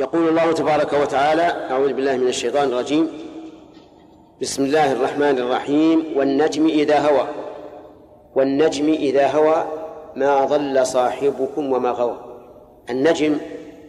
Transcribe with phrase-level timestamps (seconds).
[0.00, 3.08] يقول الله تبارك وتعالى أعوذ بالله من الشيطان الرجيم.
[4.40, 6.04] بسم الله الرحمن الرحيم.
[6.16, 7.28] والنجم إذا هوى.
[8.34, 9.64] والنجم إذا هوى
[10.16, 12.16] ما ضل صاحبكم وما غوى.
[12.90, 13.36] النجم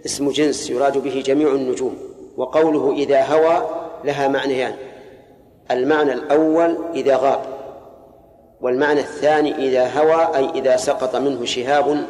[0.05, 1.97] اسم جنس يراد به جميع النجوم
[2.37, 3.69] وقوله إذا هوى
[4.03, 4.73] لها معنيان.
[5.71, 7.41] المعنى الأول إذا غاب
[8.61, 12.05] والمعنى الثاني إذا هوى أي إذا سقط منه شهاب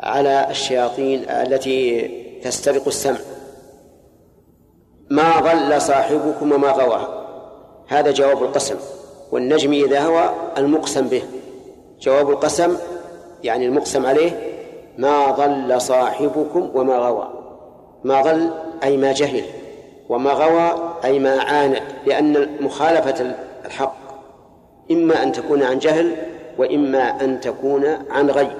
[0.00, 3.18] على الشياطين التي تسترق السمع.
[5.10, 7.08] ما ضل صاحبكم وما غوى.
[7.88, 8.76] هذا جواب القسم.
[9.32, 11.22] والنجم إذا هوى المقسم به.
[12.00, 12.76] جواب القسم
[13.42, 14.30] يعني المقسم عليه
[14.98, 17.28] ما ضل صاحبكم وما غوى.
[18.04, 18.50] ما ضل
[18.84, 19.44] أي ما جهل.
[20.08, 21.80] وما غوى أي ما عانى.
[22.06, 23.96] لأن مخالفة الحق
[24.90, 26.16] إما أن تكون عن جهل
[26.58, 28.50] وإما أن تكون عن غي.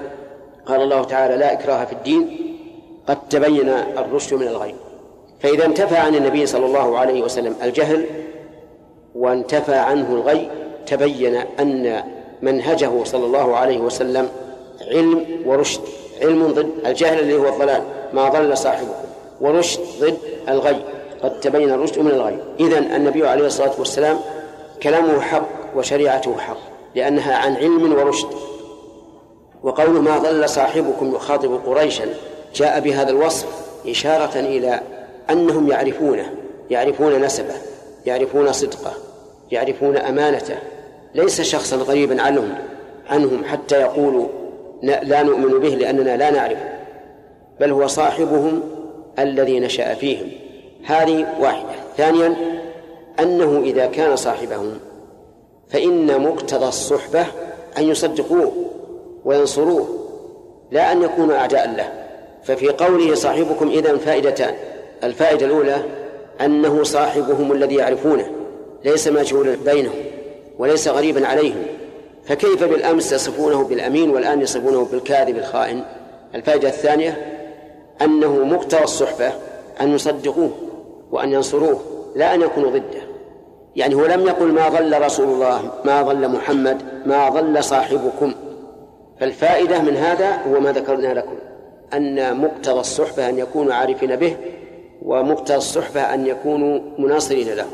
[0.65, 2.44] قال الله تعالى لا إكراه في الدين
[3.07, 4.75] قد تبين الرشد من الغي
[5.39, 8.05] فإذا انتفى عن النبي صلى الله عليه وسلم الجهل
[9.15, 10.49] وانتفى عنه الغي
[10.87, 12.03] تبين أن
[12.41, 14.29] منهجه صلى الله عليه وسلم
[14.91, 15.81] علم ورشد.
[16.21, 19.05] علم ضد الجهل اللي هو الضلال ما ضل صاحبكم
[19.41, 20.17] ورشد ضد
[20.49, 20.81] الغي
[21.23, 22.37] قد تبين الرشد من الغي.
[22.59, 24.19] إذا النبي عليه الصلاة والسلام
[24.83, 26.57] كلامه حق وشريعته حق
[26.95, 28.27] لأنها عن علم ورشد.
[29.63, 32.05] وقوله ما ضل صاحبكم يخاطب قريشا
[32.55, 33.47] جاء بهذا الوصف
[33.87, 34.81] إشارة إلى
[35.29, 36.33] أنهم يعرفونه
[36.69, 37.53] يعرفون نسبه
[38.05, 38.93] يعرفون صدقه
[39.51, 40.55] يعرفون أمانته.
[41.15, 42.53] ليس شخصا غريبا عنهم
[43.09, 44.27] عنهم حتى يقولوا
[44.83, 46.69] لا نؤمن به لأننا لا نعرفه
[47.59, 48.61] بل هو صاحبهم
[49.19, 50.31] الذي نشأ فيهم.
[50.85, 51.75] هذه واحدة.
[51.97, 52.35] ثانيا
[53.19, 54.79] أنه إذا كان صاحبهم
[55.69, 57.25] فإن مقتضى الصحبة
[57.77, 58.51] أن يصدقوه
[59.25, 59.87] وينصروه
[60.71, 62.04] لا أن يكونوا أعداء له.
[62.45, 64.55] ففي قوله صاحبكم إذا فائدتان
[65.03, 65.83] الفائدة الأولى
[66.41, 68.31] أنه صاحبهم الذي يعرفونه
[68.85, 69.95] ليس مجهولا بينهم
[70.59, 71.63] وليس غريبا عليهم
[72.25, 75.83] فكيف بالأمس يصفونه بالأمين والآن يصفونه بالكاذب الخائن؟
[76.35, 77.41] الفائدة الثانية
[78.01, 79.31] أنه مقتضى الصحبة
[79.81, 80.51] أن يصدقوه
[81.11, 81.79] وأن ينصروه
[82.15, 83.01] لا أن يكونوا ضده.
[83.75, 88.33] يعني هو لم يقل ما ضل رسول الله ما ضل محمد ما ضل صاحبكم.
[89.19, 91.35] فالفائدة من هذا هو ما ذكرنا لكم.
[91.95, 94.37] أن مقتضى الصحبة أن يكونوا عارفين به
[95.01, 97.67] ومقتضى الصحبة أن يكونوا مناصرين له.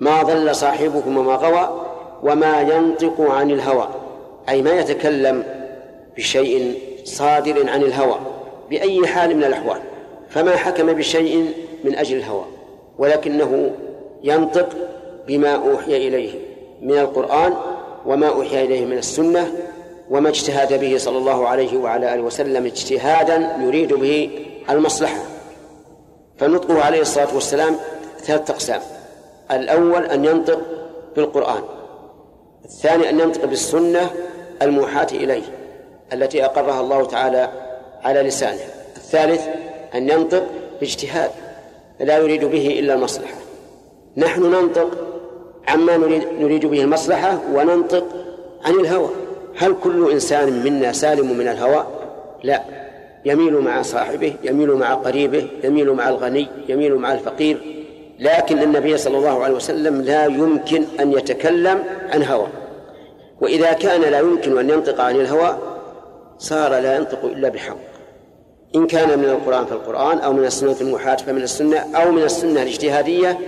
[0.00, 1.86] ما ضل صاحبكم وما غوى
[2.22, 3.88] وما ينطق عن الهوى.
[4.48, 5.44] أي ما يتكلم
[6.16, 8.16] بشيء صادر عن الهوى
[8.70, 9.80] بأي حال من الأحوال.
[10.30, 12.44] فما حكم بشيء من أجل الهوى
[12.98, 13.70] ولكنه
[14.22, 14.68] ينطق
[15.26, 16.32] بما أوحي إليه
[16.82, 17.54] من القرآن
[18.06, 19.52] وما أوحي إليه من السنة
[20.10, 24.30] وما اجتهد به صلى الله عليه وعلى آله وسلم اجتهادا يريد به
[24.70, 25.22] المصلحة.
[26.38, 27.76] فنطقه عليه الصلاة والسلام
[28.20, 28.80] ثلاثة أقسام.
[29.50, 30.60] الأول أن ينطق
[31.16, 31.62] بالقرآن.
[32.64, 34.10] الثاني أن ينطق بالسنة
[34.62, 35.42] الموحاة إليه
[36.12, 37.48] التي أقرها الله تعالى
[38.02, 38.60] على لسانه.
[38.96, 39.48] الثالث
[39.94, 40.46] أن ينطق
[40.80, 41.30] باجتهاد
[42.00, 43.34] لا يريد به إلا المصلحة.
[44.16, 44.90] نحن ننطق
[45.68, 48.04] عما نريد, نريد به المصلحة وننطق
[48.64, 49.08] عن الهوى.
[49.60, 51.86] هل كل إنسان منا سالم من الهوى؟
[52.42, 52.62] لا.
[53.24, 57.60] يميل مع صاحبه يميل مع قريبه يميل مع الغني يميل مع الفقير.
[58.18, 62.46] لكن النبي صلى الله عليه وسلم لا يمكن أن يتكلم عن هوى.
[63.40, 65.58] وإذا كان لا يمكن أن ينطق عن الهوى
[66.38, 67.76] صار لا ينطق إلا بحق.
[68.74, 73.38] إن كان من القرآن فالقرآن أو من السنة الموحاة فمن السنة أو من السنة الاجتهادية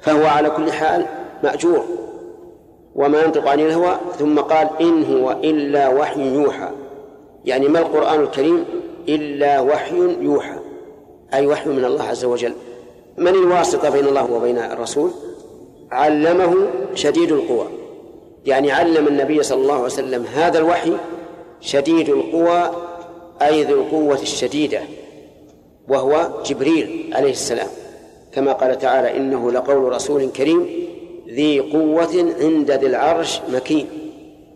[0.00, 1.06] فهو على كل حال
[1.42, 2.05] مأجور.
[2.96, 6.68] وما ينطق عن الهوى ثم قال إن هو إلا وحي يوحى.
[7.44, 8.64] يعني ما القرآن الكريم
[9.08, 10.58] إلا وحي يوحى؟
[11.34, 12.52] أي وحي من الله عز وجل.
[13.18, 15.10] من الواسطة بين الله وبين الرسول؟
[15.92, 16.54] علمه
[16.94, 17.66] شديد القوى.
[18.46, 20.92] يعني علم النبي صلى الله عليه وسلم هذا الوحي
[21.60, 22.70] شديد القوى
[23.42, 24.80] أي ذو القوة الشديدة
[25.88, 27.68] وهو جبريل عليه السلام.
[28.32, 30.86] كما قال تعالى إنه لقول رسول كريم
[31.36, 33.86] ذي قوة عند ذي العرش مكين.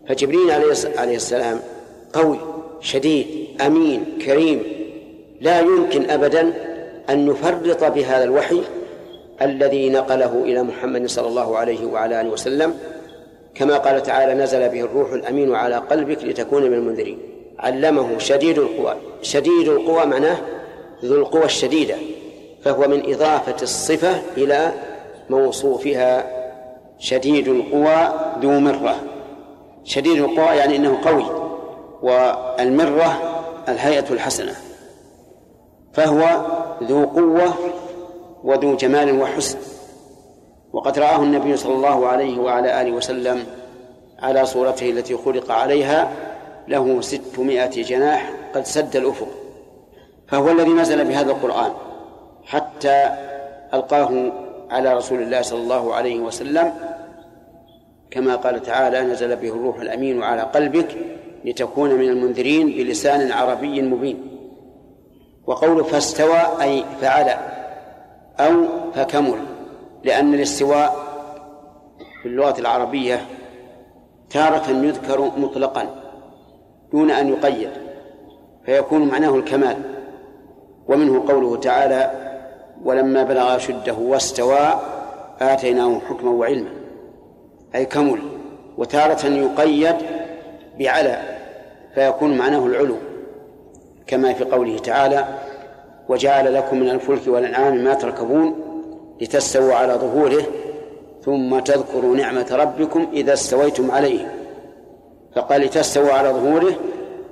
[0.07, 0.51] فجبريل
[0.97, 1.59] عليه السلام
[2.13, 2.39] قوي
[2.81, 3.27] شديد
[3.61, 4.63] أمين كريم.
[5.41, 6.53] لا يمكن أبدا
[7.09, 8.61] أن نفرط بهذا الوحي
[9.41, 12.73] الذي نقله إلى محمد صلى الله عليه وعلى آله وسلم.
[13.55, 17.19] كما قال تعالى نزل به الروح الأمين على قلبك لتكون من المنذرين.
[17.59, 20.37] علمه شديد القوى شديد القوى معناه
[21.05, 21.95] ذو القوى الشديدة
[22.63, 24.71] فهو من إضافة الصفة إلى
[25.29, 26.40] موصوفها
[27.01, 28.95] شديد القوى ذو مرة.
[29.83, 31.25] شديد القوى يعني أنه قوي
[32.01, 33.21] والمرة
[33.69, 34.55] الهيئة الحسنة.
[35.93, 36.45] فهو
[36.83, 37.53] ذو قوة
[38.43, 39.57] وذو جمال وحسن.
[40.73, 43.43] وقد رآه النبي صلى الله عليه وعلى آله وسلم
[44.19, 46.11] على صورته التي خلق عليها
[46.67, 49.27] له ستمائة جناح قد سد الأفق.
[50.27, 51.71] فهو الذي نزل بهذا القرآن
[52.45, 53.09] حتى
[53.73, 54.31] ألقاه
[54.71, 56.73] على رسول الله صلى الله عليه وسلم
[58.11, 60.97] كما قال تعالى نزل به الروح الأمين على قلبك
[61.45, 64.37] لتكون من المنذرين بلسان عربي مبين.
[65.47, 67.29] وقوله فاستوى أي فعل
[68.39, 69.39] أو فكمل
[70.03, 70.95] لأن الاستواء
[72.21, 73.25] في اللغة العربية
[74.29, 75.87] تارة يذكر مطلقا
[76.91, 77.69] دون أن يقيد
[78.65, 79.77] فيكون معناه الكمال.
[80.87, 82.20] ومنه قوله تعالى
[82.85, 84.79] ولما بلغ أشده واستوى
[85.41, 86.69] آتيناه حكما وعلما
[87.75, 88.19] أي كمل
[88.77, 89.95] وتارة يقيد
[90.79, 91.21] بعلى
[91.95, 92.95] فيكون معناه العلو
[94.07, 95.25] كما في قوله تعالى
[96.09, 98.55] وجعل لكم من الفلك والأنعام ما تركبون
[99.21, 100.43] لتستووا على ظهوره
[101.25, 104.31] ثم تذكروا نعمة ربكم إذا استويتم عليه.
[105.35, 106.73] فقال لتستووا على ظهوره.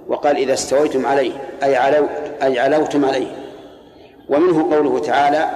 [0.07, 1.31] وقال إذا استويتم عليه
[1.63, 1.78] أي
[2.44, 3.28] أي علوتم عليه.
[4.29, 5.49] ومنه قوله تعالى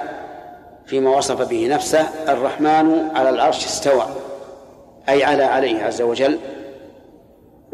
[0.86, 4.06] فيما وصف به نفسه الرحمن على العرش استوى
[5.08, 6.38] أي على عليه عز وجل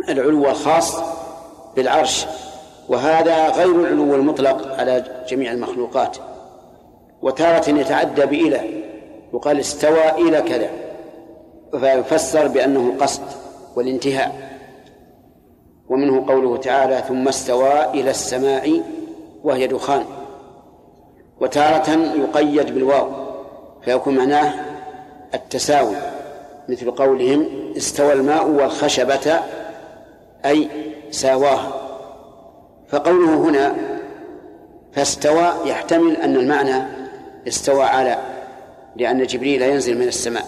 [0.08, 0.96] العلو الخاص
[1.76, 2.26] بالعرش
[2.88, 6.16] وهذا غير العلو المطلق على جميع المخلوقات.
[7.22, 8.60] وتارة يتعدى بإلى
[9.34, 10.70] يقال استوى إلى كذا
[11.80, 13.22] فيفسر بأنه القصد
[13.76, 14.58] والانتهاء.
[15.88, 18.82] ومنه قوله تعالى ثم استوى إلى السماء
[19.44, 20.04] وهي دخان.
[21.40, 23.08] وتارة يقيد بالواو
[23.84, 24.54] فيكون معناه
[25.34, 25.96] التساوي
[26.68, 27.46] مثل قولهم
[27.76, 29.40] استوى الماء والخشبة
[30.44, 30.68] أي
[31.10, 31.72] ساواها.
[32.88, 33.74] فقوله هنا
[34.92, 36.82] فاستوى يحتمل أن المعنى
[37.48, 38.18] استوى على
[38.96, 40.46] لأن جبريل ينزل من السماء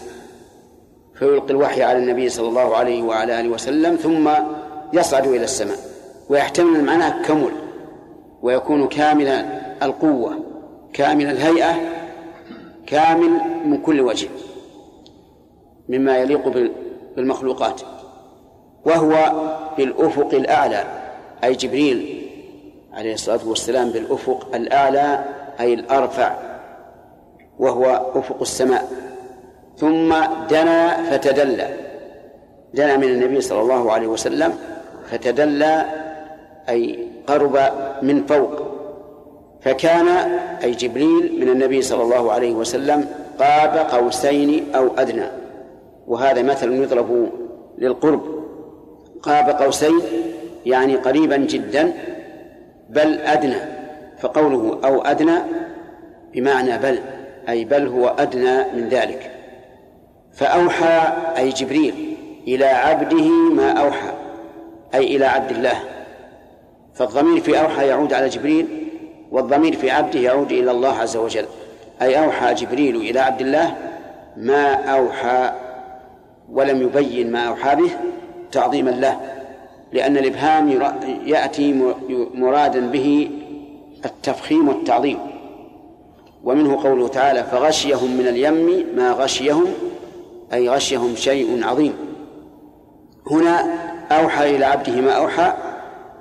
[1.19, 4.31] فيلقي الوحي على النبي صلى الله عليه وعلى آله وسلم ثم
[4.93, 5.79] يصعد إلى السماء
[6.29, 7.53] ويحتمل المعنى كمل
[8.43, 9.29] ويكون كامل
[9.83, 10.52] القوة.
[10.93, 11.75] كامل الهيئة
[12.87, 13.31] كامل
[13.65, 14.29] من كل وجه
[15.89, 16.49] مما يليق
[17.17, 17.81] بالمخلوقات.
[18.85, 19.33] وهو
[19.77, 20.85] بالأفق الأعلى
[21.45, 22.29] أي جبريل
[22.93, 25.25] عليه الصلاة والسلام بالأفق الأعلى
[25.61, 26.37] أي الأرفع
[27.59, 28.89] وهو أفق السماء.
[29.77, 30.15] ثم
[30.51, 31.69] دنا فتدلى
[32.75, 34.55] دنا من النبي صلى الله عليه وسلم
[35.11, 35.85] فتدلى
[36.69, 37.59] أي قرب
[38.03, 38.72] من فوق.
[39.65, 40.09] فكان
[40.65, 45.27] أي جبريل من النبي صلى الله عليه وسلم قاب قوسين أو أدنى.
[46.07, 47.31] وهذا مثل يضرب
[47.79, 48.43] للقرب.
[49.23, 50.01] قاب قوسين
[50.67, 51.93] يعني قريبا جدا
[52.91, 53.57] بل أدنى.
[54.19, 55.39] فقوله أو أدنى
[56.35, 56.99] بمعنى بل
[57.49, 59.31] أي بل هو أدنى من ذلك.
[60.33, 62.17] فأوحى أي جبريل
[62.49, 64.13] إلى عبده ما أوحى
[64.95, 65.79] أي إلى عبد الله.
[66.95, 68.82] فالضمير في أوحى يعود على جبريل
[69.33, 71.45] والضمير في عبده يعود إلى الله عز وجل.
[72.03, 73.77] أي أوحى جبريل إلى عبد الله
[74.37, 75.53] ما أوحى
[76.51, 77.91] ولم يبين ما أوحى به
[78.53, 79.21] تعظيما له
[79.93, 80.71] لأن الإبهام
[81.27, 81.93] يأتي
[82.35, 83.31] مرادا به
[84.05, 85.19] التفخيم والتعظيم.
[86.45, 89.67] ومنه قوله تعالى فغشيهم من اليم ما غشيهم
[90.53, 91.95] أي غشيهم شيء عظيم.
[93.31, 93.75] هنا
[94.11, 95.53] أوحى إلى عبده ما أوحى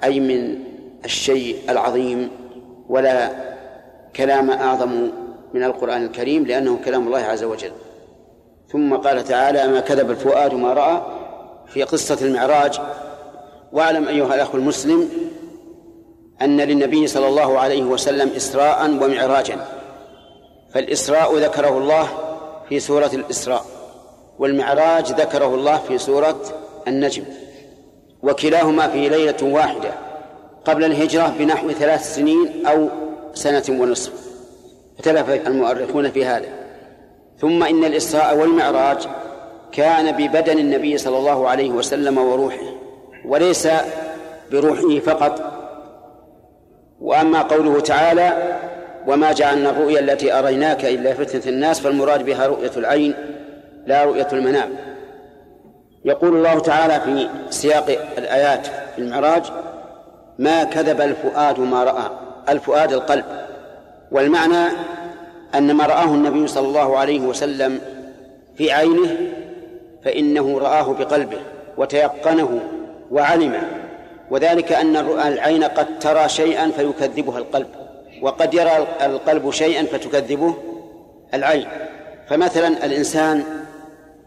[0.03, 0.59] أي من
[1.05, 2.29] الشيء العظيم
[2.91, 3.31] ولا
[4.15, 5.12] كلام أعظم
[5.53, 7.71] من القرآن الكريم لأنه كلام الله عز وجل.
[8.71, 11.01] ثم قال تعالى ما كذب الفؤاد ما رأى
[11.67, 12.79] في قصة المعراج.
[13.71, 15.10] واعلم أيها الأخ المسلم
[16.41, 19.65] أن للنبي صلى الله عليه وسلم إسراء ومعراجا
[20.74, 22.07] فالإسراء ذكره الله
[22.69, 23.65] في سورة الإسراء
[24.39, 26.41] والمعراج ذكره الله في سورة
[26.88, 27.24] النجم
[28.24, 30.11] وكلاهما في ليلة واحدة.
[30.65, 32.89] قبل الهجرة بنحو ثلاث سنين أو
[33.34, 34.13] سنة ونصف.
[34.98, 36.48] اختلف المؤرخون في هذا.
[37.39, 38.98] ثم إن الإسراء والمعراج
[39.72, 42.74] كان ببدن النبي صلى الله عليه وسلم وروحه
[43.25, 43.68] وليس
[44.51, 45.41] بروحه فقط.
[47.01, 48.60] وأما قوله تعالى
[49.08, 53.13] وما جعلنا الرؤيا التي أريناك إلا فتنة الناس فالمراد بها رؤية العين
[53.86, 54.70] لا رؤية المنام.
[56.06, 57.86] يقول الله تعالى في سياق
[58.18, 59.44] الآيات في المعراج
[60.41, 62.12] ما كذب الفؤاد ما رأى
[62.50, 63.25] الفؤاد القلب.
[64.12, 64.74] والمعنى
[65.55, 67.81] أن ما رآه النبي صلى الله عليه وسلم
[68.57, 69.17] في عينه
[70.03, 71.39] فإنه رآه بقلبه
[71.77, 72.60] وتيقنه
[73.12, 73.62] وعلمه.
[74.31, 77.67] وذلك أن العين قد ترى شيئا فيكذبها القلب
[78.21, 80.55] وقد يرى القلب شيئا فتكذبه
[81.33, 81.67] العين.
[82.29, 83.43] فمثلا الإنسان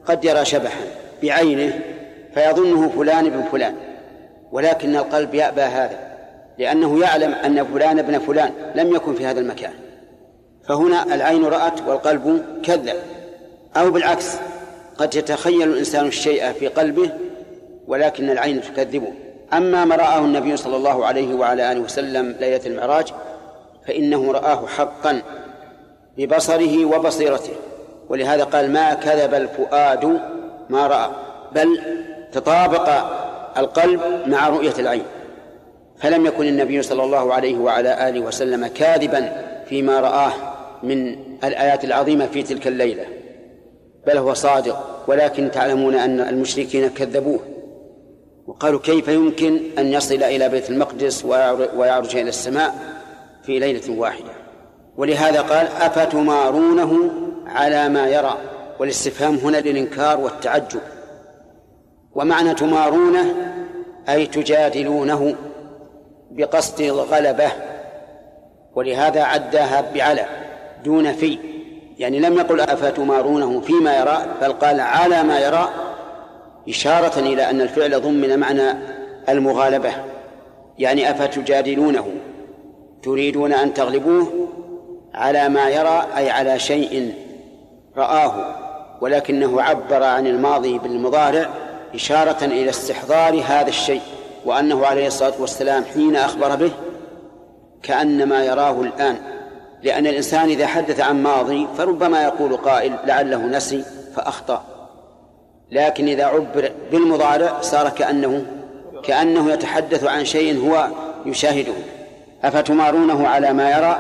[0.06, 0.85] قد يرى شبحا
[1.23, 1.80] بعينه
[2.35, 3.75] فيظنه فلان ابن فلان.
[4.54, 5.99] ولكن القلب يأبى هذا
[6.58, 9.73] لأنه يعلم أن فلان ابن فلان لم يكن في هذا المكان.
[10.68, 12.96] فهنا العين رأت والقلب كذب.
[13.76, 14.37] أو بالعكس
[14.99, 17.11] قد يتخيل الإنسان الشيء في قلبه
[17.87, 19.12] ولكن العين تكذبه.
[19.52, 23.12] أما ما رآه النبي صلى الله عليه وعلى آله وسلم ليلة المعراج
[23.87, 25.23] فإنه رآه حقا
[26.18, 27.54] ببصره وبصيرته.
[28.08, 30.20] ولهذا قال ما كذب الفؤاد
[30.68, 31.11] ما رأى.
[31.52, 31.80] بل
[32.32, 32.88] تطابق
[33.58, 35.04] القلب مع رؤية العين.
[35.99, 39.32] فلم يكن النبي صلى الله عليه وعلى آله وسلم كاذبا
[39.68, 40.32] فيما رآه
[40.82, 43.04] من الآيات العظيمة في تلك الليلة.
[44.06, 47.40] بل هو صادق ولكن تعلمون أن المشركين كذبوه.
[48.46, 51.25] وقالوا كيف يمكن أن يصل إلى بيت المقدس
[51.76, 52.75] ويعرج إلى السماء
[53.42, 54.30] في ليلة واحدة؟
[54.96, 57.11] ولهذا قال أفتمارونه
[57.46, 58.38] على ما يرى.
[58.78, 60.80] والاستفهام هنا للإنكار والتعجب.
[62.14, 63.35] ومعنى تمارونه
[64.09, 65.35] أي تجادلونه
[66.30, 67.52] بقصد الغلبة
[68.75, 70.26] ولهذا عداها بعلى
[70.85, 71.38] دون في
[71.99, 75.68] يعني لم يقل أفتمارونه فيما يرى بل قال على ما يرى
[76.68, 78.78] إشارة إلى أن الفعل ضمن معنى
[79.28, 79.90] المغالبة
[80.78, 82.06] يعني أفتجادلونه
[83.02, 84.49] تريدون أن تغلبوه
[85.14, 87.14] على ما يرى أي على شيء
[87.97, 88.54] رآه
[89.00, 91.50] ولكنه عبر عن الماضي بالمضارع
[91.94, 94.02] إشارة إلى استحضار هذا الشيء
[94.44, 96.70] وأنه عليه الصلاة والسلام حين أخبر به
[97.82, 99.16] كأنما يراه الآن.
[99.82, 103.84] لأن الإنسان إذا حدث عن ماضي فربما يقول قائل لعله نسي
[104.16, 104.64] فأخطأ.
[105.70, 108.46] لكن إذا عبر بالمضارع صار كأنه
[109.02, 110.88] كأنه يتحدث عن شيء هو
[111.26, 111.74] يشاهده.
[112.44, 113.98] أفتمارونه على ما يرى؟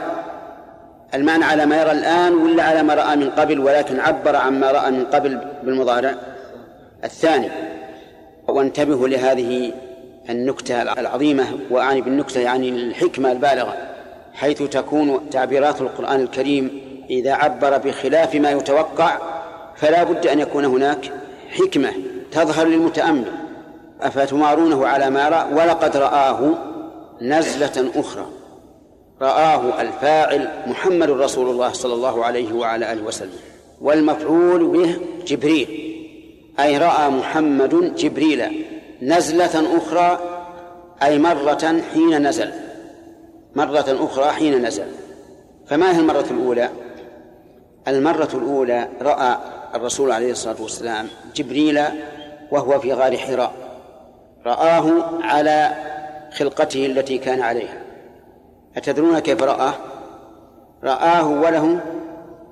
[1.14, 4.70] المعنى على ما يرى الآن ولا على ما رأى من قبل؟ ولكن عبر عن ما
[4.70, 6.14] رأى من قبل بالمضارع.
[7.04, 7.50] الثاني
[8.54, 9.72] وانتبهوا لهذه
[10.30, 13.74] النكتة العظيمة وأعني بالنكتة يعني الحكمة البالغة
[14.32, 16.80] حيث تكون تعبيرات القرآن الكريم
[17.10, 19.18] إذا عبر بخلاف ما يتوقع
[19.76, 21.12] فلا بد أن يكون هناك
[21.50, 21.92] حكمة
[22.32, 23.32] تظهر للمتأمل.
[24.00, 26.54] أفتمارونه على ما رأى؟ ولقد رآه
[27.22, 28.26] نزلة أخرى.
[29.22, 33.38] رآه الفاعل محمد رسول الله صلى الله عليه وعلى آله وسلم
[33.80, 34.96] والمفعول به
[35.26, 35.93] جبريل.
[36.60, 38.64] أي رأى محمد جبريل
[39.02, 40.20] نزلة أخرى
[41.02, 42.50] أي مرة حين نزل.
[43.54, 44.86] مرة أخرى حين نزل.
[45.66, 46.70] فما هي المرة الأولى؟
[47.88, 49.38] المرة الأولى رأى
[49.74, 51.80] الرسول عليه الصلاة والسلام جبريل
[52.50, 53.52] وهو في غار حراء.
[54.46, 55.72] رآه على
[56.32, 57.82] خلقته التي كان عليها.
[58.76, 59.74] أتدرون كيف رآه؟
[60.84, 61.80] رآه وله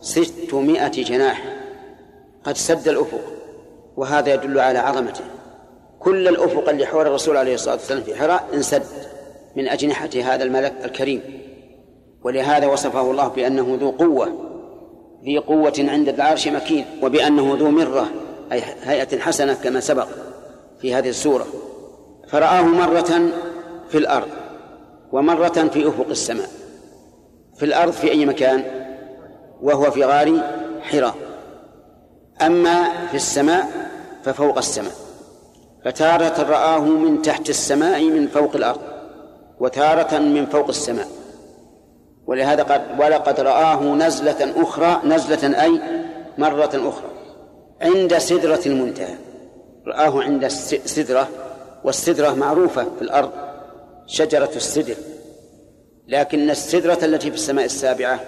[0.00, 1.42] ستمائة جناح.
[2.44, 3.41] قد سد الأفق.
[3.96, 5.24] وهذا يدل على عظمته.
[6.00, 8.82] كل الأفق اللي حول الرسول عليه الصلاة والسلام في حراء انسد
[9.56, 11.22] من أجنحة هذا الملك الكريم.
[12.24, 14.28] ولهذا وصفه الله بأنه ذو قوة
[15.24, 18.08] ذي قوة عند العرش مكين وبأنه ذو مرة
[18.52, 20.08] أي هيئة حسنة كما سبق
[20.80, 21.46] في هذه السورة.
[22.28, 23.30] فرآه مرة
[23.88, 24.28] في الأرض
[25.12, 26.48] ومرة في أفق السماء.
[27.56, 28.64] في الأرض في أي مكان؟
[29.62, 30.40] وهو في غار
[30.80, 31.14] حراء.
[32.42, 33.81] أما في السماء
[34.24, 34.92] ففوق السماء.
[35.84, 38.80] فتارة رآه من تحت السماء من فوق الأرض
[39.60, 41.08] وتارة من فوق السماء.
[42.26, 45.80] ولهذا قد ولقد رآه نزلة أخرى نزلة أي
[46.38, 47.10] مرة أخرى
[47.80, 49.14] عند سدرة المنتهى.
[49.86, 51.28] رآه عند السدرة
[51.84, 53.30] والسدرة معروفة في الأرض
[54.06, 54.94] شجرة السدر.
[56.08, 58.20] لكن السدرة التي في السماء السابعة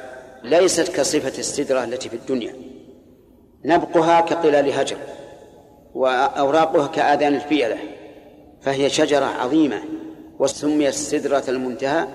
[0.45, 2.55] ليست كصفة السدرة التي في الدنيا.
[3.65, 4.97] نبقها كقلال هجر.
[5.95, 7.77] وأوراقها كآذان الفيلة
[8.63, 9.83] فهي شجرة عظيمة
[10.39, 12.07] وسميت سدرة المنتهى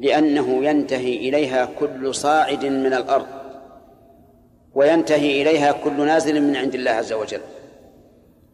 [0.00, 3.26] لأنه ينتهي إليها كل صاعد من الأرض
[4.74, 7.40] وينتهي إليها كل نازل من عند الله عز وجل.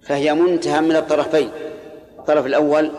[0.03, 1.50] فهي منتهى من الطرفين
[2.19, 2.91] الطرف الأول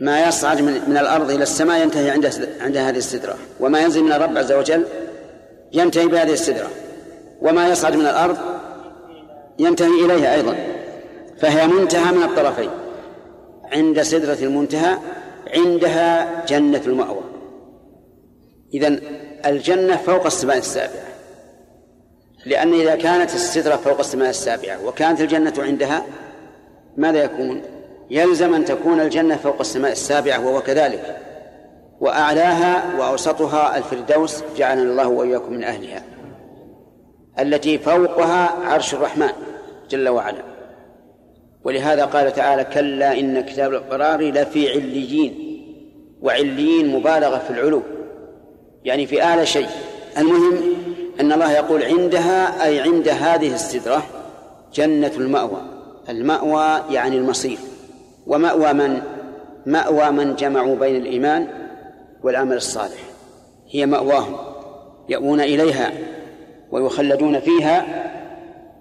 [0.00, 2.30] ما يصعد من, من الأرض إلى السماء ينتهي عند
[2.60, 4.84] عند هذه السدرة وما ينزل من الرب عز وجل
[5.72, 6.70] ينتهي بهذه السدرة
[7.42, 8.36] وما يصعد من الأرض
[9.58, 10.56] ينتهي إليها أيضا.
[11.40, 12.70] فهي منتهى من الطرفين.
[13.72, 14.98] عند سدرة المنتهى
[15.56, 17.24] عندها جنة المأوى.
[18.74, 19.00] إذا
[19.46, 21.04] الجنة فوق السماء السابعة.
[22.46, 26.02] لأن إذا كانت السدرة فوق السماء السابعة وكانت الجنة عندها
[26.96, 27.62] ماذا يكون؟
[28.10, 31.16] يلزم أن تكون الجنة فوق السماء السابعة وهو كذلك.
[32.00, 36.02] وأعلاها وأوسطها الفردوس جعلنا الله وإياكم من أهلها.
[37.38, 39.32] التي فوقها عرش الرحمن
[39.90, 40.42] جل وعلا.
[41.64, 45.60] ولهذا قال تعالى كلا إن كتاب الأبرار لفي عليين
[46.22, 47.82] وعليين مبالغة في العلو
[48.84, 49.68] يعني في أعلى شيء.
[50.18, 50.58] المهم
[51.20, 54.02] أن الله يقول عندها أي عند هذه السدرة
[54.74, 55.62] جنة المأوى.
[56.08, 57.58] المأوى يعني المصير.
[58.26, 59.02] ومأوى من؟
[59.66, 61.48] مأوى من جمعوا بين الإيمان
[62.22, 63.00] والعمل الصالح.
[63.70, 64.36] هي مأواهم.
[65.08, 65.92] يأوون إليها.
[66.74, 67.84] ويخلدون فيها.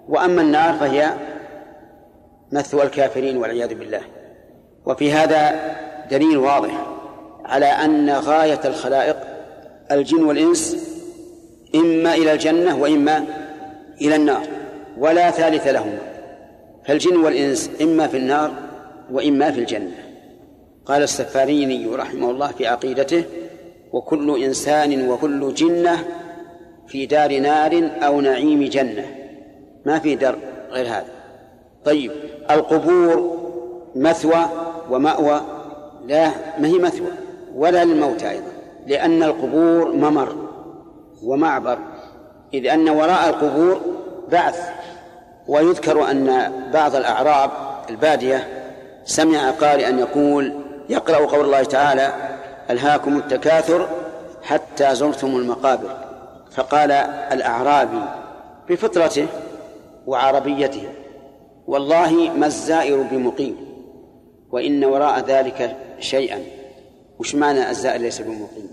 [0.10, 1.14] وأما النار فهي
[2.52, 4.02] مثوى الكافرين والعياذ بالله.
[4.86, 5.56] وفي هذا
[6.12, 6.88] دليل واضح
[7.46, 9.18] على أن غاية الخلائق
[9.92, 10.90] الجن والإنس
[11.76, 13.26] إما إلى الجنة وإما
[14.02, 14.48] إلى النار
[14.98, 16.00] ولا ثالث لهما.
[16.86, 18.52] فالجن والإنس إما في النار
[19.12, 19.98] وإما في الجنة.
[20.86, 23.24] قال السفاريني رحمه الله في عقيدته
[23.94, 26.06] وكل إنسان وكل جنة
[26.88, 29.06] في دار نار أو نعيم جنة.
[29.86, 30.38] ما في دار
[30.72, 31.06] غير هذا.
[31.86, 32.12] طيب
[32.52, 33.38] القبور
[33.96, 34.46] مثوى
[34.90, 35.42] ومأوى؟
[36.08, 37.12] لا ما هي مثوى؟
[37.56, 38.52] ولا للموت أيضا
[38.88, 40.36] لأن القبور ممر
[41.24, 41.78] ومعبر.
[42.54, 43.82] إذ أن وراء القبور
[44.32, 44.70] بعث
[45.48, 47.52] ويذكر أن بعض الأعراب
[47.90, 48.48] البادية
[49.06, 50.54] سمع قارئا يقول
[50.90, 52.14] يقرأ قول الله تعالى
[52.70, 53.88] ألهاكم التكاثر
[54.44, 56.03] حتى زرتم المقابر.
[56.56, 56.92] فقال
[57.32, 58.04] الأعرابي
[58.70, 59.28] بفطرته
[60.08, 60.84] وعربيته
[61.68, 63.56] والله ما الزائر بمقيم
[64.52, 66.44] وإن وراء ذلك شيئا.
[67.20, 68.70] وش معنى الزائر ليس بمقيم؟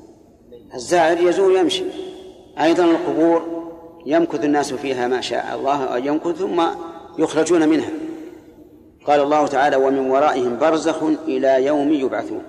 [0.74, 1.84] الزائر يزور يمشي.
[2.60, 3.70] أيضا القبور
[4.06, 6.62] يمكث الناس فيها ما شاء الله يمكث ثم
[7.18, 7.90] يخرجون منها.
[9.06, 12.42] قال الله تعالى ومن ورائهم برزخ إلى يوم يبعثون.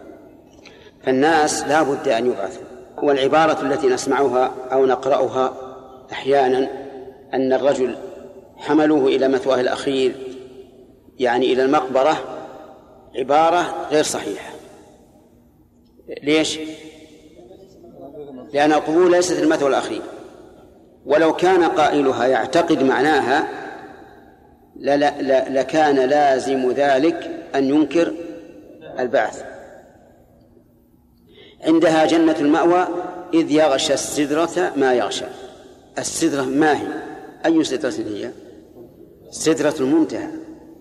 [1.03, 2.70] فالناس لا بد أن يبعثوا.
[3.03, 5.53] والعبارة التي نسمعها أو نقرأها
[6.11, 6.67] أحيانا
[7.33, 7.95] أن الرجل
[8.57, 10.15] حملوه إلى مثواه الأخير
[11.19, 12.17] يعني إلى المقبرة
[13.15, 14.53] عبارة غير صحيحة.
[16.23, 16.59] ليش؟
[18.53, 20.01] لأن القبور ليست المثوى الأخير.
[21.05, 23.47] ولو كان قائلها يعتقد معناها
[25.49, 28.13] لكان لازم ذلك أن ينكر
[28.99, 29.43] البعث.
[31.63, 32.87] عندها جنة المأوى
[33.33, 35.25] إذ يغشى السدرة ما يغشى.
[35.97, 36.87] السدرة ما هي؟
[37.45, 38.31] أي سدرة هي؟
[39.31, 40.27] سدرة المنتهى.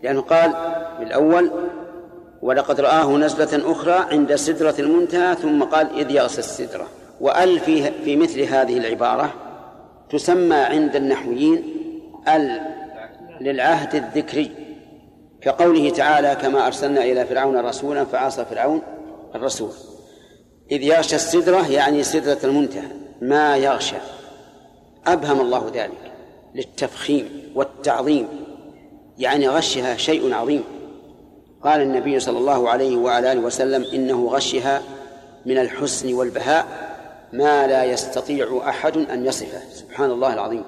[0.02, 0.52] لأنه قال
[1.00, 1.50] بالأول
[2.42, 6.86] ولقد رآه نزلة أخرى عند سدرة المنتهى ثم قال إذ يغشى السدرة.
[7.20, 9.32] وأل في في مثل هذه العبارة
[10.10, 11.64] تسمى عند النحويين
[12.28, 12.60] أل
[13.40, 14.50] للعهد الذكري.
[15.40, 18.82] كقوله تعالى كما أرسلنا إلى فرعون رسولا فعصى فرعون
[19.34, 19.70] الرسول.
[20.70, 22.88] إذ يغشى السدرة يعني سدرة المنتهى
[23.22, 23.96] ما يغشى.
[25.06, 26.12] أبهم الله ذلك
[26.54, 28.28] للتفخيم والتعظيم
[29.18, 30.64] يعني غشها شيء عظيم.
[31.64, 34.82] قال النبي صلى الله عليه وعلى آله وسلم إنه غشها
[35.46, 36.66] من الحسن والبهاء
[37.32, 39.60] ما لا يستطيع أحد أن يصفه.
[39.72, 40.64] سبحان الله العظيم.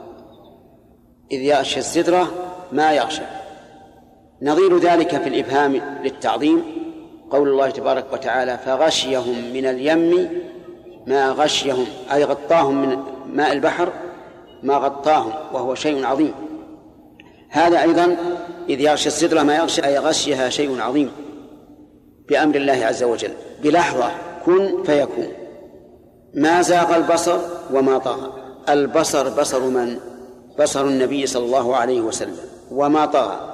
[1.32, 2.32] إذ يغشى السدرة
[2.72, 3.22] ما يغشى.
[4.42, 6.82] نظير ذلك في الإبهام للتعظيم
[7.33, 10.31] قول الله تبارك وتعالى فغشيهم من اليم
[11.07, 13.88] ما غشيهم أي غطاهم من ماء البحر
[14.62, 16.35] ما غطاهم وهو شيء عظيم.
[17.51, 18.16] هذا أيضا
[18.68, 21.11] إذ يغشى السدرة ما يغشى أي غشيها شيء عظيم
[22.29, 23.31] بأمر الله عز وجل.
[23.62, 24.11] بلحظة
[24.47, 25.29] كن فيكون.
[26.35, 27.38] ما زاغ البصر
[27.73, 28.33] وما طغى
[28.68, 29.97] البصر بصر من؟
[30.61, 32.37] بصر النبي صلى الله عليه وسلم.
[32.71, 33.51] وما طغى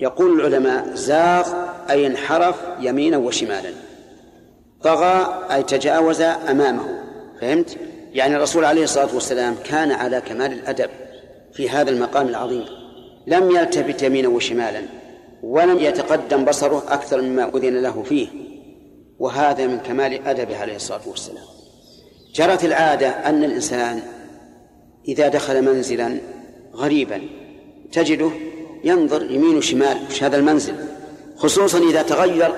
[0.00, 1.52] يقول العلماء زاغ
[1.90, 3.70] أي انحرف يمينا وشمالا.
[4.82, 7.02] طغى أي تجاوز أمامه.
[7.40, 7.76] فهمت؟
[8.12, 10.90] يعني الرسول عليه الصلاة والسلام كان على كمال الأدب
[11.52, 12.64] في هذا المقام العظيم.
[13.26, 14.82] لم يلتفت يمينا وشمالا
[15.42, 18.28] ولم يتقدم بصره أكثر مما أذن له فيه.
[19.18, 21.44] وهذا من كمال أدبه عليه الصلاة والسلام.
[22.34, 24.02] جرت العادة أن الإنسان
[25.08, 26.18] إذا دخل منزلا
[26.74, 27.22] غريبا
[27.92, 28.30] تجده
[28.84, 30.74] ينظر يمين وشمال وش هذا المنزل
[31.36, 32.54] خصوصا إذا تغير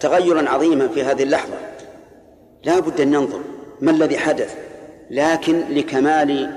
[0.00, 1.54] تغيرا عظيما في هذه اللحظة.
[2.64, 3.40] لا بد أن ننظر
[3.80, 4.54] ما الذي حدث
[5.10, 6.50] لكن لكمال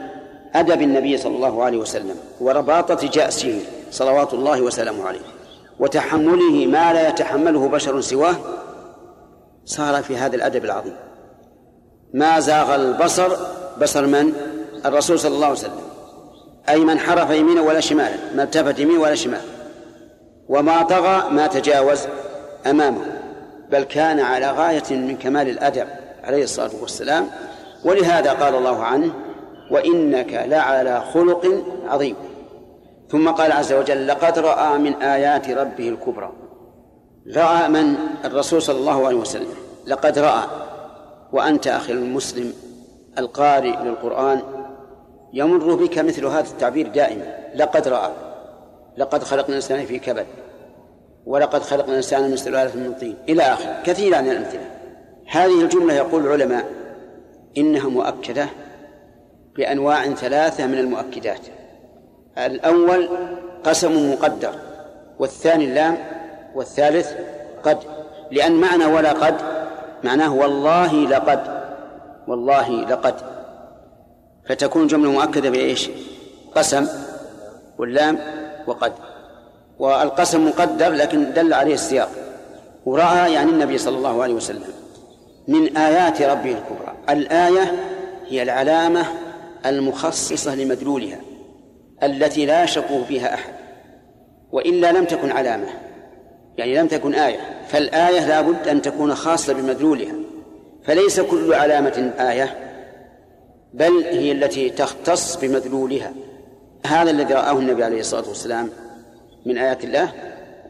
[0.54, 3.62] أدب النبي صلى الله عليه وسلم ورباطة جأسه
[3.92, 5.20] صلوات الله وسلامه عليه
[5.80, 8.36] وتحمله ما لا يتحمله بشر سواه
[9.66, 10.96] صار في هذا الأدب العظيم.
[12.14, 13.36] ما زاغ البصر
[13.82, 14.34] بصر من؟
[14.86, 15.87] الرسول صلى الله عليه وسلم.
[16.70, 19.42] أي من حرف يمينا ولا شمالا ما التفت يمين ولا شمال
[20.50, 22.00] وما طغى ما تجاوز
[22.66, 23.02] أمامه
[23.72, 25.88] بل كان على غاية من كمال الأدب
[26.24, 27.28] عليه الصلاة والسلام.
[27.86, 29.12] ولهذا قال الله عنه
[29.72, 32.16] وإنك لعلى خلق عظيم.
[33.12, 36.32] ثم قال عز وجل لقد رأى من آيات ربه الكبرى.
[37.36, 39.48] رأى من؟ الرسول صلى الله عليه وسلم.
[39.88, 40.44] لقد رأى.
[41.34, 42.54] وأنت أخي المسلم
[43.18, 44.42] القارئ للقرآن.
[45.34, 47.38] يمر بك مثل هذا التعبير دائما.
[47.56, 48.12] لقد رأى.
[48.98, 50.26] لقد خلقنا الإنسان في كبد.
[51.26, 53.16] ولقد خلقنا الإنسان من سلالة من طين.
[53.30, 54.70] إلى آخره كثيرا من الأمثلة.
[55.30, 56.66] هذه الجملة يقول العلماء
[57.58, 58.48] إنها مؤكدة
[59.56, 61.40] بأنواع ثلاثة من المؤكدات.
[62.38, 63.10] الأول
[63.64, 64.56] قسم مقدر
[65.20, 65.98] والثاني اللام
[66.56, 67.14] والثالث
[67.64, 67.78] قد.
[68.32, 69.36] لأن معنى ولا قد
[70.04, 71.40] معناه والله لقد.
[72.28, 73.37] والله لقد.
[74.50, 75.90] فتكون جملة مؤكدة بإيش؟
[76.56, 76.88] قسم
[77.78, 78.20] واللام
[78.68, 78.94] وقد.
[79.80, 82.10] والقسم مقدر لكن دل عليه السياق.
[82.86, 84.64] ورأى يعني النبي صلى الله عليه وسلم.
[85.48, 86.96] من آيات ربه الكبرى.
[87.10, 87.72] الآية
[88.28, 89.06] هي العلامة
[89.66, 91.20] المخصصة لمدلولها.
[92.04, 93.54] التي لا يشك فيها أحد.
[94.52, 95.68] وإلا لم تكن علامة.
[96.58, 97.40] يعني لم تكن آية.
[97.68, 100.14] فالآية لا بد أن تكون خاصة بمدلولها.
[100.86, 102.67] فليس كل علامة آية.
[103.78, 106.14] بل هي التي تختص بمدلولها.
[106.86, 108.70] هذا الذي رآه النبي عليه الصلاة والسلام
[109.46, 110.12] من آيات الله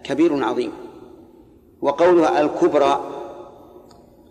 [0.03, 0.71] كبير عظيم.
[1.81, 3.01] وقولها الكبرى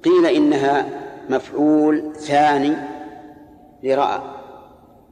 [0.04, 0.86] قيل إنها
[1.28, 2.76] مفعول ثاني
[3.82, 4.20] لرأى.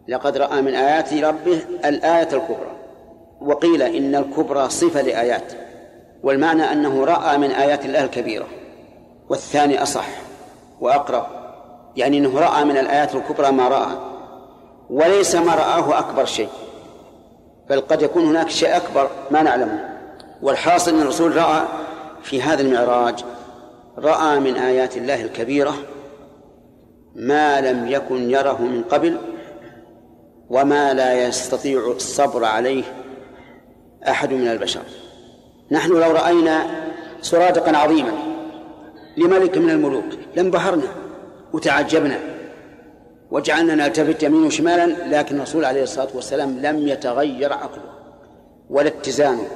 [0.08, 2.76] لقد رأى من آيات ربه الآية الكبرى.
[3.40, 5.52] وقيل إن الكبرى صفة لآيات.
[6.22, 8.46] والمعنى أنه رأى من آيات الله الكبيرة.
[9.28, 10.08] والثاني أصح
[10.80, 11.43] وأقرب.
[11.96, 13.96] يعني أنه رأى من الآيات الكبرى ما رأى.
[14.90, 16.48] وليس ما رآه أكبر شيء.
[17.70, 19.88] بل قد يكون هناك شيء أكبر ما نعلمه.
[20.42, 21.62] والحاصل أن الرسول رأى
[22.22, 23.24] في هذا المعراج
[23.98, 25.74] رأى من آيات الله الكبيرة
[27.14, 29.16] ما لم يكن يره من قبل
[30.50, 32.84] وما لا يستطيع الصبر عليه
[34.08, 34.82] أحد من البشر.
[35.70, 36.66] نحن لو رأينا
[37.20, 38.12] سرادقا عظيما
[39.16, 40.04] لملك من الملوك
[40.36, 41.03] لانبهرنا.
[41.54, 42.18] وتعجبنا
[43.30, 47.94] وجعلنا نلتفت يمين وشمالا لكن الرسول عليه الصلاة والسلام لم يتغير عقله
[48.70, 49.46] ولا اتزانه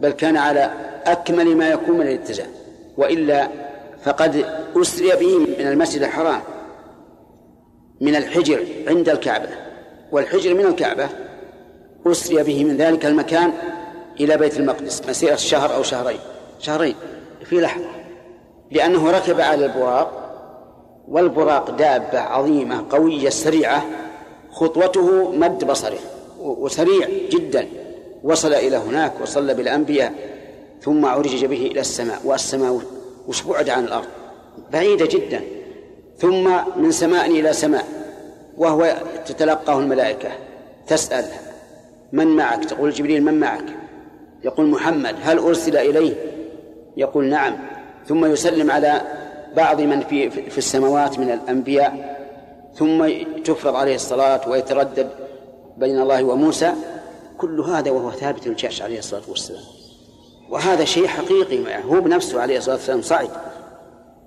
[0.00, 0.70] بل كان على
[1.04, 2.46] أكمل ما يكون من الاتزان
[2.96, 3.48] وإلا
[4.04, 4.44] فقد
[4.76, 6.40] أسري به من المسجد الحرام
[8.00, 9.48] من الحجر عند الكعبة
[10.12, 11.08] والحجر من الكعبة
[12.06, 13.52] أسري به من ذلك المكان
[14.20, 16.18] إلى بيت المقدس مسيرة شهر أو شهرين
[16.58, 16.94] شهرين
[17.44, 17.90] في لحظة
[18.70, 20.25] لأنه ركب على البراق
[21.08, 23.84] والبراق دابة عظيمة قوية سريعة
[24.50, 25.98] خطوته مد بصره
[26.40, 27.68] وسريع جدا.
[28.22, 30.12] وصل إلى هناك وصلى بالأنبياء
[30.82, 32.80] ثم عرج به إلى السماء والسماء
[33.28, 34.06] وش بعد عن الأرض.
[34.72, 35.40] بعيدة جدا.
[36.18, 37.84] ثم من سماء إلى سماء
[38.56, 40.28] وهو تتلقاه الملائكة
[40.86, 41.24] تسأل
[42.12, 43.64] من معك؟ تقول جبريل من معك؟
[44.44, 45.16] يقول محمد.
[45.22, 46.14] هل أرسل إليه؟
[46.96, 47.56] يقول نعم.
[48.08, 49.02] ثم يسلم على
[49.56, 52.16] بعض من في في السماوات من الأنبياء
[52.74, 53.08] ثم
[53.44, 55.10] تفرض عليه الصلاة ويتردد
[55.76, 56.72] بين الله وموسى
[57.38, 59.62] كل هذا وهو ثابت الجأش عليه الصلاة والسلام.
[60.50, 63.30] وهذا شيء حقيقي هو بنفسه عليه الصلاة والسلام صعد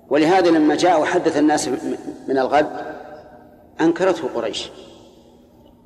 [0.08, 1.68] ولهذا لما جاء وحدث الناس
[2.28, 2.70] من الغد
[3.80, 4.70] أنكرته قريش.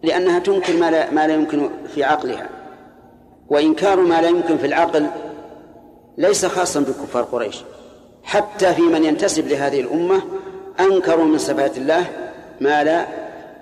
[0.02, 2.48] لأنها تنكر ما لا, ما لا يمكن في عقلها.
[3.48, 5.07] وإنكار ما لا يمكن في العقل
[6.18, 7.57] ليس خاصا بكفار قريش.
[8.24, 10.22] حتى في من ينتسب لهذه الأمة
[10.80, 12.06] أنكروا من صفات الله
[12.60, 13.06] ما لا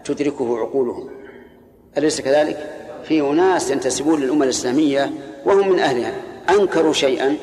[0.04, 1.10] تدركه عقولهم.
[1.98, 2.70] أليس كذلك؟
[3.04, 5.10] في أناس ينتسبون للأمة الإسلامية
[5.44, 6.12] وهم من أهلها.
[6.50, 7.36] أنكروا شيئا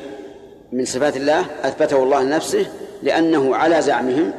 [0.72, 2.66] من صفات الله أثبته الله لنفسه
[3.02, 4.32] لأنه على زعمهم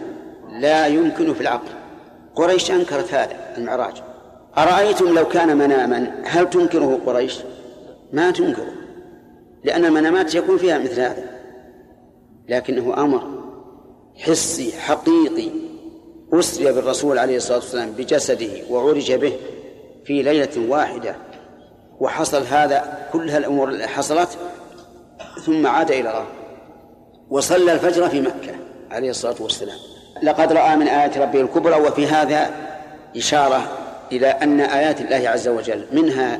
[0.59, 1.67] لا يمكن في العقل.
[2.35, 3.93] قريش أنكرت هذا المعراج.
[4.57, 7.39] أرأيتم لو كان مناما هل تنكره قريش؟
[8.13, 8.73] ما تنكره
[9.63, 11.30] لأن المنامات يكون فيها مثل هذا.
[12.51, 13.21] لكنه أمر
[14.15, 15.49] حسي حقيقي
[16.33, 19.33] أسري بالرسول عليه الصلاة والسلام بجسده وعرج به
[20.05, 21.15] في ليلة واحدة.
[21.99, 24.37] وحصل هذا كل هالأمور اللي حصلت
[25.45, 26.25] ثم عاد إلى الأرض
[27.29, 28.55] وصلى الفجر في مكة
[28.91, 29.77] عليه الصلاة والسلام.
[30.23, 32.51] لقد رأى من آيات ربه الكبرى وفي هذا
[33.17, 33.77] إشارة
[34.11, 36.39] إلى أن آيات الله عز وجل منها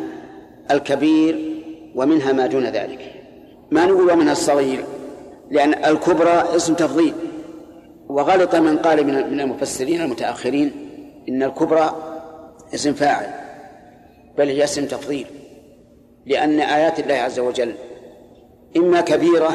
[0.71, 1.61] الكبير
[1.95, 3.13] ومنها ما دون ذلك.
[3.71, 4.85] ما نقول ومنها الصغير؟
[5.51, 7.13] لأن الكبرى اسم تفضيل.
[8.09, 10.71] وغلط من قال من المفسرين المتأخرين
[11.29, 11.95] إن الكبرى
[12.73, 13.27] اسم فاعل
[14.37, 15.27] بل هي اسم تفضيل.
[16.25, 17.75] لأن آيات الله عز وجل
[18.77, 19.51] إما كبيرة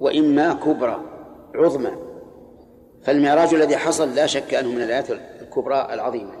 [0.00, 1.00] وإما كبرى
[1.54, 1.90] عظمى.
[3.04, 5.10] فالمعراج الذي حصل لا شك أنه من الآيات
[5.40, 6.32] الكبرى العظيمة.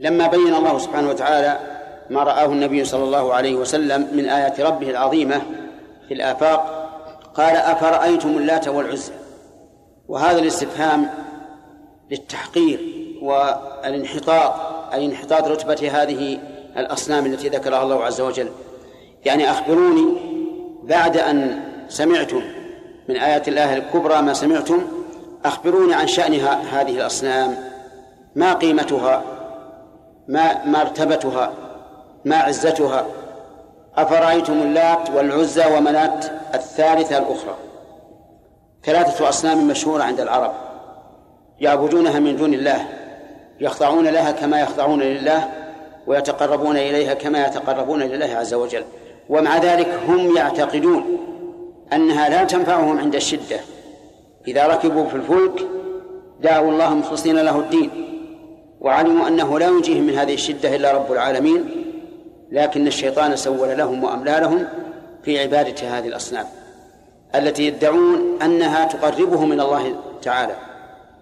[0.00, 1.58] لما بين الله سبحانه وتعالى
[2.10, 5.42] ما رآه النبي صلى الله عليه وسلم من آيات ربه العظيمة
[6.08, 6.77] في الآفاق
[7.38, 9.12] قال أفرأيتم اللات والعزى؟
[10.08, 11.10] وهذا الاستفهام
[12.10, 12.80] للتحقير
[13.22, 14.54] والانحطاط
[14.92, 16.38] أي انحطاط رتبة هذه
[16.76, 18.48] الأصنام التي ذكرها الله عز وجل.
[19.24, 20.14] يعني أخبروني
[20.82, 22.42] بعد أن سمعتم
[23.08, 24.82] من آيات الله الكبرى ما سمعتم
[25.44, 26.34] أخبروني عن شأن
[26.72, 27.56] هذه الأصنام
[28.34, 29.22] ما قيمتها
[30.28, 31.52] ما مرتبتها
[32.24, 33.06] ما عزتها
[34.02, 37.56] أفرأيتم اللات والعزى ومنات الثالثة الأخرى؟
[38.84, 40.52] ثلاثة أصنام مشهورة عند العرب
[41.60, 42.86] يعبدونها من دون الله
[43.60, 45.48] يخضعون لها كما يخضعون لله
[46.06, 48.84] ويتقربون إليها كما يتقربون لله عز وجل.
[49.28, 51.18] ومع ذلك هم يعتقدون
[51.92, 53.60] أنها لا تنفعهم عند الشدة.
[54.48, 55.66] إذا ركبوا في الفلك
[56.40, 57.90] دعوا الله مخلصين له الدين
[58.80, 61.77] وعلموا أنه لا ينجيهم من هذه الشدة إلا رب العالمين.
[62.52, 64.66] لكن الشيطان سول لهم وأملى لهم
[65.22, 66.46] في عبادة هذه الأصنام
[67.34, 70.54] التي يدعون أنها تقربهم من الله تعالى.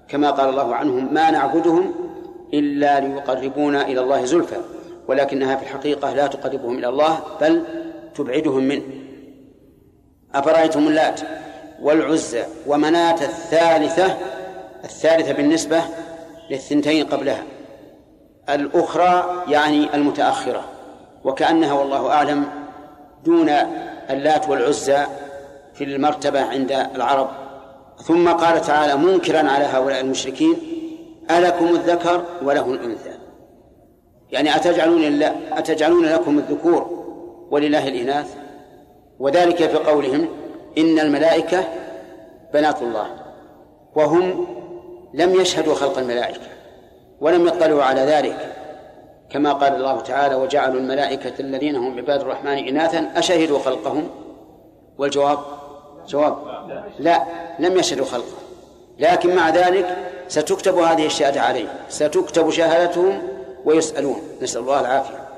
[0.09, 1.95] كما قال الله عنهم ما نعبدهم
[2.55, 4.57] إلا ليقربونا إلى الله زلفى
[5.09, 7.65] ولكنها في الحقيقة لا تقربهم إلى الله بل
[8.15, 8.83] تبعدهم منه.
[10.35, 11.21] أفرأيتم اللات
[11.83, 14.17] والعزى ومناة الثالثة
[14.85, 15.83] الثالثة بالنسبة
[16.51, 17.43] للثنتين قبلها
[18.49, 20.76] الأخرى يعني المتأخرة.
[21.27, 22.45] وكأنها والله أعلم
[23.25, 23.49] دون
[24.11, 25.07] اللات والعزى
[25.75, 27.29] في المرتبة عند العرب.
[28.03, 30.57] ثم قال تعالى منكرا على هؤلاء المشركين
[31.31, 33.11] ألكم الذكر وله الأنثى.
[34.31, 37.05] يعني أتجعلون أتجعلون لكم الذكور
[37.51, 38.35] ولله الإناث؟
[39.19, 40.29] وذلك في قولهم
[40.79, 41.65] إن الملائكة
[42.55, 43.07] بنات الله
[43.95, 44.47] وهم
[45.15, 46.41] لم يشهدوا خلق الملائكة
[47.21, 48.56] ولم يطلعوا على ذلك.
[49.31, 54.09] كما قال الله تعالى وجعلوا الملائكة الذين هم عباد الرحمن إناثا أشهدوا خلقهم؟
[54.99, 55.39] والجواب؟
[56.09, 56.37] جواب.
[56.99, 57.23] لا
[57.59, 58.37] لم يشهدوا خلقه
[58.99, 59.97] لكن مع ذلك
[60.29, 63.23] ستكتب هذه الشهادة عليه ستكتب شهادتهم
[63.65, 64.21] ويسألون.
[64.43, 65.29] نسأل الله العافية.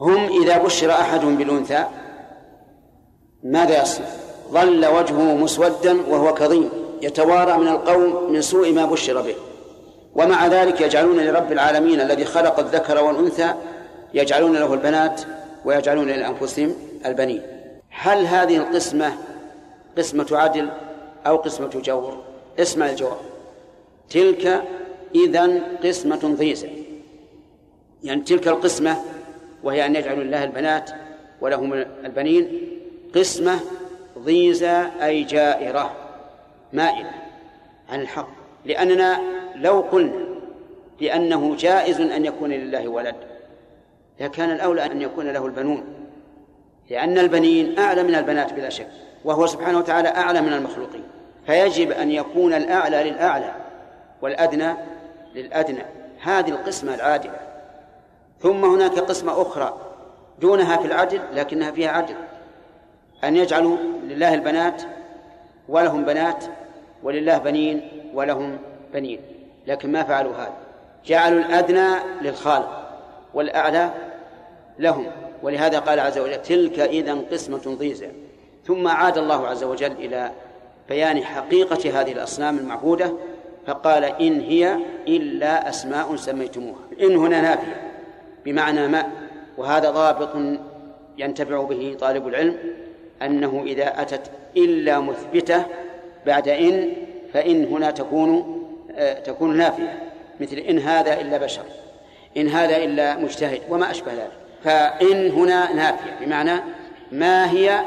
[0.00, 1.84] هم إذا بشر أحدهم بالأنثى
[3.42, 4.06] ماذا يصنع؟
[4.50, 6.70] ظل وجهه مسودا وهو كظيم.
[7.02, 9.34] يتوارى من القوم من سوء ما بشر به.
[10.16, 13.54] ومع ذلك يجعلون لرب العالمين الذي خلق الذكر والأنثى
[14.14, 15.20] يجعلون له البنات
[15.64, 16.74] ويجعلون لأنفسهم
[17.06, 17.42] البنين.
[17.90, 19.12] هل هذه القسمة
[19.98, 20.68] قسمة عدل
[21.26, 22.22] أو قسمة جور؟
[22.58, 23.18] اسمع الجواب.
[24.10, 24.62] تلك
[25.14, 26.68] إذا قسمة ضيزة.
[28.02, 28.96] يعني تلك القسمة
[29.62, 30.90] وهي أن يجعلوا لله البنات
[31.40, 31.72] ولهم
[32.04, 32.70] البنين
[33.14, 33.60] قسمة
[34.18, 35.92] ضيزة أي جائرة
[36.72, 37.10] مائلة
[37.90, 38.28] عن الحق.
[38.64, 40.26] لأننا لو قلنا
[41.00, 43.14] بأنه جائز أن يكون لله ولد
[44.20, 45.84] لكان الأولى أن يكون له البنون
[46.90, 48.88] لأن البنين أعلى من البنات بلا شك
[49.24, 51.04] وهو سبحانه وتعالى أعلى من المخلوقين
[51.46, 53.52] فيجب أن يكون الأعلى للأعلى
[54.22, 54.74] والأدنى
[55.34, 55.82] للأدنى
[56.22, 57.36] هذه القسمة العادلة.
[58.40, 59.80] ثم هناك قسمة أخرى
[60.40, 62.14] دونها في العدل لكنها فيها عدل
[63.24, 64.82] أن يجعلوا لله البنات
[65.68, 66.44] ولهم بنات
[67.02, 68.58] ولله بنين ولهم
[68.92, 69.20] بنين.
[69.66, 70.52] لكن ما فعلوا هذا.
[71.06, 71.88] جعلوا الأدنى
[72.22, 72.88] للخالق
[73.34, 73.90] والأعلى
[74.78, 75.06] لهم.
[75.42, 78.08] ولهذا قال عز وجل تلك إذا قسمة ضيزى.
[78.64, 80.30] ثم عاد الله عز وجل إلى
[80.88, 83.12] بيان حقيقة هذه الأصنام المعبودة
[83.66, 84.76] فقال إن هي
[85.08, 86.80] إلا أسماء سميتموها.
[87.00, 87.92] إن هنا نافية
[88.44, 89.06] بمعنى ما.
[89.58, 90.30] وهذا ضابط
[91.18, 92.56] ينتفع به طالب العلم
[93.22, 95.64] أنه إذا أتت إلا مثبتة
[96.26, 96.92] بعد إن
[97.32, 98.55] فإن هنا تكون
[99.24, 100.02] تكون نافية
[100.40, 101.62] مثل إن هذا إلا بشر
[102.36, 104.32] إن هذا إلا مجتهد وما أشبه ذلك.
[104.64, 106.60] فإن هنا نافية بمعنى
[107.12, 107.80] ما هي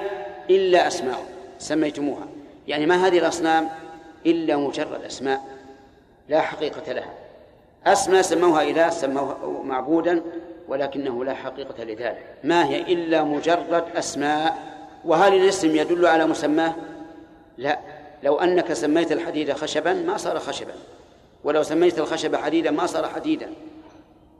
[0.49, 1.25] إلا أسماء
[1.59, 2.27] سميتموها.
[2.67, 3.69] يعني ما هذه الأصنام
[4.25, 5.41] إلا مجرد أسماء
[6.29, 7.13] لا حقيقة لها.
[7.85, 10.21] أسماء سموها إله سموها معبودا
[10.67, 12.25] ولكنه لا حقيقة لذلك.
[12.43, 14.57] ما هي إلا مجرد أسماء؟
[15.05, 16.73] وهل الاسم يدل على مسماه؟
[17.57, 17.79] لا.
[18.23, 20.73] لو أنك سميت الحديد خشبا ما صار خشبا.
[21.43, 23.49] ولو سميت الخشب حديدا ما صار حديدا.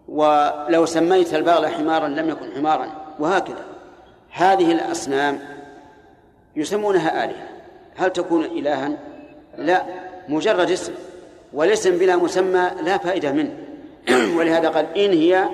[0.07, 2.91] ولو سميت البغل حمارا لم يكن حمارا.
[3.19, 3.65] وهكذا.
[4.31, 5.39] هذه الأصنام
[6.55, 7.47] يسمونها آلهة.
[7.95, 8.97] هل تكون إلها؟
[9.57, 9.85] لا.
[10.29, 10.93] مجرد اسم.
[11.53, 13.53] والاسم بلا مسمى لا فائدة منه.
[14.37, 15.49] ولهذا قال إن هي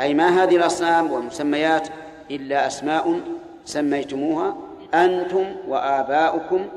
[0.00, 1.88] أي ما هذه الأصنام والمسميات
[2.30, 3.20] إلا أسماء
[3.64, 4.56] سميتموها
[4.94, 6.68] أنتم وآباؤكم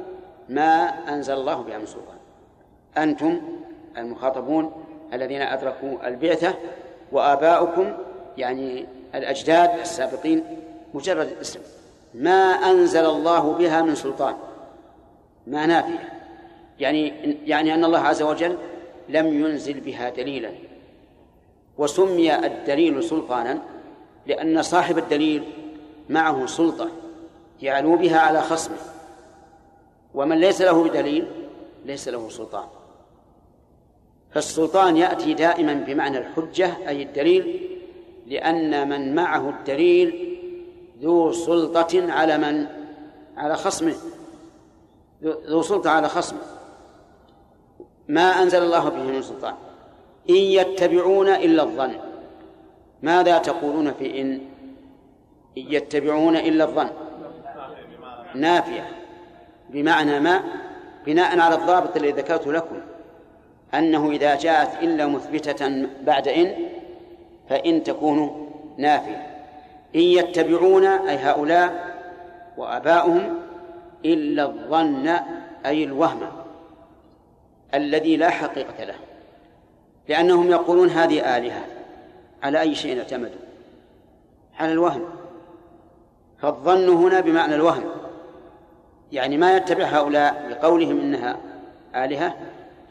[0.50, 2.18] ما أنزل الله بها من سلطان
[2.98, 3.42] أنتم
[3.98, 4.72] المخاطبون
[5.14, 6.54] الذين أدركوا البعثة
[7.12, 7.94] وآباؤكم
[8.38, 10.44] يعني الأجداد السابقين
[10.94, 11.60] مجرد الاسم.
[12.14, 14.36] ما أنزل الله بها من سلطان.
[15.48, 16.10] ما نافية.
[16.80, 17.14] يعني
[17.46, 18.58] يعني أن الله عز وجل
[19.10, 20.52] لم ينزل بها دليلا.
[21.78, 23.62] وسمي الدليل سلطانا
[24.28, 25.44] لأن صاحب الدليل
[26.10, 26.90] معه سلطة
[27.62, 28.78] يعلو بها على خصمه.
[30.14, 31.28] ومن ليس له بدليل
[31.86, 32.66] ليس له سلطان.
[34.34, 37.70] فالسلطان يأتي دائما بمعنى الحجة أي الدليل
[38.28, 40.38] لأن من معه الدليل
[41.02, 42.68] ذو سلطة على من؟
[43.38, 43.96] على خصمه.
[45.24, 46.40] ذو سلطة على خصمه.
[48.08, 49.54] ما أنزل الله به من سلطان.
[50.30, 51.94] إن يتبعون إلا الظن.
[53.02, 54.42] ماذا تقولون في إن
[55.56, 56.90] يتبعون إلا الظن؟
[58.36, 58.90] نافية.
[59.70, 60.44] بمعنى ما؟
[61.06, 62.76] بناء على الضابط الذي ذكرته لكم.
[63.74, 66.54] أنه إذا جاءت إلا مثبتة بعد إن
[67.50, 69.28] فإن تكون نافية.
[69.96, 71.96] إن يتبعون أي هؤلاء
[72.58, 73.40] وآباؤهم
[74.06, 75.08] إلا الظن
[75.66, 76.22] أي الوهم
[77.74, 78.96] الذي لا حقيقة له.
[80.10, 81.66] لأنهم يقولون هذه آلهة
[82.44, 83.42] على أي شيء اعتمدوا؟
[84.60, 85.04] على الوهم.
[86.42, 87.84] فالظن هنا بمعنى الوهم.
[89.12, 91.38] يعني ما يتبع هؤلاء بقولهم إنها
[91.96, 92.36] آلهة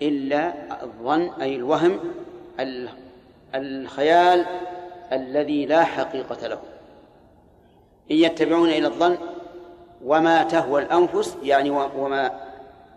[0.02, 2.00] إلا الظن أي الوهم
[3.54, 4.46] الخيال
[5.12, 6.58] الذي لا حقيقة له.
[8.10, 9.18] إن يتبعون إلى الظن
[10.04, 12.40] وما تهوى الأنفس يعني وما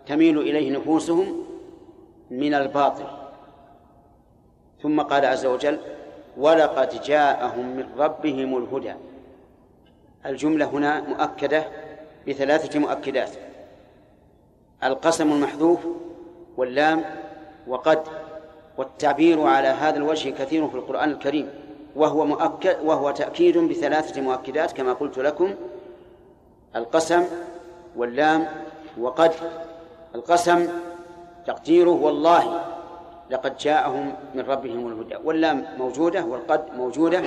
[0.06, 1.44] تميل إليه نفوسهم
[2.30, 3.06] من الباطل.
[4.82, 5.78] ثم قال عز وجل
[6.36, 8.94] ولقد جاءهم من ربهم الهدى.
[10.26, 11.64] الجملة هنا مؤكدة
[12.28, 13.30] بثلاثة مؤكدات.
[14.84, 15.78] القسم المحذوف
[16.56, 17.04] واللام
[17.66, 17.98] وقد
[18.78, 21.50] والتعبير على هذا الوجه كثير في القرآن الكريم
[21.96, 25.54] وهو مؤكد وهو تأكيد بثلاثة مؤكدات كما قلت لكم
[26.76, 27.24] القسم
[27.96, 28.46] واللام
[28.98, 29.32] وقد
[30.14, 30.68] القسم
[31.46, 32.60] تقديره والله
[33.30, 37.22] لقد جاءهم من ربهم الهدى واللام موجودة والقد موجودة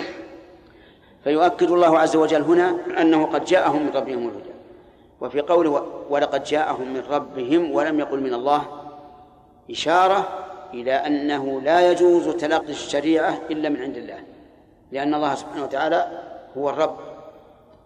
[1.24, 4.58] فيؤكد الله عز وجل هنا أنه قد جاءهم من ربهم الهدى
[5.22, 8.87] وفي قوله ولقد جاءهم من ربهم ولم يقل من الله
[9.72, 10.28] إشارة
[10.74, 14.20] إلى أنه لا يجوز تلقي الشريعة إلا من عند الله
[14.92, 16.22] لأن الله سبحانه وتعالى
[16.58, 16.98] هو الرب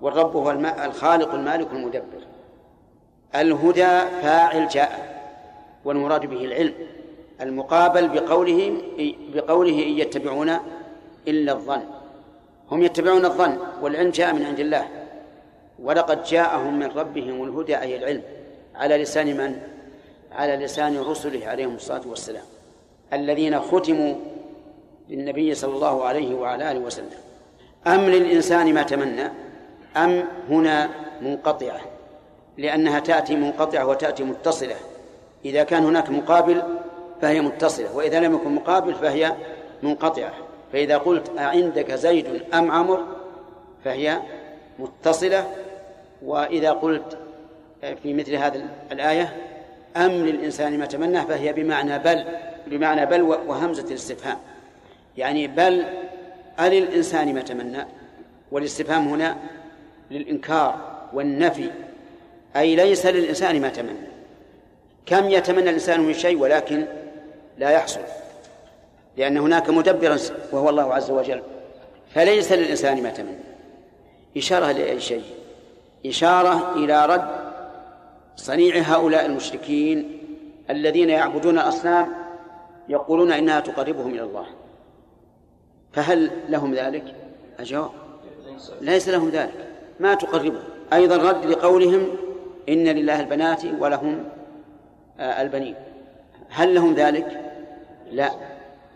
[0.02, 0.52] والرب هو
[0.86, 2.22] الخالق المالك المدبر.
[3.36, 5.22] الهدى فاعل جاء
[5.86, 6.74] والمراد به العلم
[7.42, 8.78] المقابل بقوله
[9.34, 10.52] بقوله إن يتبعون
[11.28, 11.82] إلا الظن.
[12.72, 14.88] هم يتبعون الظن والعلم جاء من عند الله.
[15.80, 18.22] ولقد جاءهم من ربهم الهدى أي العلم
[18.76, 19.62] على لسان من؟
[20.32, 22.44] على لسان رسله عليهم الصلاة والسلام
[23.14, 24.16] الذين ختموا
[25.10, 27.10] للنبي صلى الله عليه وعلى آله وسلم.
[27.88, 29.32] أم للإنسان ما تمنى
[29.98, 30.90] أم هنا
[31.22, 31.80] منقطعة
[32.58, 34.76] لأنها تأتي منقطعة وتأتي متصلة.
[35.46, 36.62] إذا كان هناك مقابل
[37.22, 39.36] فهي متصلة وإذا لم يكن مقابل فهي
[39.84, 40.34] منقطعة.
[40.74, 43.04] فإذا قلت أعندك زيد أم عمر
[43.84, 44.22] فهي
[44.80, 45.52] متصلة
[46.26, 47.18] وإذا قلت
[48.04, 49.51] في مثل هذه الآية
[49.98, 52.26] أم للإنسان ما تمنى فهي بمعنى بل
[52.68, 54.38] بمعنى بل وهمزة الاستفهام.
[55.18, 55.86] يعني بل
[56.60, 57.86] أل الإنسان ما تمنى.
[58.52, 59.38] والاستفهام هنا
[60.12, 60.76] للإنكار
[61.14, 61.70] والنفي.
[62.56, 64.08] أي ليس للإنسان ما تمنى.
[65.06, 66.86] كم يتمنى الإنسان من شيء ولكن
[67.58, 68.02] لا يحصل.
[69.18, 70.18] لأن هناك مدبرا
[70.52, 71.42] وهو الله عز وجل.
[72.14, 73.38] فليس للإنسان ما تمنى.
[74.38, 75.24] إشارة لأي شيء؟
[76.06, 77.41] إشارة إلى رد
[78.42, 80.20] صنيع هؤلاء المشركين
[80.70, 82.08] الذين يعبدون الأصنام
[82.90, 84.46] يقولون إنها تقربهم إلى الله.
[85.94, 87.16] فهل لهم ذلك؟
[87.60, 87.90] الجواب
[88.82, 89.68] ليس لهم ذلك.
[90.00, 90.64] ما تقربهم.
[90.94, 92.08] أيضا رد لقولهم
[92.70, 94.24] إن لله البنات ولهم
[95.20, 95.76] آه، البنين.
[96.50, 97.42] هل لهم ذلك؟
[98.12, 98.32] لا.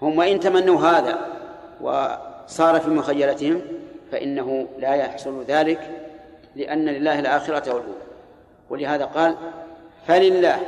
[0.01, 1.19] هم وإن تمنوا هذا
[1.81, 3.61] وصار في مخيلتهم
[4.11, 5.91] فإنه لا يحصل ذلك
[6.55, 8.04] لأن لله الآخرة والأولى.
[8.69, 9.35] ولهذا قال
[10.07, 10.59] فلله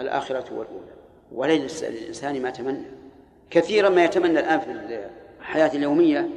[0.00, 0.96] الآخرة والأولى
[1.32, 2.86] وليس للإنسان ما تمنى
[3.50, 5.00] كثيرا ما يتمنى الآن في
[5.40, 6.28] الحياة اليومية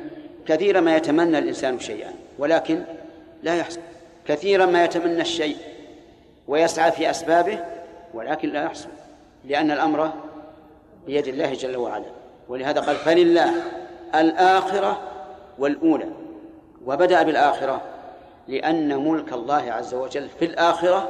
[0.48, 2.84] كثيرا ما يتمنى الإنسان شيئا ولكن
[3.44, 3.80] لا يحصل.
[4.28, 5.58] كثيرا ما يتمنى الشيء
[6.48, 7.60] ويسعى في أسبابه
[8.14, 8.90] ولكن لا يحصل
[9.46, 10.12] لأن الأمر
[11.06, 12.06] بيد الله جل وعلا.
[12.50, 13.54] ولهذا قال فلله
[14.16, 15.02] الآخرة
[15.60, 16.10] والأولى
[16.86, 17.82] وبدأ بالآخرة.
[18.50, 21.10] لأن ملك الله عز وجل في الآخرة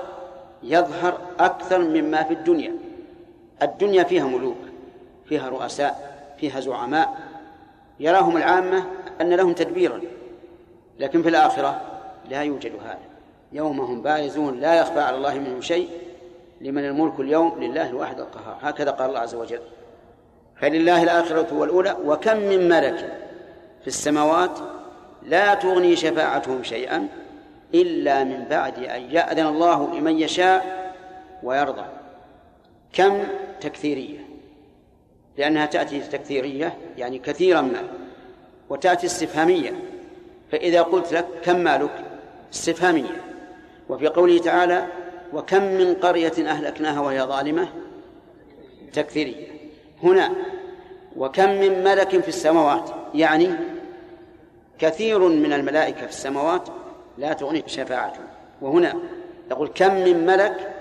[0.64, 2.74] يظهر أكثر مما في الدنيا.
[3.62, 4.58] الدنيا فيها ملوك
[5.26, 7.18] فيها رؤساء فيها زعماء.
[8.00, 8.84] يراهم العامة
[9.22, 10.02] أن لهم تدبيرا
[11.00, 11.82] لكن في الآخرة
[12.30, 13.00] لا يوجد هذا.
[13.52, 15.90] يوم هم بارزون لا يخفى على الله منهم شيء.
[16.62, 18.58] لمن الملك اليوم لله الواحد القهار.
[18.62, 19.62] هكذا قال الله عز وجل
[20.62, 23.18] فلله الآخرة والأولى وكم من ملك
[23.82, 24.60] في السماوات
[25.24, 27.08] لا تغني شفاعتهم شيئا
[27.74, 30.94] إلا من بعد أن يأذن الله لمن يشاء
[31.44, 31.86] ويرضى.
[32.94, 33.24] كم
[33.62, 34.20] تكثيرية؟
[35.38, 37.84] لأنها تأتي تكثيرية يعني كثيرا ما
[38.70, 39.74] وتأتي استفهامية.
[40.52, 42.04] فإذا قلت لك كم مالك؟
[42.54, 43.22] استفهامية.
[43.90, 44.88] وفي قوله تعالى
[45.34, 47.68] وكم من قرية أهلكناها وهي ظالمة؟
[48.94, 49.48] تكثيرية.
[50.04, 50.32] هنا
[51.18, 53.50] وكم من ملك في السماوات؟ يعني
[54.80, 56.70] كثير من الملائكة في السماوات
[57.20, 58.26] لا تغني شفاعتهم
[58.62, 58.96] وهنا
[59.52, 60.76] يقول كم من ملك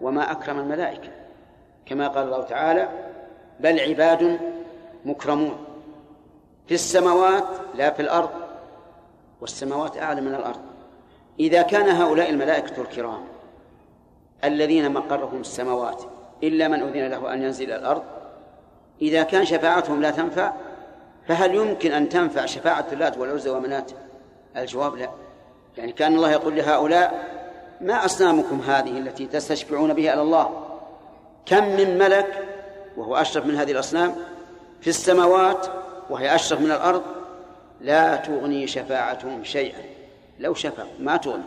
[0.00, 1.08] وما أكرم الملائكة.
[1.86, 2.88] كما قال الله تعالى
[3.60, 4.38] بل عباد
[5.04, 5.56] مكرمون.
[6.66, 7.44] في السماوات
[7.74, 8.30] لا في الأرض
[9.40, 10.60] والسماوات أعلى من الأرض.
[11.40, 13.24] إذا كان هؤلاء الملائكة الكرام
[14.44, 16.02] الذين مقرهم السماوات
[16.42, 18.02] إلا من أذن له أن ينزل إلى الأرض
[19.02, 20.52] إذا كان شفاعتهم لا تنفع
[21.28, 23.90] فهل يمكن أن تنفع شفاعة اللات والعزى ومنات؟
[24.56, 25.08] الجواب لا.
[25.78, 27.34] يعني كان الله يقول لهؤلاء
[27.80, 30.64] ما أصنامكم هذه التي تستشفعون بها إلى الله؟
[31.46, 32.44] كم من ملك
[32.96, 34.14] وهو أشرف من هذه الأصنام
[34.80, 35.66] في السماوات
[36.10, 37.02] وهي أشرف من الأرض؟
[37.80, 39.82] لا تغني شفاعتهم شيئا.
[40.38, 41.42] لو شفعوا ما تغني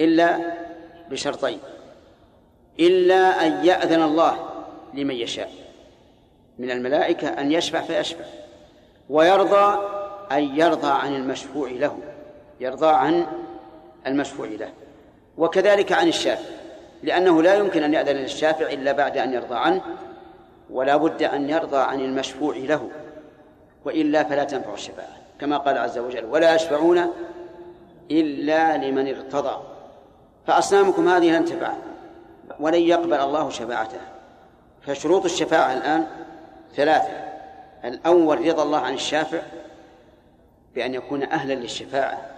[0.00, 0.38] إلا
[1.10, 1.58] بشرطين
[2.80, 4.48] إلا أن يأذن الله
[4.94, 5.50] لمن يشاء
[6.58, 8.24] من الملائكة أن يشفع فيشفع
[9.10, 9.78] ويرضى
[10.32, 12.11] أن يرضى عن المشفوع له.
[12.62, 13.26] يرضى عن
[14.06, 14.70] المشفوع له.
[15.38, 16.50] وكذلك عن الشافع
[17.02, 19.80] لأنه لا يمكن أن يأذن للشافع إلا بعد أن يرضى عنه
[20.70, 22.90] ولا بد أن يرضى عن المشفوع له
[23.84, 27.10] وإلا فلا تنفع الشفاعة كما قال عز وجل ولا يشفعون
[28.10, 29.62] إلا لمن ارتضى
[30.46, 31.72] فأصنامكم هذه لن تنفع
[32.60, 34.08] ولن يقبل الله شفاعتها.
[34.86, 36.06] فشروط الشفاعة الآن
[36.76, 37.12] ثلاثة.
[37.84, 39.42] الأول رضا الله عن الشافع
[40.74, 42.31] بأن يكون أهلا للشفاعة.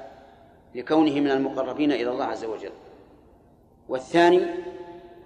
[0.74, 2.72] لكونه من المقربين إلى الله عز وجل.
[3.88, 4.46] والثاني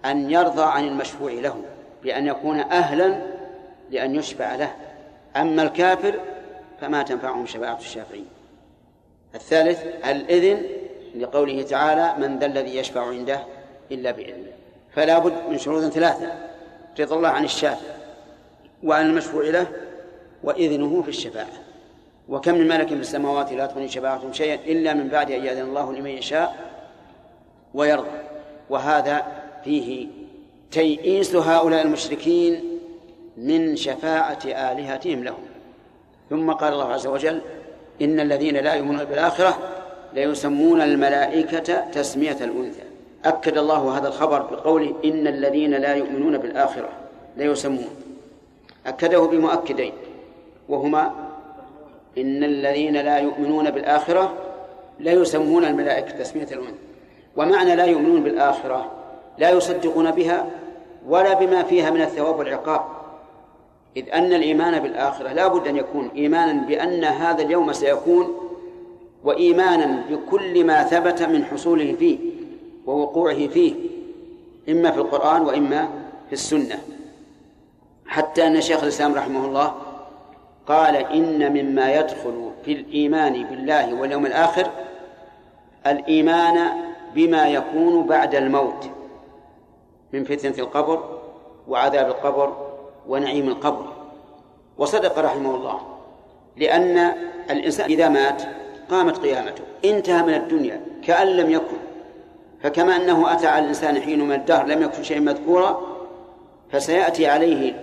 [0.04, 1.62] أن يرضى عن المشفوع له
[2.02, 3.22] بأن يكون أهلا
[3.90, 4.74] لأن يشفع له.
[5.36, 6.20] أما الكافر
[6.80, 8.26] فما تنفعهم شفاعة الشافعين.
[9.34, 10.62] الثالث الإذن
[11.14, 13.40] لقوله تعالى من ذا الذي يشفع عنده
[13.92, 14.52] إلا بإذنه
[14.94, 16.32] فلا بد من شروط ثلاثة
[17.00, 17.94] رضا الله عن الشافع
[18.84, 19.66] وعن المشفوع له
[20.44, 21.67] وإذنه في الشفاعة.
[22.28, 25.92] وكم من ملك في السماوات لا تغني شفاعتهم شيئا إلا من بعد أن يأذن الله
[25.92, 26.56] لمن يشاء
[27.74, 28.18] ويرضى.
[28.70, 29.26] وهذا
[29.64, 30.06] فيه
[30.70, 32.64] تيئيس هؤلاء المشركين
[33.36, 35.44] من شفاعة آلهتهم لهم.
[36.30, 37.40] ثم قال الله عز وجل
[38.02, 39.58] إن الذين لا يؤمنون بالآخرة
[40.14, 42.82] ليسمون الملائكة تسمية الأنثى.
[43.24, 46.88] أكد الله هذا الخبر بقوله إن الذين لا يؤمنون بالآخرة
[47.36, 47.90] ليسمون.
[48.86, 49.92] أكده بمؤكدين
[50.68, 51.27] وهما
[52.18, 54.34] إن الذين لا يؤمنون بالآخرة
[55.00, 56.78] لا يسمون الملائكة تسمية الأنثى.
[57.36, 58.90] ومعنى لا يؤمنون بالآخرة
[59.38, 60.50] لا يصدقون بها
[61.08, 62.80] ولا بما فيها من الثواب والعقاب.
[63.96, 68.34] إذ أن الإيمان بالآخرة لا بد أن يكون إيمانا بأن هذا اليوم سيكون
[69.24, 72.18] وإيمانا بكل ما ثبت من حصوله فيه
[72.86, 73.74] ووقوعه فيه
[74.68, 75.88] إما في القرآن وإما
[76.26, 76.78] في السنة.
[78.06, 79.74] حتى أن شيخ الإسلام رحمه الله
[80.68, 84.70] قال إن مما يدخل في الإيمان بالله واليوم الآخر
[85.86, 86.68] الإيمان
[87.14, 88.90] بما يكون بعد الموت
[90.12, 91.18] من فتنة القبر
[91.68, 92.56] وعذاب القبر
[93.08, 93.86] ونعيم القبر.
[94.78, 95.80] وصدق رحمه الله
[96.56, 97.12] لأن
[97.50, 98.42] الإنسان إذا مات
[98.90, 101.76] قامت قيامته انتهى من الدنيا كأن لم يكن.
[102.62, 105.80] فكما أنه أتى على الإنسان حين من الدهر لم يكن شيئا مذكورا
[106.72, 107.74] فسيأتي عليه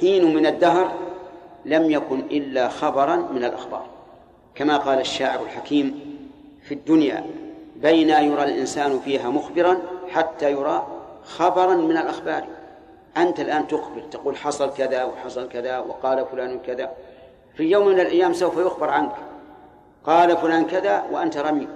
[0.00, 0.92] حين من الدهر
[1.64, 3.86] لم يكن إلا خبرا من الأخبار.
[4.54, 6.00] كما قال الشاعر الحكيم
[6.62, 7.26] في الدنيا
[7.76, 10.86] بين يرى الإنسان فيها مخبرا حتى يرى
[11.24, 12.44] خبرا من الأخبار.
[13.16, 16.90] أنت الآن تخبر تقول حصل كذا وحصل كذا وقال فلان كذا.
[17.56, 19.12] في يوم من الأيام سوف يخبر عنك
[20.06, 21.68] قال فلان كذا وأنت رمي.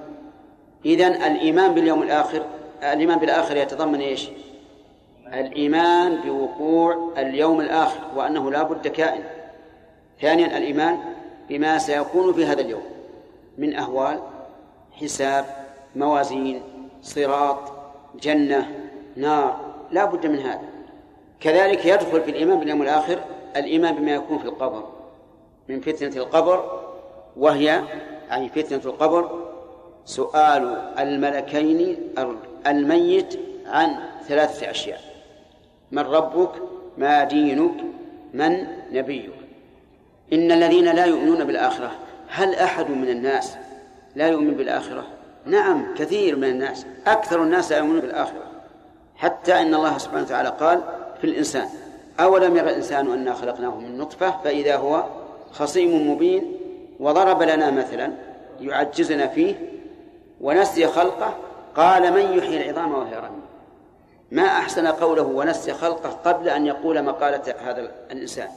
[0.85, 2.43] إذن الإيمان باليوم الآخر
[2.83, 4.29] الإيمان بالآخر يتضمن إيش؟
[5.27, 9.25] الإيمان بوقوع اليوم الآخر وأنه لا بد كائن.
[10.21, 10.99] ثانيا الإيمان
[11.49, 12.83] بما سيكون في هذا اليوم
[13.59, 14.21] من أهوال
[14.93, 15.45] حساب
[15.97, 16.63] موازين
[17.03, 17.59] صراط
[18.23, 18.71] جنة
[19.17, 19.61] نار
[19.91, 20.69] لا بد من هذا.
[21.41, 23.19] كذلك يدخل في الإيمان باليوم الآخر
[23.57, 24.85] الإيمان بما يكون في القبر
[25.69, 26.83] من فتنة القبر
[27.37, 27.83] وهي
[28.33, 29.47] أي فتنة القبر
[30.05, 30.63] سؤال
[30.99, 31.97] الملكين
[32.67, 33.97] الميت عن
[34.29, 35.01] ثلاثة أشياء
[35.93, 36.51] من ربك
[36.99, 37.75] ما دينك
[38.35, 39.46] من نبيك.
[40.33, 41.91] إن الذين لا يؤمنون بالآخرة
[42.29, 43.57] هل أحد من الناس
[44.17, 45.07] لا يؤمن بالآخرة؟
[45.47, 48.43] نعم كثير من الناس أكثر الناس لا يؤمنون بالآخرة.
[49.17, 50.81] حتى إن الله سبحانه وتعالى قال
[51.21, 51.69] في الإنسان
[52.21, 55.05] أولم يرى الإنسان أنا خلقناه من نطفة؟ فإذا هو
[55.53, 56.57] خصيم مبين
[57.01, 58.13] وضرب لنا مثلا
[58.61, 59.55] يعجزنا فيه
[60.41, 61.35] ونسي خلقه
[61.77, 63.41] قال من يحيي العظام وهي رميم؟
[64.31, 68.49] ما أحسن قوله ونسي خلقه قبل أن يقول مقالة هذا الإنسان؟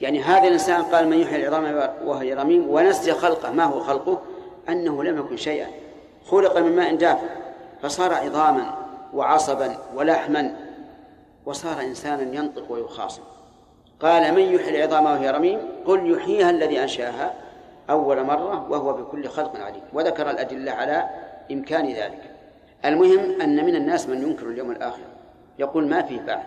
[0.00, 4.20] يعني هذا الإنسان قال من يحيي العظام وهي رميم ونسي خلقه ما هو خلقه؟
[4.68, 5.66] أنه لم يكن شيئا.
[6.26, 7.26] خلق من ماء دافئ
[7.82, 8.74] فصار عظاما
[9.14, 10.56] وعصبا ولحما
[11.46, 13.22] وصار إنسانا ينطق ويخاصم.
[14.00, 17.34] قال من يحيي العظام وهي رميم قل يحييها الذي أنشأها
[17.90, 19.82] أول مرة وهو بكل خلق عليم.
[19.92, 21.08] وذكر الأدلة على
[21.52, 22.30] إمكان ذلك.
[22.84, 25.02] المهم أن من الناس من ينكر اليوم الآخر.
[25.58, 26.42] يقول ما فيه بعد.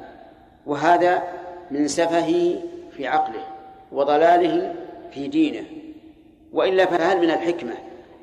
[0.65, 1.23] وهذا
[1.71, 2.55] من سفهه
[2.97, 3.43] في عقله
[3.91, 4.75] وضلاله
[5.11, 5.63] في دينه
[6.53, 7.73] وإلا فهل من الحكمة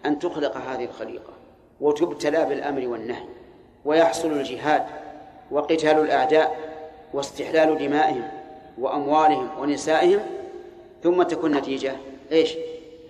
[0.06, 1.32] أن تخلق هذه الخليقة
[1.80, 3.24] وتبتلى بالأمر والنهي
[3.84, 4.84] ويحصل الجهاد
[5.50, 6.56] وقتال الأعداء
[7.14, 8.28] واستحلال دمائهم
[8.78, 10.20] وأموالهم ونسائهم
[11.02, 11.92] ثم تكون نتيجة
[12.32, 12.54] إيش؟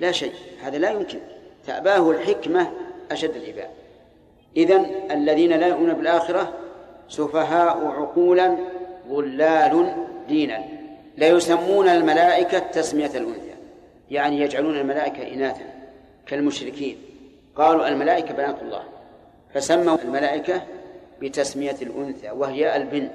[0.00, 1.18] لا شيء هذا لا يمكن.
[1.66, 2.70] تأباه الحكمة
[3.10, 3.70] أشد الإباء
[4.56, 6.52] إذن الذين لا يؤمنون بالآخرة
[7.08, 8.56] سفهاء عقولا
[9.08, 9.94] ضلال
[10.28, 10.73] دينا.
[11.16, 13.54] لا يسمون الملائكة تسمية الأنثى
[14.10, 15.64] يعني يجعلون الملائكة إناثا
[16.26, 16.98] كالمشركين.
[17.56, 18.82] قالوا الملائكة بنات الله.
[19.54, 20.62] فسموا الملائكة
[21.22, 23.14] بتسمية الأنثى وهي البنت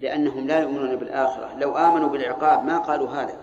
[0.00, 1.50] لأنهم لا يؤمنون بالآخرة.
[1.58, 3.36] لو آمنوا بالعقاب ما قالوا هذا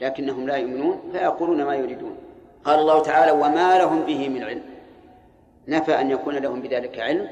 [0.00, 2.16] لكنهم لا يؤمنون فيقولون ما يريدون.
[2.64, 4.62] قال الله تعالى وما لهم به من علم.
[5.68, 7.28] نفى أن يكون لهم بذلك علم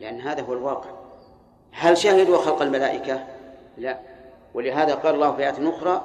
[0.00, 0.90] لأن هذا هو الواقع.
[1.72, 3.24] هل شهدوا خلق الملائكة؟
[3.78, 3.98] لا.
[4.54, 6.04] ولهذا قال الله في آية أخرى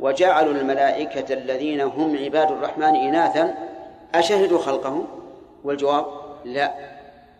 [0.00, 3.54] وجعلوا الملائكة الذين هم عباد الرحمن إناثا
[4.14, 5.06] أشهدوا خلقهم؟
[5.64, 6.06] والجواب
[6.44, 6.74] لا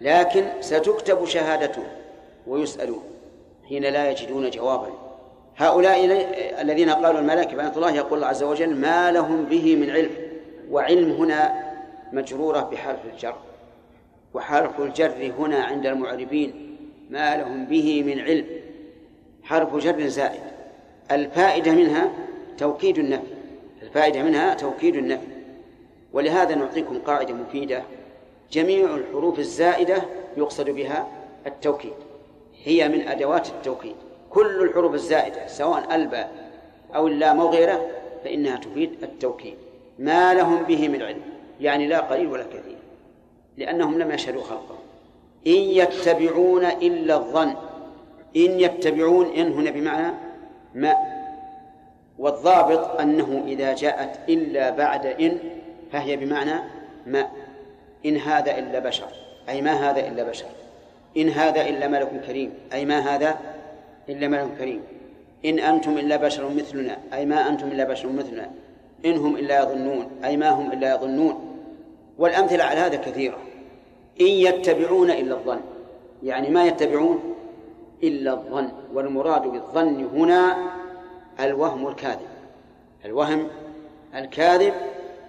[0.01, 1.87] لكن ستكتب شهادتهم
[2.47, 3.03] ويسألون
[3.69, 4.89] حين لا يجدون جوابا.
[5.57, 6.05] هؤلاء
[6.61, 10.11] الذين قالوا الملائكة بنات الله يقول الله عز وجل ما لهم به من علم.
[10.71, 11.55] وعلم هنا
[12.13, 13.37] مجرورة بحرف الجر.
[14.35, 16.77] وحرف الجر هنا عند المعربين
[17.11, 18.47] ما لهم به من علم.
[19.47, 20.41] حرف جر زائد.
[21.11, 22.13] الفائدة منها
[22.59, 23.35] توكيد النفي.
[23.83, 25.27] الفائدة منها توكيد النفي.
[26.13, 27.83] ولهذا نعطيكم قاعدة مفيدة.
[28.53, 30.03] جميع الحروف الزائدة
[30.37, 31.07] يقصد بها
[31.47, 31.93] التوكيد.
[32.65, 33.95] هي من أدوات التوكيد.
[34.31, 36.51] كل الحروف الزائدة سواء الباء
[36.95, 37.87] أو اللام أو غيره
[38.25, 39.55] فإنها تفيد التوكيد.
[39.99, 41.23] ما لهم به من علم.
[41.61, 42.77] يعني لا قليل ولا كثير.
[43.57, 44.79] لأنهم لم يشهدوا خلقه
[45.47, 47.55] إن يتبعون إلا الظن.
[48.37, 50.15] إن يتبعون إن هنا بمعنى
[50.75, 50.95] ما
[52.19, 55.39] والضابط أنه إذا جاءت إلا بعد إن
[55.93, 56.61] فهي بمعنى
[57.07, 57.29] ما
[58.07, 59.09] إن هذا إلا بشر
[59.49, 60.47] أي ما هذا إلا بشر
[61.17, 63.37] إن هذا إلا ملك كريم أي ما هذا
[64.09, 64.83] إلا ملك كريم
[65.45, 68.51] إن أنتم إلا بشر مثلنا أي ما أنتم إلا بشر مثلنا
[69.05, 71.57] إن هم إلا يظنون أي ما هم إلا يظنون.
[72.19, 73.39] والأمثلة على هذا كثيرة
[74.21, 75.61] إن يتبعون إلا الظن
[76.23, 77.36] يعني ما يتبعون
[78.03, 80.57] إلا الظن والمراد بالظن هنا
[81.41, 82.29] الوهم الكاذب
[83.05, 83.49] الوهم
[84.15, 84.75] الكاذب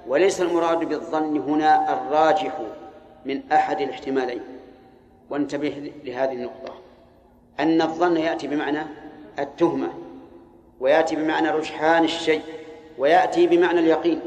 [0.08, 2.60] وليس المراد بالظن هنا الراجح
[3.26, 4.42] من أحد الاحتمالين.
[5.30, 6.74] وانتبه لهذه النقطة.
[7.60, 8.80] أن الظن يأتي بمعنى
[9.40, 9.90] التهمة
[10.80, 12.42] ويأتي بمعنى رجحان الشيء
[12.98, 14.22] ويأتي بمعنى اليقين.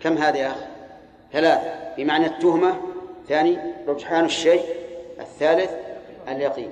[0.00, 0.66] كم هذا يا أخي؟
[1.32, 1.72] ثلاثة.
[1.96, 2.74] بمعنى التهمة
[3.28, 3.58] ثاني
[3.88, 4.62] رجحان الشيء
[5.20, 5.70] الثالث
[6.28, 6.70] اليقين.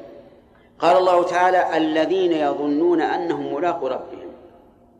[0.78, 4.28] قال الله تعالى الذين يظنون أنهم ملاقوا ربهم.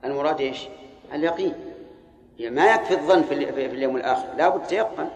[0.05, 0.69] المراد إيش؟
[1.15, 1.55] اليقين.
[2.41, 3.35] ما يكفي الظن في
[3.67, 4.27] اليوم الآخر.
[4.37, 5.09] لا بد تيقن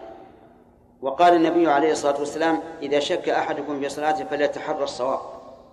[1.01, 5.19] وقال النبي عليه الصلاة والسلام إذا شك أحدكم في صلاته فليتحرى الصواب.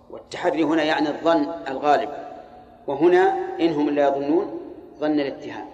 [0.09, 2.09] والتحري هنا يعني الظن الغالب.
[2.87, 4.59] وهنا إنهم لا يظنون
[4.99, 5.65] ظن الاتهام.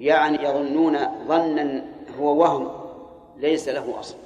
[0.00, 0.98] يعني يظنون
[1.28, 1.84] ظنا
[2.20, 2.70] هو وهم
[3.36, 4.16] ليس له أصل.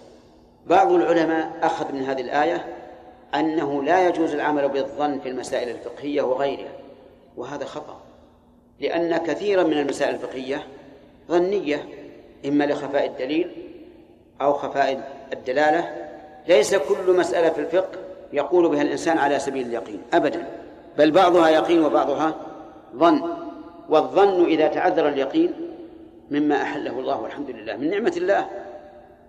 [0.66, 2.66] بعض العلماء أخذ من هذه الآية
[3.34, 6.72] أنه لا يجوز العمل بالظن في المسائل الفقهية وغيرها
[7.36, 8.00] وهذا خطأ
[8.80, 10.66] لأن كثيرا من المسائل الفقهية
[11.28, 11.84] ظنية
[12.46, 13.50] إما لخفاء الدليل
[14.40, 16.08] أو خفاء الدلالة.
[16.48, 17.98] ليس كل مسألة في الفقه
[18.32, 20.46] يقول بها الإنسان على سبيل اليقين أبدا
[20.98, 22.34] بل بعضها يقين وبعضها
[22.96, 23.22] ظن.
[23.88, 25.52] والظن إذا تعذر اليقين
[26.30, 28.46] مما أحله الله والحمد لله من نعمة الله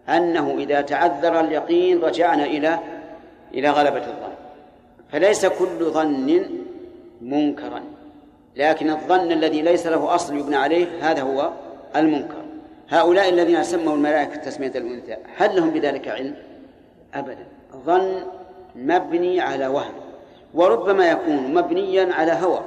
[0.10, 2.80] أنه إذا تعذر اليقين رجعنا إلى
[3.54, 4.34] إلى غلبة الظن.
[5.12, 6.46] فليس كل ظن
[7.22, 7.84] منكرا.
[8.56, 11.52] لكن الظن الذي ليس له أصل يبنى عليه هذا هو
[11.96, 12.46] المنكر.
[12.90, 16.36] هؤلاء الذين سموا الملائكة تسمية الأنثى هل لهم بذلك علم؟
[17.14, 17.48] أبدا.
[17.86, 18.24] ظن
[18.76, 19.94] مبني على وهم
[20.54, 22.62] وربما يكون مبنيا على هوى.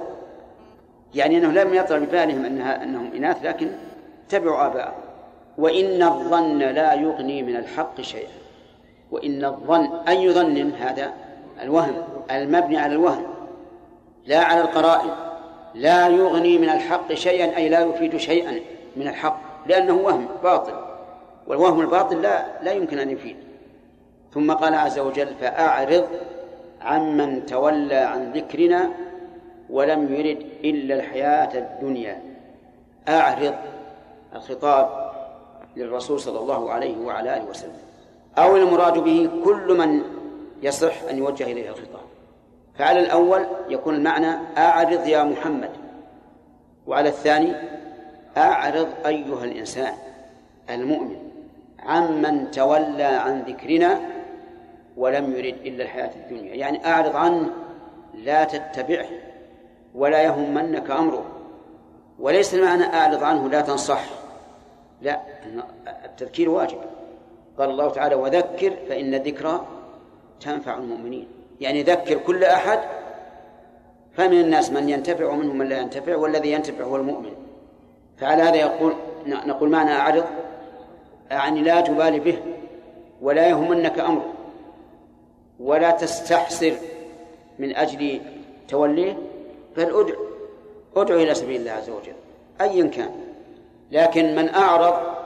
[1.15, 3.71] يعني أنه لم يطرأ ببالهم أنها أنهم إناث لكن
[4.27, 5.01] اتبعوا آباءهم.
[5.59, 8.31] وإن الظن لا يغني من الحق شيئا.
[9.11, 11.13] وإن الظن أي ظن هذا؟
[11.63, 11.95] الوهم
[12.31, 13.27] المبني على الوهم
[14.27, 15.11] لا على القرائن.
[15.75, 18.61] لا يغني من الحق شيئا أي لا يفيد شيئا
[18.97, 20.73] من الحق لأنه وهم باطل.
[21.47, 23.37] والوهم الباطل لا لا يمكن أن يفيد.
[24.35, 26.07] ثم قال عز وجل فأعرض
[26.83, 28.91] عمن تولى عن ذكرنا
[29.71, 32.23] ولم يرد إلا الحياة الدنيا.
[33.09, 33.55] أعرض
[34.35, 35.13] الخطاب
[35.77, 37.88] للرسول صلى الله عليه وعلى آله وسلم.
[38.39, 40.03] أو المراد به كل من
[40.63, 42.09] يصح أن يوجه إليه الخطاب.
[42.79, 45.71] فعلى الأول يكون المعنى أعرض يا محمد.
[46.87, 47.53] وعلى الثاني
[48.37, 49.93] أعرض أيها الإنسان
[50.71, 51.17] المؤمن
[51.79, 54.01] عمن تولى عن ذكرنا
[54.97, 56.55] ولم يرد إلا الحياة الدنيا.
[56.55, 57.51] يعني أعرض عنه
[58.15, 59.09] لا تتبعه
[59.95, 61.25] ولا يهمنك أمره.
[62.19, 64.05] وليس المعنى أعرض عنه لا تنصح
[65.03, 65.21] لا
[66.05, 66.79] التذكير واجب.
[67.59, 69.67] قال الله تعالى وذكر فإن الذكرى
[70.41, 71.29] تنفع المؤمنين.
[71.61, 72.81] يعني ذكر كل أحد
[74.13, 77.33] فمن الناس من ينتفع ومنهم من لا ينتفع والذي ينتفع هو المؤمن.
[78.17, 78.95] فعلى هذا يقول
[79.27, 80.25] نقول معنى أعرض
[81.31, 82.39] يعني لا تبالي به
[83.23, 84.33] ولا يهمنك أمره
[85.61, 86.75] ولا تستحسر
[87.59, 88.21] من أجل
[88.69, 89.19] توليه
[89.77, 90.15] بل ادع
[90.97, 92.13] أدع إلى سبيل الله عز وجل
[92.61, 93.11] أيا كان.
[93.93, 95.18] لكن من أعرض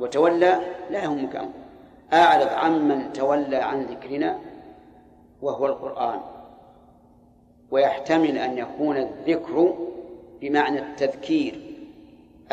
[0.00, 1.66] وتولى لا يهمك أمره
[2.12, 4.38] أعرض عمن تولى عن ذكرنا
[5.42, 6.20] وهو القرآن.
[7.70, 9.74] ويحتمل أن يكون الذكر
[10.40, 11.60] بمعنى التذكير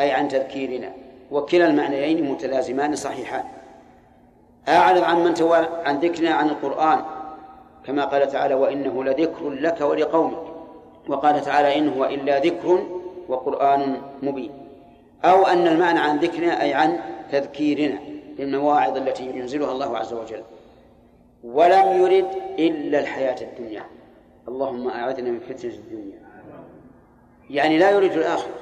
[0.00, 0.92] أي عن تذكيرنا.
[1.30, 3.44] وكلا المعنيين متلازمان صحيحان.
[4.68, 7.04] أعرض عن من تولى عن ذكرنا عن القرآن.
[7.84, 10.44] كما قال تعالى وإنه لذكر لك ولقومك.
[11.08, 12.86] وقال تعالى إن هو إلا ذكر
[13.28, 14.50] وقرآن مبين.
[15.24, 17.00] أو أن المعنى عن ذكرنا أي عن
[17.32, 17.98] تذكيرنا
[18.36, 20.42] بالمواعظ التي ينزلها الله عز وجل.
[21.44, 23.84] ولم يرد إلا الحياة الدنيا.
[24.48, 26.18] اللهم أعذنا من فتنة الدنيا.
[27.50, 28.54] يعني لا يريد الآخرة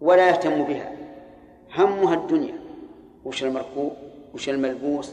[0.00, 0.92] ولا يهتم بها.
[1.74, 2.60] همها الدنيا.
[3.24, 3.92] وش المركوب؟
[4.34, 5.12] وش الملبوس؟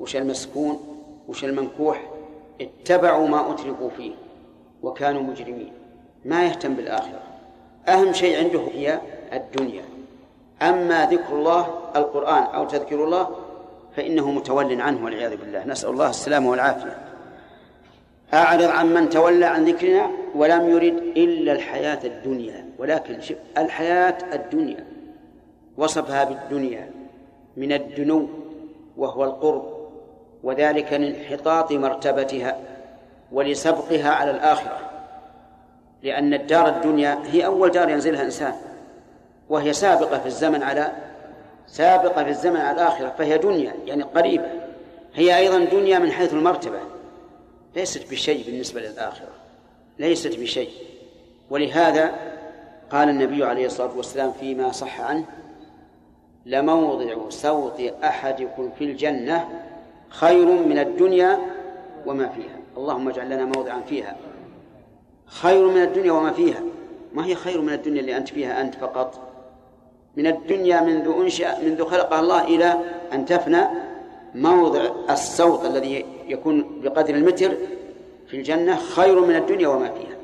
[0.00, 0.80] وش المسكون؟
[1.28, 2.10] وش المنكوح؟
[2.60, 4.12] اتبعوا ما أتركوا فيه
[4.82, 5.72] وكانوا مجرمين.
[6.24, 7.22] ما يهتم بالآخرة.
[7.88, 9.00] أهم شيء عنده هي
[9.32, 9.95] الدنيا.
[10.62, 13.28] أما ذكر الله القرآن أو تذكر الله
[13.96, 15.64] فإنه متول عنه والعياذ بالله.
[15.64, 16.98] نسأل الله السلامة والعافية.
[18.34, 22.64] أعرض عن من تولى عن ذكرنا ولم يرد إلا الحياة الدنيا.
[22.78, 24.86] ولكن شف الحياة الدنيا
[25.76, 26.90] وصفها بالدنيا
[27.56, 28.28] من الدنو
[28.96, 29.76] وهو القرب
[30.42, 32.58] وذلك لانحطاط مرتبتها
[33.32, 34.78] ولسبقها على الآخرة.
[36.02, 38.54] لأن الدار الدنيا هي أول دار ينزلها إنسان.
[39.48, 40.92] وهي سابقة في الزمن على
[41.66, 44.50] سابقة في الزمن على الآخرة فهي دنيا يعني قريبة.
[45.14, 46.78] هي أيضا دنيا من حيث المرتبة.
[47.76, 49.28] ليست بشيء بالنسبة للآخرة.
[49.98, 50.70] ليست بشيء.
[51.50, 52.14] ولهذا
[52.90, 55.24] قال النبي عليه الصلاة والسلام فيما صح عنه
[56.46, 59.48] لموضع صوت أحدكم في الجنة
[60.08, 61.38] خير من الدنيا
[62.06, 62.56] وما فيها.
[62.76, 64.16] اللهم اجعل لنا موضعا فيها.
[65.26, 66.60] خير من الدنيا وما فيها.
[67.12, 69.25] ما هي خير من الدنيا اللي أنت فيها أنت فقط؟
[70.16, 72.80] من الدنيا منذ أنشأ منذ خلقها الله إلى
[73.12, 73.62] أن تفنى
[74.34, 77.56] موضع الصوت الذي يكون بقدر المتر
[78.26, 80.16] في الجنة خير من الدنيا وما فيها.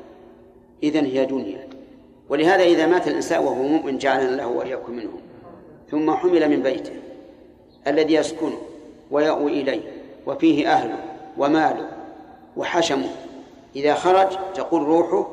[0.83, 1.67] إذن هي دنيا.
[2.29, 5.19] ولهذا إذا مات الإنسان وهو مؤمن جعلنا له وإياكم منهم.
[5.91, 6.93] ثم حمل من بيته
[7.87, 8.57] الذي يسكنه
[9.11, 9.81] ويأوي إليه
[10.25, 10.99] وفيه أهله
[11.37, 11.87] وماله
[12.57, 13.09] وحشمه
[13.75, 15.27] إذا خرج تقول روحه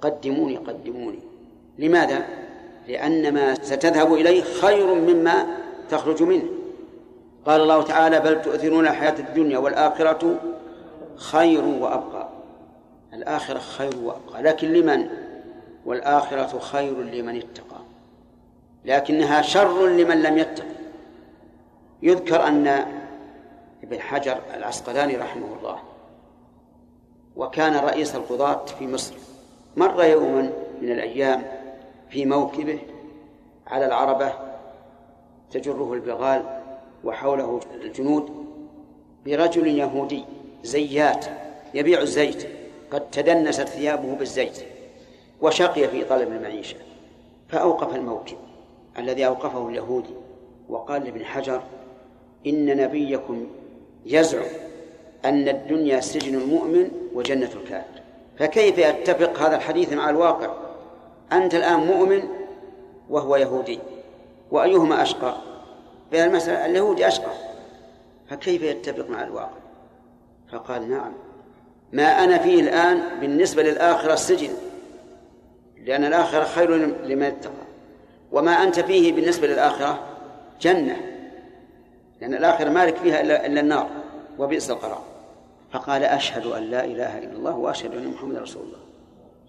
[0.00, 1.18] قدموني قدموني.
[1.78, 2.41] لماذا؟
[2.88, 5.46] لأن ما ستذهب إليه خير مما
[5.90, 6.44] تخرج منه.
[7.46, 10.40] قال الله تعالى بل تؤثرون الحياة الدنيا والآخرة
[11.16, 12.28] خير وأبقى.
[13.14, 14.42] الآخرة خير وأبقى.
[14.42, 15.08] لكن لمن؟
[15.86, 17.80] والآخرة خير لمن اتقى.
[18.84, 20.64] لكنها شر لمن لم يتق.
[22.02, 22.86] يذكر أن
[23.82, 25.78] ابن حجر العسقلاني رحمه الله
[27.36, 29.14] وكان رئيس القضاة في مصر.
[29.76, 30.50] مر يوما
[30.82, 31.61] من الأيام
[32.12, 32.78] في موكبه
[33.66, 34.32] على العربة
[35.50, 36.60] تجره البغال
[37.04, 38.30] وحوله الجنود
[39.26, 40.24] برجل يهودي
[40.62, 41.26] زيات
[41.74, 42.48] يبيع الزيت
[42.90, 44.58] قد تدنست ثيابه بالزيت
[45.40, 46.76] وشقي في طلب المعيشة
[47.48, 48.36] فأوقف الموكب
[48.98, 50.14] الذي أوقفه اليهودي
[50.68, 51.62] وقال لابن حجر
[52.46, 53.46] إن نبيكم
[54.06, 54.48] يزعم
[55.24, 58.02] أن الدنيا سجن المؤمن وجنة الكافر
[58.38, 60.71] فكيف يتفق هذا الحديث مع الواقع؟
[61.36, 62.22] أنت الآن مؤمن
[63.10, 63.78] وهو يهودي
[64.50, 65.36] وأيهما أشقى؟
[66.10, 67.32] في المسألة اليهودي أشقى.
[68.30, 69.58] فكيف يتفق مع الواقع؟
[70.52, 71.12] فقال نعم.
[71.92, 74.50] ما أنا فيه الآن بالنسبة للآخرة السجن
[75.84, 76.76] لأن الآخرة خير
[77.06, 77.52] لمن اتقى.
[78.32, 80.02] وما أنت فيه بالنسبة للآخرة
[80.60, 80.96] جنة
[82.20, 83.88] لأن الآخرة مالك فيها إلا النار
[84.38, 85.02] وبئس القرار.
[85.72, 88.78] فقال أشهد أن لا إله إلا الله وأشهد أن محمدا رسول الله.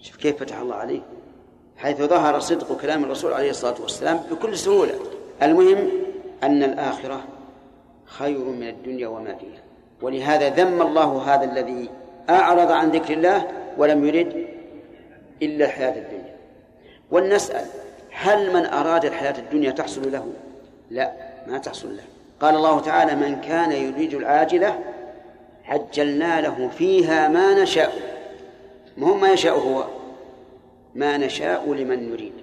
[0.01, 1.01] شوف كيف فتح الله عليه.
[1.83, 4.93] حيث ظهر صدق كلام الرسول عليه الصلاة والسلام بكل سهولة.
[5.41, 5.89] المهم
[6.43, 7.23] أن الآخرة
[8.05, 9.61] خير من الدنيا وما فيها.
[10.01, 11.89] ولهذا ذم الله هذا الذي
[12.29, 14.47] أعرض عن ذكر الله ولم يرد
[15.41, 16.35] إلا الحياة الدنيا.
[17.11, 17.65] ولنسأل
[18.11, 20.27] هل من أراد الحياة الدنيا تحصل له؟
[20.91, 21.11] لا
[21.47, 22.03] ما تحصل له.
[22.41, 24.79] قال الله تعالى من كان يريد العاجلة
[25.65, 27.93] عجلنا له فيها ما نشاء.
[28.97, 29.83] ما هو ما يشاء هو.
[30.95, 32.33] ما نشاء لمن نريد.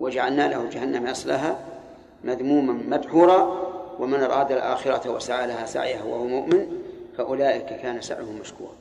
[0.00, 1.58] وجعلنا له جهنم يصلها
[2.24, 6.66] مذموما مدحورا ومن أراد الآخرة وسعى لها سعيها وهو مؤمن
[7.16, 8.72] فأولئك كان سعيهم مشكورا.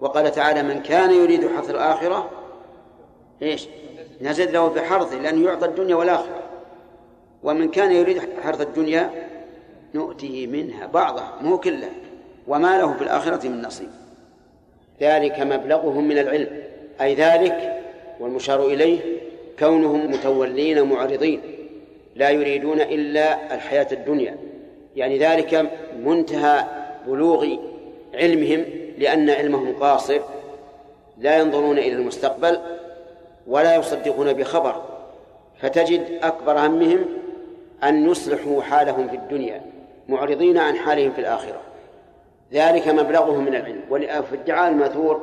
[0.00, 2.30] وقال تعالى من كان يريد حظ الآخرة
[3.42, 3.68] إيش؟
[4.20, 6.42] نزد له بحرثه لأنه يعطى الدنيا والآخرة.
[7.42, 9.10] ومن كان يريد حرث الدنيا
[9.94, 11.90] نؤتيه منها بعضها مو كلها
[12.48, 13.90] وما له في الآخرة من نصيب.
[15.00, 16.62] ذلك مبلغهم من العلم.
[17.00, 17.82] أي ذلك
[18.20, 18.98] والمشار إليه
[19.58, 21.40] كونهم متولين معرضين
[22.16, 24.36] لا يريدون إلا الحياة الدنيا.
[24.96, 26.64] يعني ذلك منتهى
[27.06, 27.56] بلوغ
[28.14, 28.64] علمهم
[28.98, 30.20] لأن علمهم قاصر
[31.18, 32.58] لا ينظرون إلى المستقبل
[33.46, 34.82] ولا يصدقون بخبر
[35.60, 37.04] فتجد أكبر همهم
[37.84, 39.60] أن يصلحوا حالهم في الدنيا
[40.08, 41.60] معرضين عن حالهم في الآخرة.
[42.52, 43.80] ذلك مبلغهم من العلم.
[43.90, 45.22] وفي الدعاء المأثور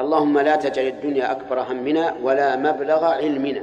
[0.00, 3.62] اللهم لا تجعل الدنيا أكبر همنا ولا مبلغ علمنا.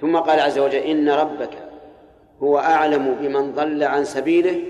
[0.00, 1.50] ثم قال عز وجل إن ربك
[2.42, 4.62] هو أعلم بمن ضل عن سبيله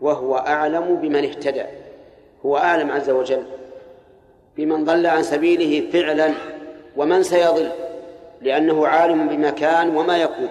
[0.00, 1.64] وهو أعلم بمن اهتدى.
[2.46, 3.42] هو أعلم عز وجل
[4.56, 6.30] بمن ضل عن سبيله فعلا
[6.96, 7.68] ومن سيضل
[8.42, 10.48] لأنه عالم بما كان وما يكون.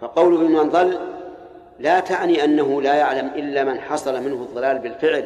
[0.00, 0.98] فقول بمن ضل
[1.78, 5.24] لا تعني أنه لا يعلم إلا من حصل منه الضلال بالفعل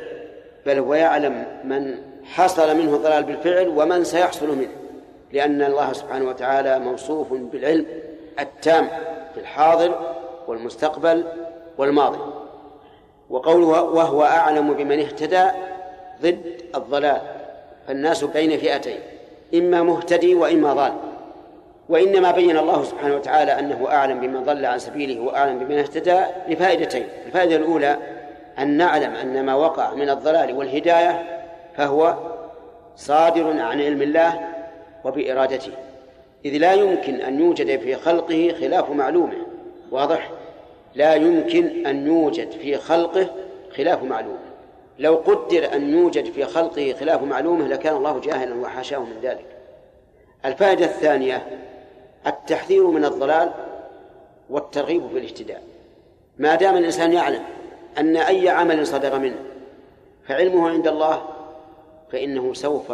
[0.66, 4.70] بل هو يعلم من حصل منه الضلال بالفعل ومن سيحصل منه
[5.32, 7.86] لأن الله سبحانه وتعالى موصوف بالعلم
[8.40, 8.88] التام
[9.34, 10.14] في الحاضر
[10.48, 11.24] والمستقبل
[11.78, 12.18] والماضي.
[13.30, 15.44] وقوله وهو أعلم بمن اهتدى
[16.22, 17.20] ضد الضلال
[17.86, 18.98] فالناس بين فئتين
[19.54, 20.92] إما مهتدي وإما ضال.
[21.88, 27.06] وإنما بين الله سبحانه وتعالى أنه أعلم بمن ضل عن سبيله وأعلم بمن اهتدى لفائدتين.
[27.26, 27.96] الفائدة الأولى
[28.58, 31.39] أن نعلم أن ما وقع من الضلال والهداية
[31.80, 32.16] فهو
[32.96, 34.48] صادر عن علم الله
[35.04, 35.72] وبإرادته.
[36.44, 39.36] إذ لا يمكن أن يوجد في خلقه خلاف معلومة
[39.90, 40.30] واضح؟
[40.94, 43.30] لا يمكن أن يوجد في خلقه
[43.76, 44.38] خلاف معلومة.
[44.98, 49.46] لو قدر أن يوجد في خلقه خلاف معلومة لكان الله جاهلا وحاشاه من ذلك.
[50.44, 51.46] الفائدة الثانية
[52.26, 53.50] التحذير من الضلال
[54.50, 55.62] والترغيب في الإهتداء.
[56.38, 57.42] ما دام الإنسان يعلم
[57.98, 59.38] أن أي عمل صدر منه
[60.28, 61.39] فعلمه عند الله
[62.12, 62.92] فإنه سوف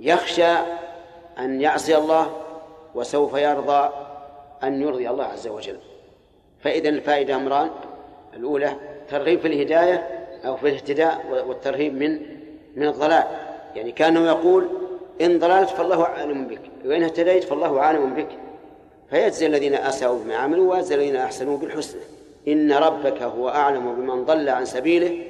[0.00, 0.52] يخشى
[1.38, 2.36] أن يعصي الله
[2.94, 3.90] وسوف يرضى
[4.62, 5.78] أن يرضي الله عز وجل.
[6.60, 7.70] فإذا الفائدة أمران
[8.36, 8.72] الأولى
[9.08, 12.20] ترغيب في الهداية أو في الاهتداء والترهيب من
[12.76, 13.24] من الضلال.
[13.74, 14.68] يعني كأنه يقول
[15.20, 18.28] إن ضللت فالله أعلم بك وإن اهتديت فالله أعلم بك.
[19.10, 22.00] فيجزي الذين أساءوا بما عملوا ويجزي الذين أحسنوا بالحسنى.
[22.48, 25.24] إن ربك هو أعلم بمن ضل عن سبيله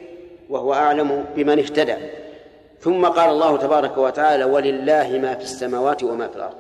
[0.51, 1.97] وهو أعلم بمن اهتدى.
[2.83, 6.57] ثم قال الله تبارك وتعالى ولله ما في السماوات وما في الأرض.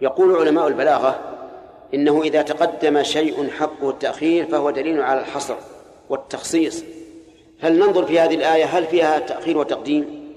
[0.00, 1.20] يقول علماء البلاغة
[1.94, 5.54] إنه إذا تقدم شيء حقه التأخير فهو دليل على الحصر
[6.08, 6.84] والتخصيص.
[7.60, 10.32] فلننظر في هذه الآية؟ هل فيها تأخير وتقديم؟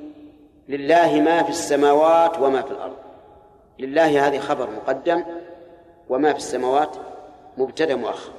[0.70, 2.96] لله ما في السماوات وما في الأرض.
[3.80, 5.24] لله هذه خبر مقدم
[6.10, 6.96] وما في السماوات
[7.58, 8.32] مبتدأ مؤخر.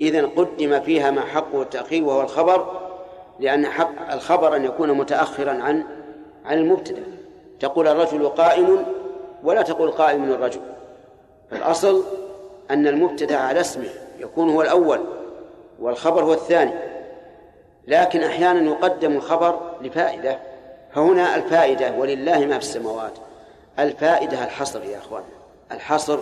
[0.00, 2.87] إذا قدم فيها ما حقه التأخير وهو الخبر
[3.40, 5.84] لأن حق الخبر أن يكون متأخرا عن
[6.44, 7.02] عن المبتدأ.
[7.60, 8.86] تقول الرجل قائم
[9.44, 10.60] ولا تقول قائم الرجل.
[11.52, 12.04] الأصل
[12.70, 15.00] أن المبتدأ على اسمه يكون هو الأول
[15.80, 16.72] والخبر هو الثاني.
[17.86, 20.38] لكن أحيانا يقدم الخبر لفائدة.
[20.94, 23.12] فهنا الفائدة ولله ما في السماوات.
[23.78, 25.22] الفائدة الحصر يا أخوان.
[25.72, 26.18] الحصر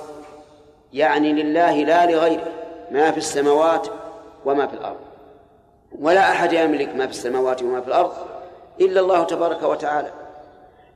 [0.93, 2.49] يعني لله لا لغيره.
[2.91, 3.87] ما في السماوات
[4.45, 5.06] وما في الأرض.
[6.01, 8.13] ولا أحد يملك ما في السماوات وما في الأرض
[8.81, 10.13] إلا الله تبارك وتعالى.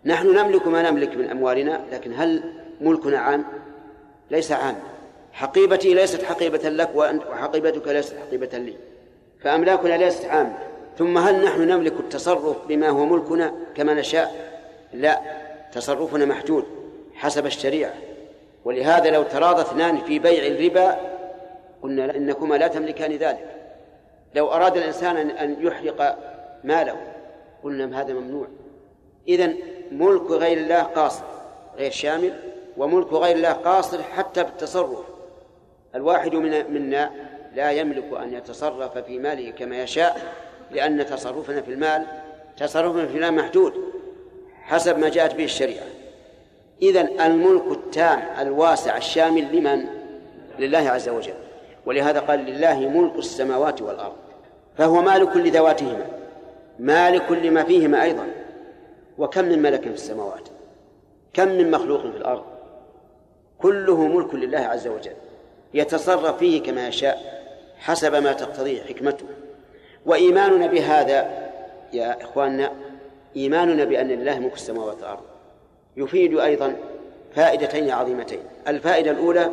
[0.05, 2.43] نحن نملك ما نملك من أموالنا لكن هل
[2.81, 3.45] ملكنا عام؟
[4.31, 4.77] ليس عام.
[5.33, 8.77] حقيبتي ليست حقيبة لك وحقيبتك ليست حقيبة لي.
[9.41, 10.59] فأملاكنا ليست عامة
[10.99, 14.35] ثم هل نحن نملك التصرف بما هو ملكنا كما نشاء؟
[14.93, 15.21] لا
[15.73, 16.65] تصرفنا محدود
[17.15, 17.95] حسب الشريعة.
[18.65, 20.97] ولهذا لو تراضى اثنان في بيع الربا
[21.83, 23.60] قلنا إنكما لا تملكان ذلك.
[24.35, 26.19] لو أراد الإنسان أن يحرق
[26.65, 26.97] ماله
[27.65, 28.47] قلنا هذا ممنوع.
[29.29, 29.57] إذن
[29.93, 31.25] ملك غير الله قاصر
[31.77, 32.33] غير شامل
[32.77, 35.05] وملك غير الله قاصر حتى بالتصرف.
[35.95, 37.11] الواحد من منا
[37.55, 40.35] لا يملك أن يتصرف في ماله كما يشاء
[40.71, 42.07] لأن تصرفنا في المال
[42.57, 43.75] تصرفنا في المال محدود
[44.63, 45.87] حسب ما جاءت به الشريعة.
[46.83, 49.87] إذن الملك التام الواسع الشامل لمن؟
[50.59, 51.35] لله عز وجل.
[51.87, 54.17] ولهذا قال لله ملك السماوات والأرض
[54.79, 56.07] فهو مالك لذواتهما
[56.79, 58.27] مالك لما فيهما أيضا
[59.19, 60.49] وكم من ملك في السماوات
[61.33, 62.43] كم من مخلوق في الأرض
[63.59, 65.13] كله ملك لله عز وجل
[65.75, 67.41] يتصرف فيه كما يشاء
[67.79, 69.25] حسب ما تقتضيه حكمته.
[70.07, 71.49] وإيماننا بهذا
[71.93, 72.73] يا إخواننا
[73.37, 75.23] إيماننا بأن لله ملك السماوات والأرض
[75.97, 76.77] يفيد أيضا
[77.35, 78.41] فائدتين عظيمتين.
[78.69, 79.51] الفائدة الأولى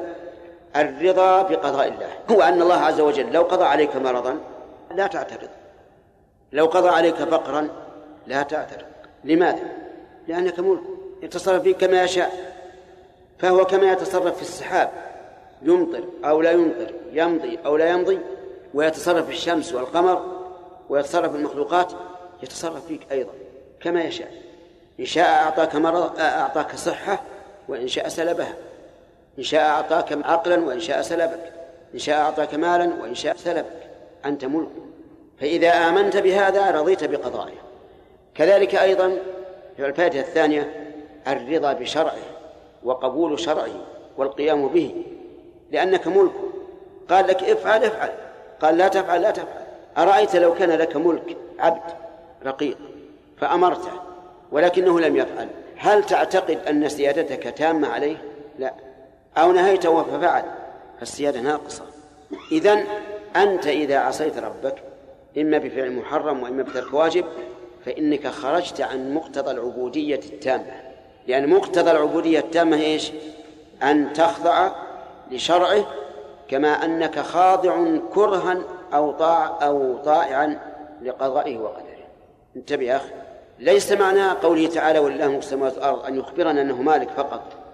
[0.76, 2.10] الرضا بقضاء الله.
[2.32, 4.40] هو أن الله عز وجل لو قضى عليك مرضا
[4.96, 5.50] لا تعترض.
[6.52, 7.70] لو قضى عليك فقرا
[8.28, 8.86] لا تعترض.
[9.24, 9.64] لماذا؟
[10.28, 10.82] لأنك ملك
[11.22, 12.58] يتصرف فيك كما يشاء.
[13.40, 14.92] فهو كما يتصرف في السحاب.
[15.62, 18.20] يمطر أو لا يمطر يمضي أو لا يمضي.
[18.74, 20.22] ويتصرف في الشمس والقمر
[20.90, 21.92] ويتصرف في المخلوقات
[22.44, 23.32] يتصرف فيك أيضا
[23.82, 24.32] كما يشاء.
[25.00, 27.22] إن شاء أعطاك مرض أعطاك صحة
[27.68, 28.54] وإن شاء سلبها.
[29.38, 31.54] إن شاء أعطاك عقلا وإن شاء سلبك.
[31.94, 33.90] إن شاء أعطاك مالا وإن شاء سلبك.
[34.26, 34.70] أنت ملك.
[35.40, 37.56] فإذا آمنت بهذا رضيت بقضائه.
[38.36, 39.18] كذلك أيضا
[39.80, 40.94] الفائدة الثانية
[41.28, 42.18] الرضا بشرعه
[42.84, 43.86] وقبول شرعه
[44.18, 45.04] والقيام به.
[45.72, 46.32] لأنك ملك.
[47.10, 48.10] قال لك افعل افعل.
[48.62, 49.68] قال لا تفعل لا تفعل.
[49.98, 51.92] أرأيت لو كان لك ملك عبد
[52.46, 52.78] رقيق
[53.38, 53.92] فأمرته
[54.52, 55.48] ولكنه لم يفعل.
[55.78, 58.18] هل تعتقد أن سيادتك تامة عليه؟
[58.60, 58.87] لا.
[59.38, 60.44] أو نهيته ففعل
[61.00, 61.84] فالسيادة ناقصة.
[62.52, 62.84] إذن
[63.36, 64.76] أنت إذا عصيت ربك
[65.38, 67.26] إما بفعل محرم وإما بترك واجب
[67.86, 70.82] فإنك خرجت عن مقتضى العبودية التامة.
[71.28, 73.12] لأن مقتضى العبودية التامة إيش؟
[73.84, 74.72] أن تخضع
[75.32, 75.86] لشرعه
[76.50, 78.58] كما أنك خاضع كرها
[78.94, 80.60] أو طاع أو طائعا
[81.02, 82.08] لقضائه وقدره.
[82.56, 83.12] انتبه يا أخي.
[83.60, 87.67] ليس معنى قوله تعالى ولله السماوات والأرض أن يخبرنا أنه مالك فقط.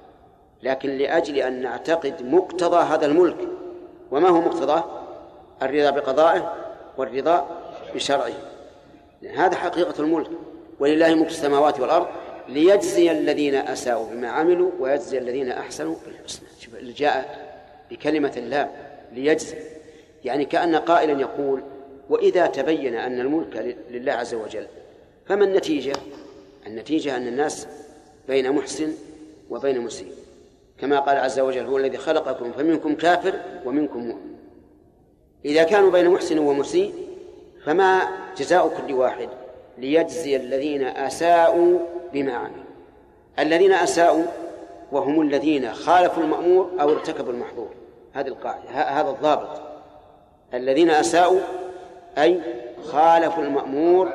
[0.64, 3.38] لكن لأجل أن نعتقد مقتضى هذا الملك.
[4.12, 4.84] وما هو مقتضاه
[5.62, 6.54] الرضا بقضائه
[6.98, 7.62] والرضا
[7.96, 8.34] بشرعه.
[9.36, 10.30] هذا حقيقة الملك.
[10.80, 12.08] ولله ملك السماوات والأرض
[12.50, 16.48] ليجزي الذين أساءوا بما عملوا ويجزي الذين أحسنوا بالحسنى.
[16.60, 17.54] شوف اللي جاء
[17.92, 18.72] بكلمة اللام
[19.14, 19.58] ليجزي.
[20.26, 21.64] يعني كأن قائلا يقول
[22.10, 24.68] وإذا تبين أن الملك لله عز وجل
[25.26, 25.94] فما النتيجة؟
[26.68, 27.68] النتيجة أن الناس
[28.28, 28.94] بين محسن
[29.50, 30.23] وبين مسيء.
[30.84, 33.34] كما قال عز وجل هو الذي خلقكم فمنكم كافر
[33.66, 34.36] ومنكم مؤمن.
[35.46, 36.94] إذا كانوا بين محسن ومسيء
[37.66, 38.02] فما
[38.38, 39.30] جزاء كل واحد؟
[39.78, 41.80] ليجزي الذين أساءوا
[42.14, 42.64] بما عملوا.
[43.40, 44.24] الذين أساءوا
[44.92, 47.70] وهم الذين خالفوا المأمور أو ارتكبوا المحظور.
[48.14, 49.62] هذه القاعدة هذا الضابط.
[50.54, 51.40] الذين أساءوا
[52.18, 52.42] أي
[52.84, 54.10] خالفوا المأمور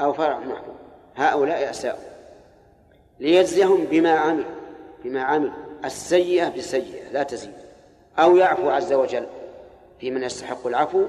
[0.00, 0.74] أو فرع المحظور.
[1.16, 2.04] هؤلاء أساءوا.
[3.20, 4.54] ليجزيهم بما عملوا
[5.04, 5.63] بما عملوا.
[5.84, 7.52] السيئة بالسيئة لا تزيد.
[8.18, 9.26] أو يعفو عز وجل
[10.00, 11.04] في من يستحق العفو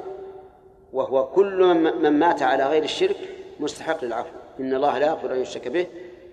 [0.93, 3.17] وهو كل من مات على غير الشرك
[3.59, 4.29] مستحق للعفو.
[4.59, 5.87] إن الله لا يغفر أن يشرك به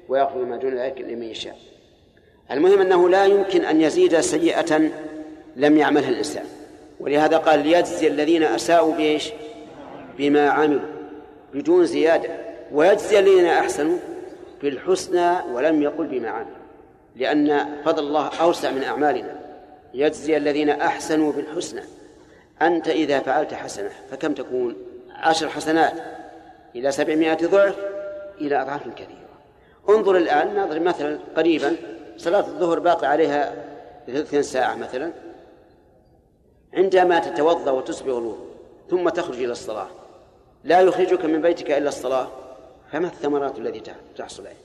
[0.08, 1.56] ويغفر ما دون ذلك لمن يشاء.
[2.50, 4.90] المهم أنه لا يمكن أن يزيد سيئة
[5.56, 6.44] لم يعملها الإنسان.
[7.00, 9.32] ولهذا قال ليجزي الذين أساءوا بإيش؟
[10.18, 10.88] بما عملوا
[11.54, 12.30] بدون زيادة.
[12.72, 13.96] ويجزي الذين أحسنوا
[14.62, 16.61] بالحسنى ولم يقل بما عملوا.
[17.16, 19.40] لأن فضل الله أوسع من أعمالنا.
[19.94, 21.82] يجزي الذين أحسنوا بالحسنى.
[22.62, 24.76] أنت إذا فعلت حسنة فكم تكون؟
[25.10, 25.94] عشر حسنات.
[26.76, 27.76] إلى سبعمائة ضعف
[28.40, 29.18] إلى أضعاف كثيرة.
[29.88, 31.76] انظر الآن نضرب مثلا قريبا
[32.16, 33.54] صلاة الظهر باقي عليها
[34.06, 35.12] ثلث ساعة مثلا.
[36.74, 38.46] عندما تتوضأ وتسبغ الوضوء
[38.90, 39.88] ثم تخرج إلى الصلاة
[40.64, 42.28] لا يخرجك من بيتك إلا الصلاة.
[42.92, 44.56] فما الثمرات التي تحصل عليه؟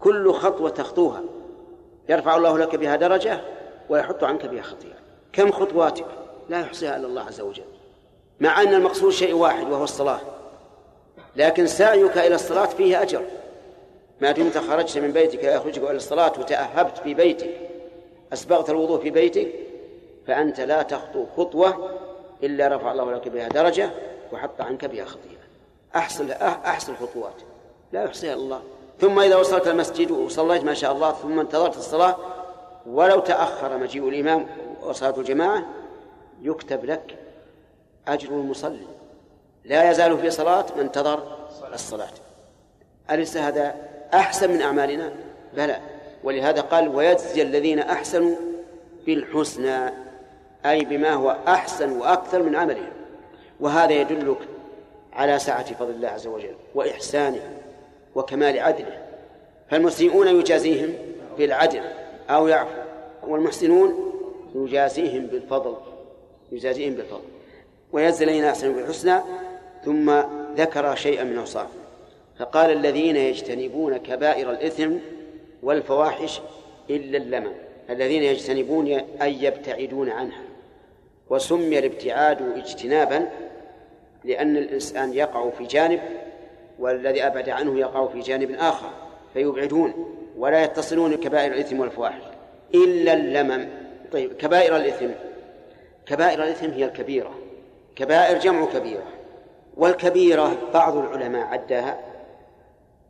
[0.00, 1.22] كل خطوة تخطوها.
[2.08, 3.40] يرفع الله لك بها درجة
[3.88, 4.96] ويحط عنك بها خطيئة.
[5.32, 6.06] كم خطواتك
[6.48, 7.64] لا يحصيها إلا الله عز وجل.
[8.40, 10.20] مع أن المقصود شيء واحد وهو الصلاة.
[11.36, 13.22] لكن سعيك إلى الصلاة فيه أجر.
[14.20, 17.50] ما دمت خرجت من بيتك يخرجك إلى الصلاة وتأهبت في بيتك.
[18.32, 19.48] أسبغت الوضوء في بيتك.
[20.26, 21.90] فأنت لا تخطو خطوة
[22.42, 23.90] إلا رفع الله لك بها درجة
[24.32, 25.36] وحط عنك بها خطيئة.
[25.96, 27.42] أحسن أحسن الخطوات
[27.92, 28.62] لا يحصيها الله.
[29.00, 32.16] ثم إذا وصلت المسجد وصليت ما شاء الله ثم انتظرت الصلاة
[32.86, 34.46] ولو تأخر مجيء الإمام
[34.82, 35.64] وصلاة الجماعة
[36.42, 37.18] يكتب لك
[38.08, 38.86] أجر المصلي.
[39.64, 41.22] لا يزال في صلاة من انتظر
[41.72, 42.10] الصلاة.
[43.10, 43.74] أليس هذا
[44.14, 45.12] أحسن من أعمالنا؟
[45.56, 45.80] بلى.
[46.24, 48.36] ولهذا قال ويجزي الذين أحسنوا
[49.06, 49.90] بالحسنى
[50.66, 52.92] أي بما هو أحسن وأكثر من عملهم.
[53.60, 54.38] وهذا يدلك
[55.12, 57.65] على سعة فضل الله عز وجل وإحسانه.
[58.16, 59.02] وكمال عدله.
[59.70, 60.94] فالمسيئون يجازيهم
[61.38, 61.80] بالعدل
[62.30, 62.80] أو يعفو.
[63.26, 64.12] والمحسنون
[64.54, 65.76] يجازيهم بالفضل
[66.52, 67.24] يجازيهم بالفضل.
[67.92, 69.20] ويجزي الذين أحسنوا بالحسنى
[69.84, 70.20] ثم
[70.56, 71.68] ذكر شيئا من أوصافه
[72.38, 74.92] فقال الذين يجتنبون كبائر الإثم
[75.62, 76.40] والفواحش
[76.90, 77.52] إلا اللمم.
[77.90, 78.86] الذين يجتنبون
[79.22, 80.42] أي يبتعدون عنها.
[81.30, 83.28] وسمي الابتعاد اجتنابا
[84.24, 86.00] لأن الإنسان يقع في جانب
[86.78, 88.90] والذي أبعد عنه يقع في جانب آخر
[89.34, 92.22] فيبعدون ولا يتصلون كبائر الإثم والفواحش
[92.74, 93.68] إلا اللمم.
[94.12, 95.08] طيب كبائر الإثم
[96.06, 97.30] كبائر الإثم هي الكبيرة
[97.96, 99.06] كبائر جمع كبيرة
[99.76, 101.98] والكبيرة بعض العلماء عداها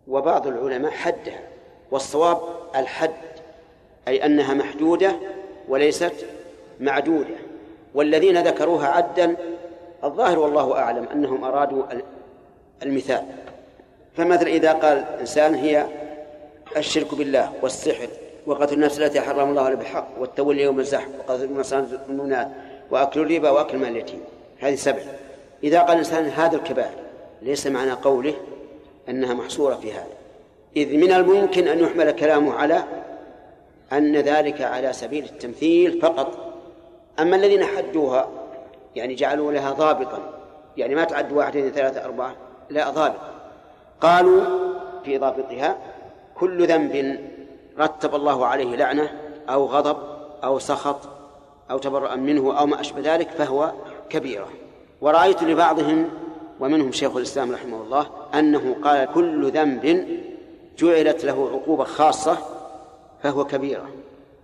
[0.08, 1.40] وبعض العلماء حدها
[1.90, 2.40] والصواب
[2.76, 3.10] الحد
[4.08, 5.12] أي أنها محدودة
[5.68, 6.26] وليست
[6.80, 7.34] معدودة.
[7.94, 9.36] والذين ذكروها عدا
[10.04, 11.84] الظاهر والله أعلم أنهم أرادوا
[12.82, 13.24] المثال.
[14.16, 15.86] فمثلا إذا قال إنسان هي
[16.76, 18.08] الشرك بالله والسحر
[18.46, 21.62] وقتل النفس التي حرم الله بالحق والتولي يوم الزحف وقتل
[22.08, 22.48] المنات
[22.90, 24.20] وأكل الربا وأكل مال اليتيم.
[24.60, 25.02] هذه سبع.
[25.64, 26.94] إذا قال الإنسان هذا الكبائر
[27.42, 28.34] ليس معنى قوله
[29.08, 30.16] أنها محصورة في هذا.
[30.76, 32.84] إذ من الممكن أن يحمل كلامه على
[33.92, 36.52] أن ذلك على سبيل التمثيل فقط.
[37.20, 38.28] أما الذين حدوها
[38.96, 40.18] يعني جعلوا لها ضابطا
[40.76, 42.36] يعني ما تعد واحد اثنين ثلاثة أربعة
[42.70, 43.35] لا ضابط
[44.00, 44.42] قالوا
[45.04, 45.76] في ضابطها
[46.34, 47.20] كل ذنب
[47.78, 49.10] رتب الله عليه لعنة
[49.48, 49.96] أو غضب
[50.44, 51.08] أو سخط
[51.70, 53.72] أو تبرأ منه أو ما أشبه ذلك فهو
[54.10, 54.48] كبيرة.
[55.00, 56.08] ورأيت لبعضهم
[56.60, 60.08] ومنهم شيخ الإسلام رحمه الله أنه قال كل ذنب
[60.78, 62.38] جعلت له عقوبة خاصة
[63.22, 63.88] فهو كبيرة.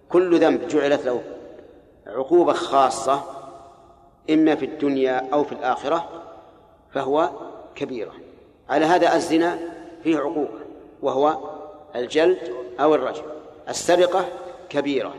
[0.09, 1.23] كل ذنب جعلت له
[2.07, 3.23] عقوبة خاصة
[4.31, 6.09] إما في الدنيا أو في الآخرة
[6.93, 7.31] فهو
[7.75, 8.13] كبيرة.
[8.73, 9.59] على هذا الزنا
[10.03, 10.61] فيه عقوبة
[11.03, 11.39] وهو
[11.97, 12.39] الجلد
[12.81, 13.23] أو الرجم.
[13.69, 14.29] السرقة
[14.69, 15.15] كبيرة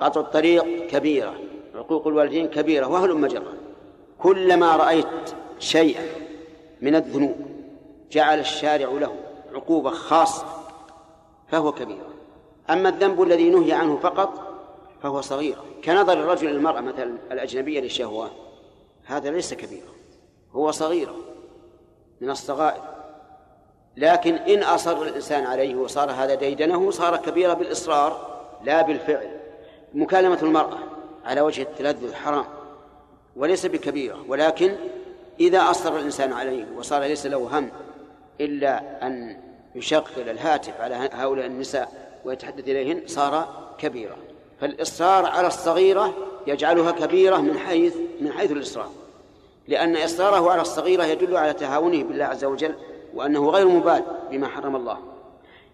[0.00, 1.34] قطع الطريق كبيرة
[1.74, 3.52] عقوق الوالدين كبيرة وهل مجرة
[4.18, 5.06] كلما رأيت
[5.58, 6.06] شيئا
[6.80, 7.36] من الذنوب
[8.10, 9.14] جعل الشارع له
[9.54, 10.46] عقوبة خاصة
[11.48, 12.08] فهو كبيرة
[12.70, 14.52] أما الذنب الذي نهي عنه فقط
[15.02, 15.56] فهو صغير.
[15.84, 18.30] كنظر الرجل للمرأة مثلا الأجنبية للشهوة
[19.04, 19.92] هذا ليس كبيرا
[20.52, 21.31] هو صغيرة
[22.22, 22.82] من الصغائر.
[23.96, 29.30] لكن إن أصر الإنسان عليه وصار هذا ديدنه صار كبيرة بالإصرار لا بالفعل.
[29.94, 30.78] مكالمة المرأة
[31.24, 32.44] على وجه التلذذ حرام
[33.36, 34.24] وليس بكبيرة.
[34.28, 34.76] ولكن
[35.40, 37.70] إذا أصر الإنسان عليه وصار ليس له هم
[38.40, 39.36] إلا أن
[39.74, 41.92] يشغل الهاتف على هؤلاء النساء
[42.24, 43.48] ويتحدث إليهن صار
[43.78, 44.16] كبيرة
[44.60, 46.14] فالإصرار على الصغيرة
[46.46, 48.90] يجعلها كبيرة من حيث من حيث الإصرار.
[49.72, 52.74] لأن إصراره على الصغيرة يدل على تهاونه بالله عز وجل
[53.14, 54.98] وأنه غير مبال بما حرم الله.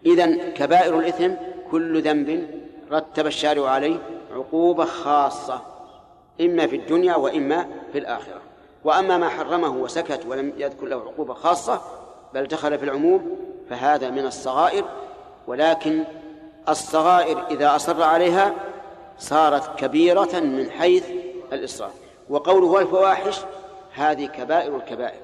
[0.07, 1.31] إذا كبائر الإثم
[1.71, 2.51] كل ذنب
[2.93, 3.97] رتب الشارع عليه
[4.35, 5.61] عقوبة خاصة
[6.41, 8.41] إما في الدنيا وإما في الآخرة.
[8.85, 11.81] وأما ما حرمه وسكت ولم يذكر له عقوبة خاصة
[12.35, 13.37] بل دخل في العموم
[13.71, 14.85] فهذا من الصغائر.
[15.47, 16.05] ولكن
[16.69, 18.55] الصغائر إذا أصر عليها
[19.19, 21.05] صارت كبيرة من حيث
[21.53, 21.91] الإصرار.
[22.31, 23.41] وقوله والفواحش
[23.99, 25.21] هذه كبائر الكبائر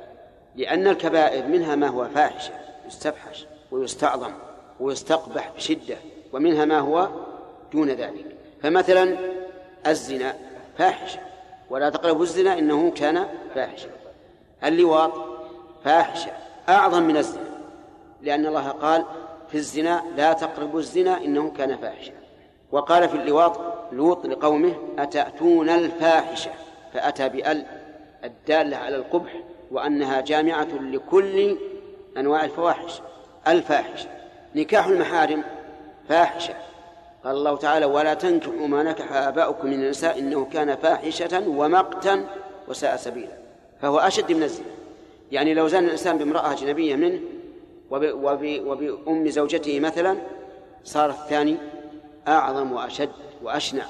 [0.57, 2.53] لأن الكبائر منها ما هو فاحشة
[2.87, 4.33] يستفحش ويستعظم
[4.81, 5.97] ويستقبح بشدة
[6.33, 7.09] ومنها ما هو
[7.73, 8.27] دون ذلك.
[8.63, 9.17] فمثلا
[9.87, 10.35] الزنا
[10.79, 11.21] فاحشة
[11.71, 13.89] ولا تقربوا الزنا إنه كان فاحشة
[14.65, 15.13] اللواط
[15.85, 16.31] فاحشة
[16.69, 17.55] أعظم من الزنا
[18.23, 19.05] لأن الله قال
[19.49, 22.13] في الزنا لا تقربوا الزنا إنه كان فاحشا.
[22.73, 23.61] وقال في اللواط
[23.93, 26.51] لوط لقومه أتأتون الفاحشة؟
[26.93, 27.67] فأتى بأل
[28.25, 31.57] الدالة على القبح وأنها جامعة لكل
[32.17, 33.01] أنواع الفواحش
[33.49, 34.09] الفاحشة
[34.55, 35.45] نكاح المحارم
[36.09, 36.55] فاحشة.
[37.25, 42.27] قال الله تعالى ولا تنكحوا ما نكح آباؤكم من النساء إنه كان فاحشة ومقتا
[42.69, 43.39] وساء سبيلا.
[43.83, 44.67] فهو أشد من الزنا.
[45.33, 47.21] يعني لو زان الإنسان بامرأة أجنبية منه
[47.91, 50.17] وبأم زوجته مثلا
[50.85, 51.57] صار الثاني
[52.29, 53.11] أعظم وأشد
[53.43, 53.85] وأشنع.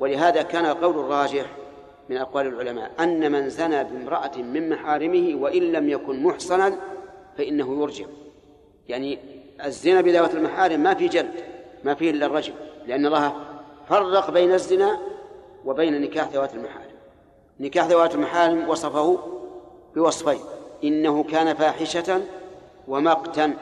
[0.00, 1.46] ولهذا كان القول الراجح
[2.08, 6.78] من أقوال العلماء أن من زنى بامرأة من محارمه وإن لم يكن محصنا
[7.38, 8.06] فإنه يرجع.
[8.88, 9.18] يعني
[9.64, 11.34] الزنا بذوات المحارم ما في جلد
[11.84, 12.52] ما فيه إلا الرجم
[12.86, 13.32] لأن الله
[13.88, 14.98] فرق بين الزنا
[15.64, 16.94] وبين نكاح ذوات المحارم.
[17.60, 19.18] نكاح ذوات المحارم وصفه
[19.94, 20.40] بوصفين
[20.84, 22.22] إنه كان فاحشة
[22.88, 23.56] ومقتا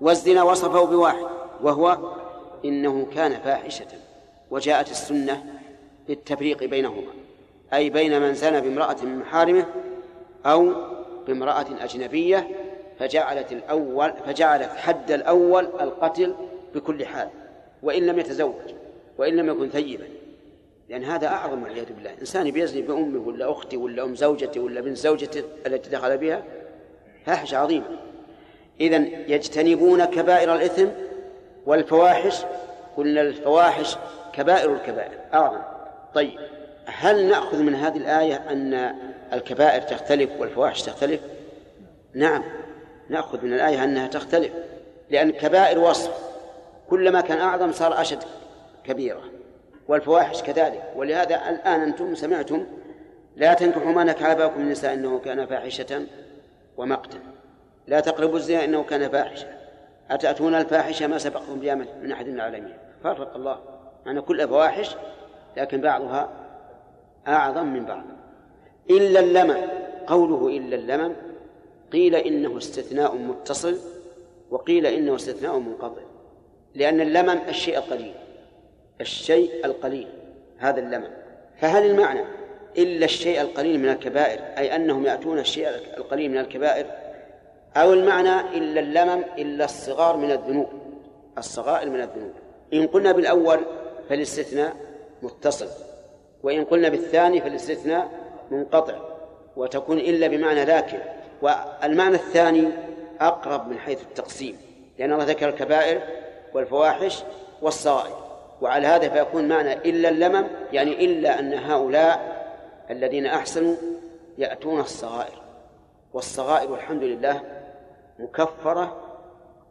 [0.00, 1.26] والزنا وصفه بواحد
[1.62, 1.98] وهو
[2.64, 3.86] إنه كان فاحشة
[4.50, 5.44] وجاءت السنة
[6.08, 7.17] بالتفريق بينهما.
[7.72, 9.66] أي بين من زنى بامرأة من محارمه
[10.46, 10.72] أو
[11.26, 12.48] بامرأة أجنبية
[12.98, 16.34] فجعلت الأول فجعلت حد الأول القتل
[16.74, 17.28] بكل حال
[17.82, 18.74] وإن لم يتزوج
[19.18, 20.08] وإن لم يكن ثيبا.
[20.88, 22.10] لأن هذا أعظم والعياذ بالله.
[22.20, 26.42] إنسان بيزني بأمه ولا أخته ولا أم زوجته ولا بنت زوجته التي دخل بها
[27.26, 27.86] فاحشة عظيمة.
[28.80, 28.96] إذا
[29.28, 30.86] يجتنبون كبائر الإثم
[31.66, 32.44] والفواحش.
[32.96, 33.96] قلنا الفواحش
[34.32, 35.18] كبائر الكبائر.
[35.34, 35.60] أعظم.
[36.14, 36.38] طيب.
[36.88, 38.94] هل نأخذ من هذه الآية أن
[39.32, 41.20] الكبائر تختلف والفواحش تختلف؟
[42.14, 42.44] نعم
[43.08, 44.52] نأخذ من الآية أنها تختلف
[45.10, 46.12] لأن الكبائر وصف
[46.90, 48.22] كلما كان أعظم صار أشد
[48.84, 49.22] كبيرة
[49.88, 50.82] والفواحش كذلك.
[50.96, 52.66] ولهذا الآن أنتم سمعتم
[53.36, 56.06] لا تنكحوا ما نكح آباؤكم من النساء إنه كان فاحشة
[56.76, 57.18] ومقتا.
[57.86, 59.46] لا تقربوا الزنا إنه كان فاحشة.
[60.10, 63.58] أتأتون الفاحشة ما سبقكم بها من أحد من العالمين؟ فرق الله.
[64.06, 64.96] أن كل فواحش
[65.56, 66.47] لكن بعضها
[67.28, 68.04] أعظم من بعض.
[68.90, 69.56] إلا اللمم.
[70.06, 71.12] قوله إلا اللمم
[71.92, 73.78] قيل إنه استثناء متصل
[74.50, 76.02] وقيل إنه استثناء منقطع.
[76.74, 78.14] لأن اللمم الشيء القليل.
[79.00, 80.08] الشيء القليل
[80.58, 81.10] هذا اللمم.
[81.60, 82.24] فهل المعنى
[82.78, 86.86] إلا الشيء القليل من الكبائر أي أنهم يأتون الشيء القليل من الكبائر؟
[87.76, 90.68] أو المعنى إلا اللمم إلا الصغار من الذنوب.
[91.38, 92.32] الصغائر من الذنوب.
[92.74, 93.58] إن قلنا بالأول
[94.08, 94.76] فالاستثناء
[95.22, 95.87] متصل.
[96.42, 98.08] وإن قلنا بالثاني فالاستثناء
[98.50, 98.94] منقطع
[99.56, 100.98] وتكون إلا بمعنى لكن
[101.42, 102.68] والمعنى الثاني
[103.20, 104.56] أقرب من حيث التقسيم
[104.98, 106.00] لأن الله ذكر الكبائر
[106.54, 107.22] والفواحش
[107.62, 108.16] والصغائر.
[108.60, 112.46] وعلى هذا فيكون معنى إلا اللمم يعني إلا أن هؤلاء
[112.90, 113.76] الذين أحسنوا
[114.38, 115.42] يأتون الصغائر.
[116.14, 117.40] والصغائر والحمد لله
[118.18, 118.96] مكفرة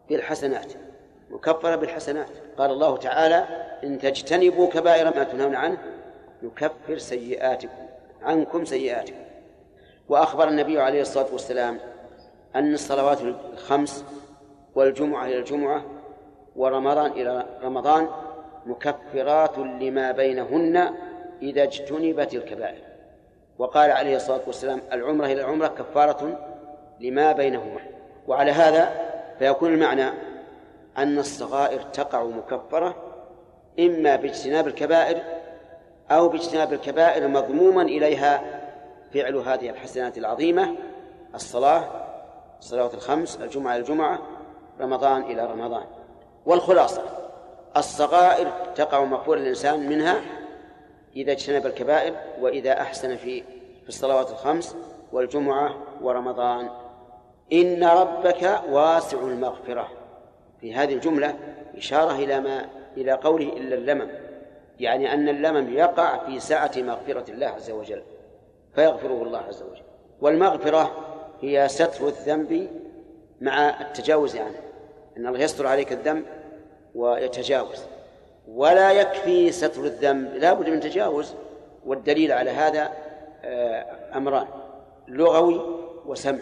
[0.09, 0.74] بالحسنات
[1.30, 2.30] مكفرة بالحسنات.
[2.57, 3.45] قال الله تعالى
[3.84, 5.78] إن تجتنبوا كبائر ما تنهون عنه
[6.43, 7.88] يكفر سيئاتكم
[8.21, 9.15] عنكم سيئاتكم.
[10.09, 11.79] وأخبر النبي عليه الصلاة والسلام
[12.55, 14.05] أن الصلوات الخمس
[14.75, 15.85] والجمعة إلى الجمعة
[16.55, 18.07] ورمضان إلى رمضان
[18.65, 20.93] مكفرات لما بينهن
[21.41, 22.81] إذا اجتنبت الكبائر.
[23.57, 26.39] وقال عليه الصلاة والسلام العمرة إلى العمرة كفارة
[26.99, 27.80] لما بينهما.
[28.27, 29.07] وعلى هذا
[29.39, 30.09] فيكون المعنى
[30.97, 32.95] أن الصغائر تقع مكفرة
[33.80, 35.22] إما باجتناب الكبائر
[36.11, 38.61] أو باجتناب الكبائر مضموما إليها
[39.13, 40.75] فعل هذه الحسنات العظيمة
[41.35, 41.84] الصلاة
[42.59, 44.19] الصلوات الخمس الجمعة إلى الجمعة
[44.81, 45.84] رمضان إلى رمضان.
[46.45, 47.03] والخلاصة
[47.77, 50.21] الصغائر تقع مغفور الإنسان منها
[51.15, 53.43] إذا اجتنب الكبائر وإذا أحسن في
[53.84, 54.75] في الصلوات الخمس
[55.11, 56.69] والجمعة ورمضان.
[57.53, 59.88] إن ربك واسع المغفرة.
[60.61, 61.35] في هذه الجملة
[61.77, 62.65] إشارة إلى ما
[62.97, 64.27] إلى قوله إلا اللمم.
[64.80, 68.02] يعني أن اللمم يقع في سعة مغفرة الله عز وجل
[68.76, 69.84] فيغفره الله عز وجل.
[70.22, 70.91] والمغفرة
[71.41, 72.70] هي ستر الذنب
[73.41, 74.60] مع التجاوز عنه
[75.18, 76.24] أن الله يستر عليك الذنب
[76.95, 77.80] ويتجاوز.
[78.48, 81.34] ولا يكفي ستر الذنب لا بد من تجاوز
[81.86, 82.91] والدليل على هذا
[83.44, 83.86] آه،
[84.18, 84.48] أمران
[85.08, 85.62] لغوي
[86.06, 86.40] وسمع.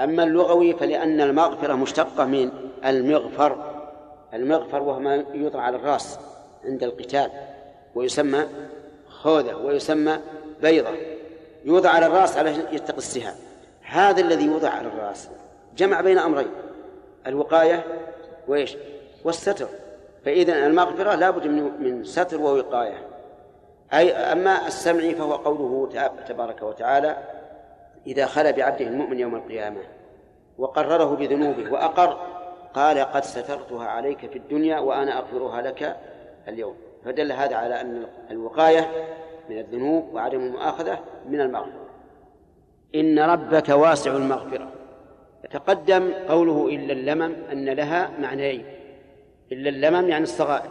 [0.00, 2.50] أما اللغوي فلأن المغفرة مشتقة من
[2.84, 3.74] المغفر
[4.34, 6.18] المغفر وهو ما يوضع على الرأس.
[6.68, 7.30] عند القتال
[7.94, 8.46] ويسمى
[9.08, 10.18] خوذة ويسمى
[10.62, 10.90] بيضة
[11.64, 13.34] يوضع على الرأس على يتقي السهام.
[13.82, 15.28] هذا الذي يوضع على الرأس
[15.76, 16.50] جمع بين أمرين
[17.26, 17.84] الوقاية
[18.48, 18.76] وإيش؟
[19.24, 19.68] والستر.
[20.24, 23.08] فإذا المغفرة لا بد من ستر ووقاية.
[23.92, 25.88] أي أما السمع فهو قوله
[26.28, 27.16] تبارك وتعالى
[28.06, 29.80] إذا خلى بعبده المؤمن يوم القيامة
[30.58, 32.18] وقرره بذنوبه وأقر
[32.74, 35.96] قال قد سترتها عليك في الدنيا وأنا أغفرها لك
[36.48, 36.74] اليوم.
[37.04, 38.90] فدل هذا على أن الوقاية
[39.50, 40.98] من الذنوب وعدم المؤاخذة
[41.28, 41.88] من المغفرة.
[42.94, 44.72] إن ربك واسع المغفرة.
[45.50, 48.64] تقدم قوله إلا اللمم أن لها معنيين.
[49.52, 50.70] إلا اللمم يعني الصغائر.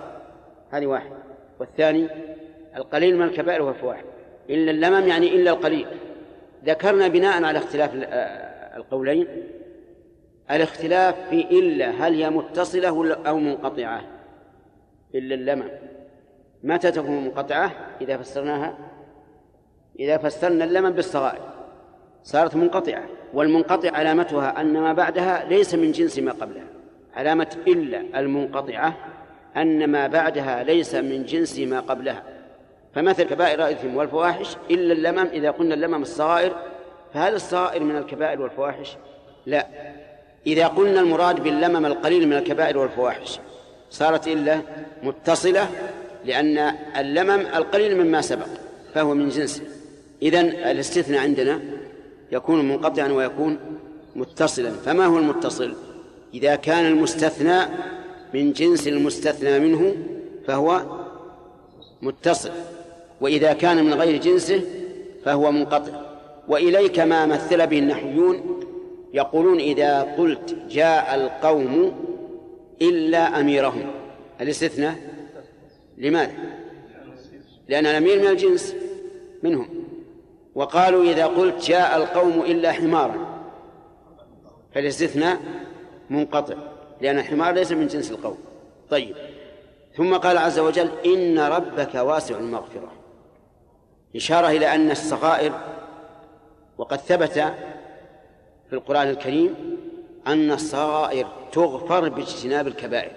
[0.71, 1.11] هذه واحد.
[1.59, 2.07] والثاني
[2.75, 4.03] القليل من الكبائر والفواحش
[4.49, 5.87] إلا اللمم يعني إلا القليل.
[6.65, 7.91] ذكرنا بناء على اختلاف
[8.77, 9.27] القولين.
[10.51, 14.01] الاختلاف في إلا هل هي متصلة أو منقطعة.
[15.17, 15.69] إلا اللمم
[16.63, 17.71] متى تكون منقطعة؟
[18.01, 18.77] إذا فسرناها.
[19.99, 21.41] إذا فسرنا اللمم بالصغائر.
[22.23, 23.03] صارت منقطعة.
[23.33, 26.67] والمنقطع علامتها أن ما بعدها ليس من جنس ما قبلها.
[27.15, 28.97] علامة إلا المنقطعة
[29.57, 32.23] أن ما بعدها ليس من جنس ما قبلها.
[32.93, 36.55] فمثل كبائر الإثم والفواحش إلا اللمم إذا قلنا اللمم الصغائر
[37.13, 38.97] فهل الصغائر من الكبائر والفواحش؟
[39.45, 39.67] لا.
[40.47, 43.39] إذا قلنا المراد باللمم القليل من الكبائر والفواحش
[43.89, 44.61] صارت إلا
[45.03, 45.69] متصلة
[46.25, 46.57] لأن
[46.97, 48.47] اللمم القليل مما سبق
[48.93, 49.61] فهو من جنسه
[50.21, 51.59] إذن الاستثناء عندنا
[52.31, 53.57] يكون منقطعا ويكون
[54.15, 54.71] متصلا.
[54.71, 55.73] فما هو المتصل؟
[56.33, 57.59] إذا كان المستثنى
[58.33, 59.95] من جنس المستثنى منه
[60.47, 60.81] فهو
[62.01, 62.51] متصل
[63.21, 64.61] وإذا كان من غير جنسه
[65.25, 66.01] فهو منقطع.
[66.47, 68.61] وإليك ما مثل به النحويون
[69.13, 71.93] يقولون إذا قلت جاء القوم
[72.81, 73.91] إلا أميرهم.
[74.41, 74.95] الاستثناء
[75.97, 76.33] لماذا؟
[77.67, 78.75] لأن الأمير من الجنس
[79.43, 79.69] منهم.
[80.55, 83.43] وقالوا إذا قلت جاء القوم إلا حمارا.
[84.73, 85.37] فالاستثناء
[86.09, 86.55] منقطع
[87.01, 88.37] لأن الحمار ليس من جنس القوم.
[88.89, 89.15] طيب.
[89.95, 92.91] ثم قال عز وجل إن ربك واسع المغفرة.
[94.15, 95.59] إشارة إلى أن الصغائر
[96.77, 97.31] وقد ثبت
[98.69, 99.76] في القرآن الكريم
[100.27, 103.11] أن الصغائر تغفر باجتناب الكبائر.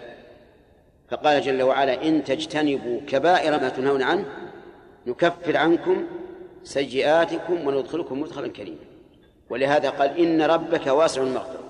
[1.10, 4.24] فقال جل وعلا إن تجتنبوا كبائر ما تنهون عنه
[5.06, 6.04] نكفر عنكم
[6.64, 8.84] سيئاتكم وندخلكم مدخلا كريما.
[9.50, 11.60] ولهذا قال إن ربك واسع المغفرة.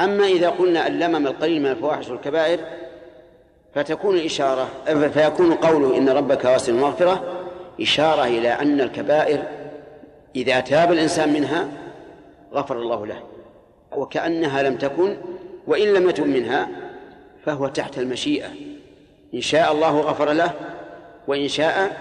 [0.00, 2.60] أما إذا قلنا اللمم القليل من الفواحش والكبائر
[3.74, 4.68] فتكون الإشارة
[5.14, 7.44] فيكون قوله إن ربك واسع المغفرة
[7.80, 9.42] إشارة إلى أن الكبائر
[10.36, 11.68] إذا تاب الإنسان منها
[12.52, 13.22] غفر الله له.
[13.96, 15.16] وكأنها لم تكن
[15.66, 16.68] وإن لم يتب منها
[17.44, 18.48] فهو تحت المشيئة.
[19.34, 20.52] إن شاء الله غفر له
[21.28, 21.96] وإن شاء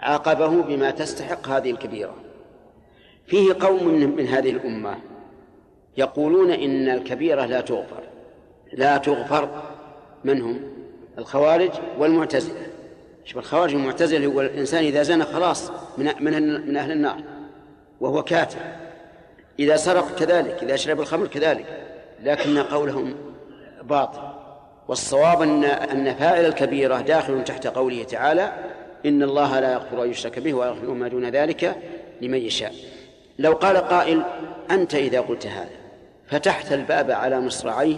[0.00, 2.14] عاقبه بما تستحق هذه الكبيرة.
[3.26, 4.94] فيه قوم من, هذه الأمة
[5.96, 8.02] يقولون إن الكبيرة لا تغفر.
[8.72, 9.62] لا تغفر
[10.24, 10.60] من هم؟
[11.18, 12.66] الخوارج والمعتزلة.
[13.24, 17.20] شوف الخوارج والمعتزلة هو الإنسان إذا زنى خلاص من من من أهل النار
[18.00, 18.87] وهو كافر.
[19.58, 21.66] إذا سرق كذلك إذا شرب الخمر كذلك
[22.22, 23.14] لكن قولهم
[23.82, 24.20] باطل.
[24.88, 28.52] والصواب أن أن فاعل الكبيرة داخل تحت قوله تعالى
[29.06, 31.76] إن الله لا يغفر أن يشرك به ويغفر ما دون ذلك
[32.20, 32.74] لمن يشاء.
[33.38, 34.22] لو قال قائل
[34.70, 35.78] أنت إذا قلت هذا
[36.26, 37.96] فتحت الباب على مصراعيه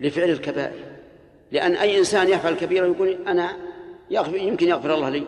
[0.00, 0.84] لفعل الكبائر.
[1.52, 3.56] لأن أي إنسان يفعل كبيرة يقول أنا
[4.10, 5.22] يغفر يمكن يغفر الله لي.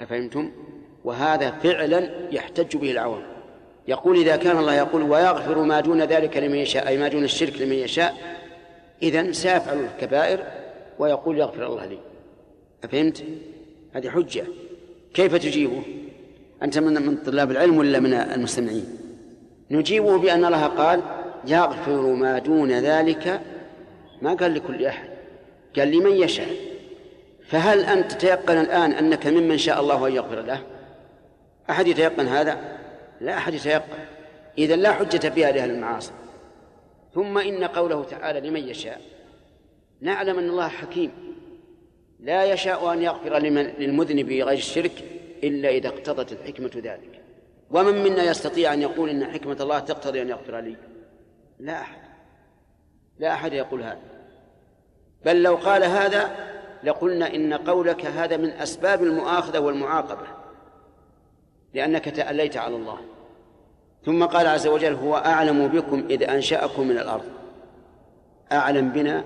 [0.00, 0.52] أفهمتم؟
[1.04, 3.33] وهذا فعلا يحتج به العوام.
[3.88, 7.60] يقول إذا كان الله يقول ويغفر ما دون ذلك لمن يشاء أي ما دون الشرك
[7.60, 8.14] لمن يشاء
[9.02, 10.44] إذا سيفعل الكبائر
[10.98, 11.98] ويقول يغفر الله لي
[12.84, 13.24] أفهمت؟
[13.92, 14.44] هذه حجة
[15.14, 15.82] كيف تجيبه؟
[16.62, 18.98] أنت من من طلاب العلم ولا من المستمعين؟
[19.70, 21.02] نجيبه بأن الله قال
[21.46, 23.40] يغفر ما دون ذلك
[24.22, 25.08] ما قال لكل أحد
[25.76, 26.48] قال لمن يشاء
[27.48, 30.62] فهل أنت تتيقن الآن أنك ممن شاء الله أن يغفر له
[31.70, 32.58] أحد يتيقن هذا
[33.20, 33.98] لا أحد يتيقن.
[34.58, 36.12] إذا لا حجة فيها لأهل المعاصي.
[37.14, 39.00] ثم إن قوله تعالى لمن يشاء.
[40.00, 41.12] نعلم أن الله حكيم.
[42.20, 45.04] لا يشاء أن يغفر لمن للمذنب غير الشرك
[45.44, 47.20] إلا إذا اقتضت الحكمة ذلك.
[47.70, 50.76] ومن منا يستطيع أن يقول إن حكمة الله تقتضي أن يغفر لي؟
[51.58, 51.98] لا أحد.
[53.18, 54.02] لا أحد يقول هذا.
[55.24, 56.36] بل لو قال هذا
[56.84, 60.26] لقلنا إن قولك هذا من أسباب المؤاخذة والمعاقبة.
[61.74, 62.98] لأنك تأليت على الله.
[64.06, 67.24] ثم قال عز وجل هو أعلم بكم إذ أنشأكم من الأرض.
[68.52, 69.24] أعلم بنا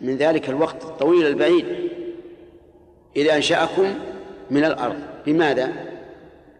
[0.00, 1.66] من ذلك الوقت الطويل البعيد.
[3.16, 3.94] إذ أنشأكم
[4.50, 4.96] من الأرض.
[5.26, 5.72] بماذا؟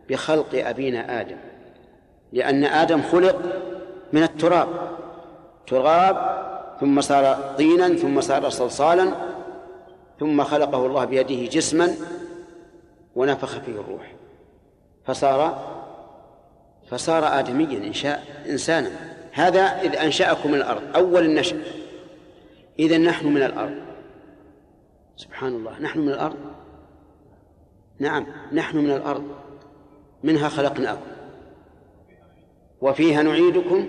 [0.09, 1.37] بخلق أبينا آدم.
[2.33, 3.37] لأن آدم خلق
[4.13, 4.69] من التراب.
[5.67, 6.43] تراب
[6.81, 9.13] ثم صار طينا ثم صار صلصالا
[10.21, 11.95] ثم خلقه الله بيده جسما
[13.17, 14.22] ونفخ فيه الروح.
[15.07, 15.73] فصار
[16.91, 18.91] فصار آدميا إنشاء إنسانا.
[19.33, 21.57] هذا إذ أنشأكم من الأرض أول النشأ.
[22.79, 23.74] إذا نحن من الأرض.
[25.16, 26.37] سبحان الله نحن من الأرض؟
[27.99, 29.24] نعم نحن من الأرض.
[30.23, 31.11] منها خلقناكم.
[32.81, 33.89] وفيها نعيدكم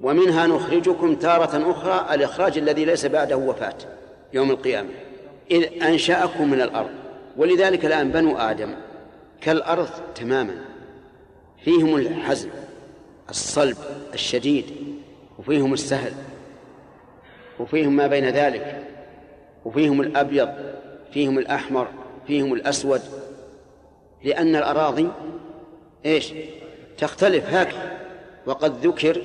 [0.00, 3.76] ومنها نخرجكم تارة أخرى الإخراج الذي ليس بعده وفاة
[4.32, 4.90] يوم القيامة.
[5.50, 6.90] إذ أنشأكم من الأرض.
[7.36, 8.74] ولذلك الآن بنو آدم
[9.40, 10.54] كالأرض تماما.
[11.64, 12.48] فيهم الحزم
[13.30, 13.76] الصلب
[14.14, 14.64] الشديد
[15.38, 16.12] وفيهم السهل
[17.60, 18.82] وفيهم ما بين ذلك
[19.64, 20.48] وفيهم الأبيض
[21.12, 21.88] فيهم الأحمر
[22.26, 23.00] فيهم الأسود.
[24.24, 25.08] لأن الأراضي
[26.06, 26.32] إيش؟
[26.98, 27.98] تختلف هكذا
[28.46, 29.22] وقد ذكر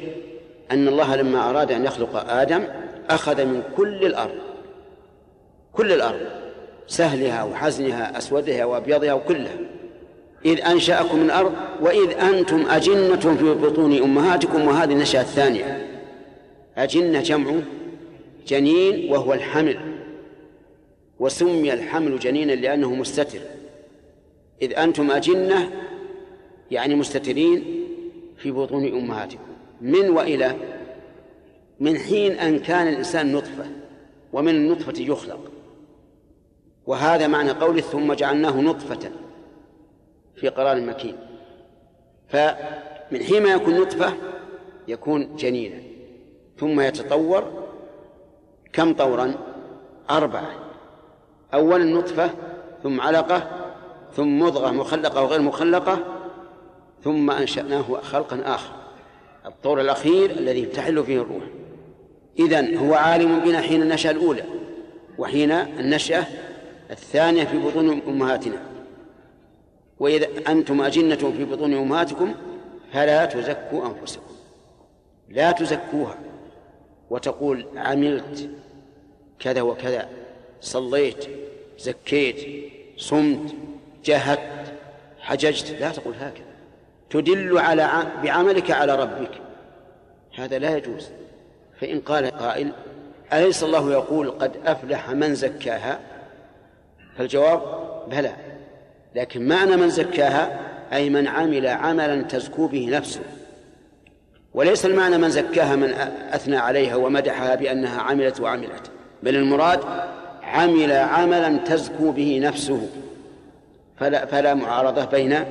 [0.72, 2.64] أن الله لما أراد أن يخلق آدم
[3.10, 4.36] أخذ من كل الأرض
[5.74, 6.20] كل الأرض
[6.88, 9.58] سهلها وحزنها أسودها وأبيضها وكلها.
[10.46, 15.88] إذ أنشأكم من الأرض وإذ أنتم أجنة في بطون أمهاتكم وهذه النشأة الثانية.
[16.78, 17.54] أجنة جمع
[18.48, 19.80] جنين وهو الحمل
[21.20, 23.40] وسمي الحمل جنينا لأنه مستتر.
[24.62, 25.72] إذ أنتم أجنة
[26.72, 27.64] يعني مستترين
[28.38, 29.40] في بطون أمهاتكم.
[29.82, 30.56] من وإلى؟
[31.80, 33.66] من حين أن كان الإنسان نطفة
[34.34, 35.52] ومن النطفة يخلق.
[36.86, 39.12] وهذا معنى قوله ثم جعلناه نطفة.
[40.44, 41.16] في قرار مكين.
[42.28, 44.14] فمن حين ما يكون نطفة
[44.88, 45.82] يكون جنينا.
[46.58, 47.44] ثم يتطور
[48.74, 49.34] كم طورا؟
[50.10, 50.52] أربعة.
[51.54, 52.30] أولا نطفة
[52.84, 53.48] ثم علقة
[54.16, 56.00] ثم مضغة مخلقة وغير مخلقة
[57.04, 58.74] ثم أنشأناه خلقا آخر.
[59.46, 61.44] الطور الأخير الذي تحل فيه الروح.
[62.40, 64.44] إذن هو عالم بنا حين النشأة الأولى
[65.18, 66.26] وحين النشأة
[66.92, 68.73] الثانية في بطون أمهاتنا.
[70.04, 72.36] وإذا أنتم أجنة في بطون أمهاتكم
[72.94, 74.34] فلا تزكوا أنفسكم.
[75.30, 76.18] لا تزكوها.
[77.10, 78.50] وتقول عملت
[79.40, 80.10] كذا وكذا
[80.62, 81.26] صليت
[81.80, 83.56] زكيت صمت
[84.06, 84.74] جاهدت
[85.20, 85.72] حججت.
[85.72, 86.46] لا تقول هكذا.
[87.10, 89.32] تدل على بعملك على ربك.
[90.36, 91.10] هذا لا يجوز.
[91.82, 92.72] فإن قال قائل
[93.34, 96.00] أليس الله يقول قد أفلح من زكاها؟
[97.18, 97.62] فالجواب
[98.10, 98.53] بلى.
[99.16, 100.60] لكن معنى من زكاها
[100.94, 103.22] أي من عمل عملا تزكو به نفسه.
[104.54, 105.94] وليس المعنى من زكاها من
[106.34, 108.92] أثنى عليها ومدحها بأنها عملت وعملت
[109.24, 109.80] بل المراد
[110.44, 112.90] عمل عملا تزكو به نفسه.
[113.98, 115.46] فلا, فلا معارضة بين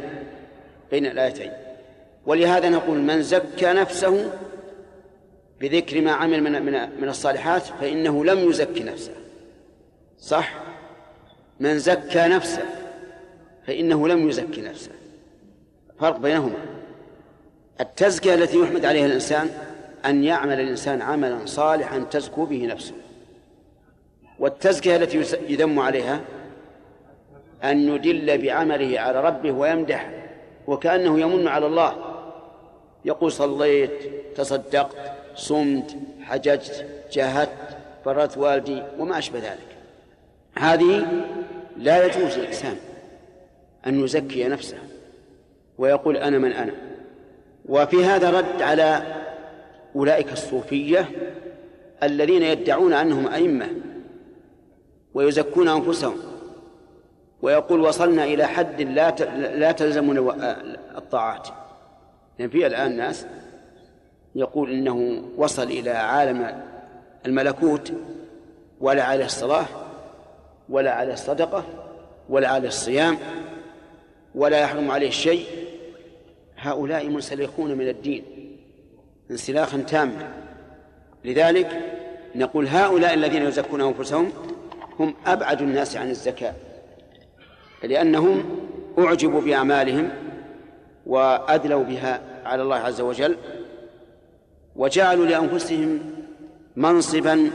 [0.91, 1.51] بين الآيتين.
[2.27, 4.33] ولهذا نقول من زكى نفسه
[5.61, 9.13] بذكر ما عمل من من من الصالحات فإنه لم يزكي نفسه.
[10.19, 10.55] صح؟
[11.61, 12.82] من زكى نفسه.
[13.67, 14.91] فإنه لم يزكي نفسه.
[16.01, 16.59] فرق بينهما.
[17.81, 19.51] التزكية التي يحمد عليها الإنسان
[20.07, 22.95] أن يعمل الإنسان عملا صالحا تزكو به نفسه.
[24.39, 25.19] والتزكية التي
[25.49, 26.21] يذم عليها
[27.65, 30.11] أن يدل بعمله على ربه ويمدح
[30.67, 31.97] وكأنه يمن على الله.
[33.05, 33.91] يقول صليت
[34.37, 37.77] تصدقت صمت حججت جاهدت
[38.07, 39.77] بررت والدي وما أشبه ذلك.
[40.59, 41.07] هذه
[41.77, 42.77] لا يجوز للإنسان
[43.87, 44.79] أن يزكي نفسه
[45.79, 46.73] ويقول أنا من أنا.
[47.69, 49.03] وفي هذا رد على
[49.97, 51.09] أولئك الصوفية
[52.03, 53.69] الذين يدعون أنهم أئمة
[55.15, 56.17] ويزكون أنفسهم.
[57.43, 59.11] ويقول وصلنا إلى حد لا
[59.57, 60.57] لا تلزمنا
[60.97, 61.49] الطاعات.
[62.39, 63.27] يعني في الآن ناس
[64.35, 66.63] يقول إنه وصل إلى عالم
[67.27, 67.93] الملكوت
[68.81, 69.67] ولا عليه الصلاة
[70.69, 71.65] ولا عليه الصدقة
[72.29, 73.19] ولا عليه الصيام
[74.35, 75.47] ولا يحرم عليه شيء
[76.57, 78.25] هؤلاء منسلخون من الدين
[79.31, 80.33] انسلاخا تاما.
[81.25, 81.81] لذلك
[82.35, 84.33] نقول هؤلاء الذين يزكون أنفسهم
[84.99, 86.55] هم أبعد الناس عن الزكاة
[87.83, 88.45] لأنهم
[88.99, 90.11] أعجبوا بأعمالهم
[91.07, 93.37] وأدلوا بها على الله عز وجل
[94.77, 96.01] وجعلوا لأنفسهم
[96.77, 97.51] منصبا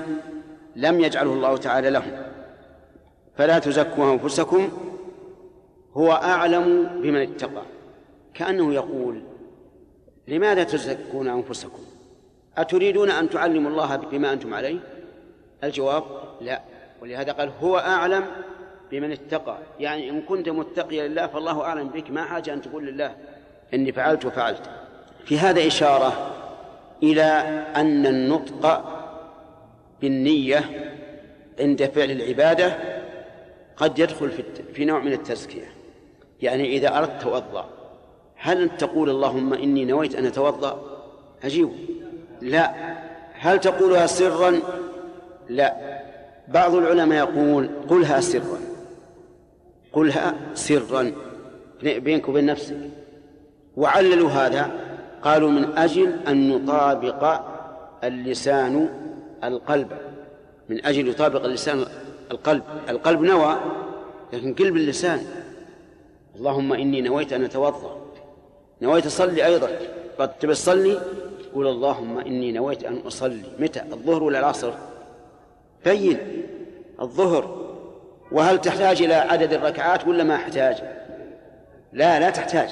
[0.76, 2.12] لم يجعله الله تعالى لهم.
[3.38, 4.70] فلا تزكوا أنفسكم
[5.98, 7.62] هو أعلم بمن اتقى.
[8.34, 9.22] كأنه يقول
[10.28, 11.82] لماذا تزكون أنفسكم؟
[12.58, 14.80] أتريدون أن تعلموا الله بما أنتم عليه؟
[15.64, 16.04] الجواب
[16.42, 16.62] لا.
[17.02, 18.26] ولهذا قال هو أعلم
[18.92, 19.58] بمن اتقى.
[19.80, 22.12] يعني إن كنت متقيا لله فالله أعلم بك.
[22.12, 23.16] ما حاجة أن تقول لله
[23.74, 24.70] إني فعلت وفعلت.
[25.26, 26.34] في هذا إشارة
[27.04, 27.24] إلى
[27.76, 28.84] أن النطق
[30.02, 30.62] بالنية
[31.60, 32.78] عند فعل العبادة
[33.78, 34.32] قد يدخل
[34.74, 35.77] في نوع من التزكية.
[36.42, 37.66] يعني إذا أردت توضأ
[38.36, 40.82] هل تقول اللهم إني نويت أن أتوضأ؟
[41.44, 41.70] عجيب
[42.42, 42.74] لا.
[43.34, 44.60] هل تقولها سرا؟
[45.50, 46.02] لا.
[46.48, 48.60] بعض العلماء يقول قلها سرا.
[49.94, 51.12] قلها سرا.
[51.82, 52.78] بينك وبين نفسك.
[53.78, 54.72] وعللوا هذا.
[55.22, 57.42] قالوا من أجل أن يطابق
[58.04, 58.90] اللسان
[59.44, 59.88] القلب.
[60.70, 61.86] من أجل يطابق اللسان
[62.32, 62.64] القلب.
[62.90, 63.58] القلب نوى
[64.34, 65.20] لكن قلب اللسان.
[66.38, 67.98] اللهم إني نويت أن أتوضأ.
[68.82, 69.70] نويت أصلي أيضا.
[70.20, 71.02] قد تبي تصلي؟
[71.54, 73.44] قول اللهم إني نويت أن أصلي.
[73.60, 74.74] متى؟ الظهر ولا العصر؟
[75.86, 76.18] بين.
[77.02, 77.68] الظهر.
[78.32, 80.76] وهل تحتاج إلى عدد الركعات ولا ما أحتاج؟
[81.94, 82.70] لا لا تحتاج.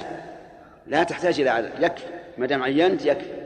[0.88, 1.72] لا تحتاج إلى عدد.
[1.80, 2.06] يكفي.
[2.38, 3.46] ما دام عينت يكفي.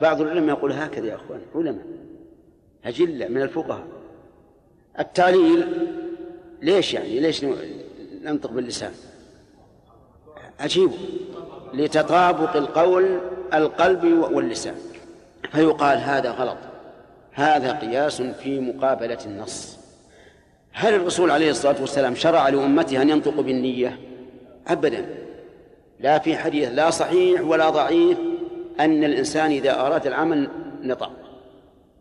[0.00, 1.40] بعض العلماء يقول هكذا يا أخوان.
[1.54, 1.86] علماء.
[2.84, 3.86] أجلة من الفقهاء.
[4.98, 5.66] التعليل
[6.62, 7.44] ليش يعني؟ ليش
[8.22, 8.92] ننطق باللسان؟
[10.60, 10.90] عجيب
[11.74, 13.18] لتطابق القول
[13.54, 14.74] القلب واللسان.
[15.52, 16.56] فيقال هذا غلط.
[17.32, 19.78] هذا قياس في مقابلة النص.
[20.72, 23.98] هل الرسول عليه الصلاة والسلام شرع لأمته أن ينطقوا بالنية؟
[24.68, 25.06] أبدا.
[26.00, 28.18] لا في حديث لا صحيح ولا ضعيف
[28.80, 30.48] أن الإنسان إذا أراد العمل
[30.82, 31.10] نطق.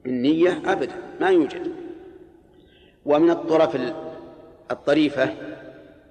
[0.04, 1.72] بالنية أبدا ما يوجد.
[3.06, 3.78] ومن الطرف
[4.72, 5.30] الطريفة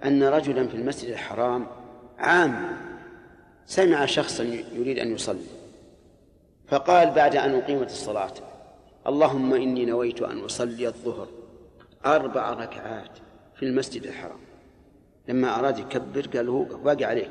[0.04, 1.66] أن رجلا في المسجد الحرام
[2.18, 2.76] عام
[3.66, 4.42] سمع شخصا
[4.72, 5.46] يريد أن يصلي
[6.68, 8.34] فقال بعد أن أقيمت الصلاة
[9.06, 11.28] اللهم إني نويت أن أصلي الظهر
[12.06, 13.18] أربع ركعات
[13.56, 14.38] في المسجد الحرام.
[15.28, 17.30] لما أراد يكبر قال له باقي عليك.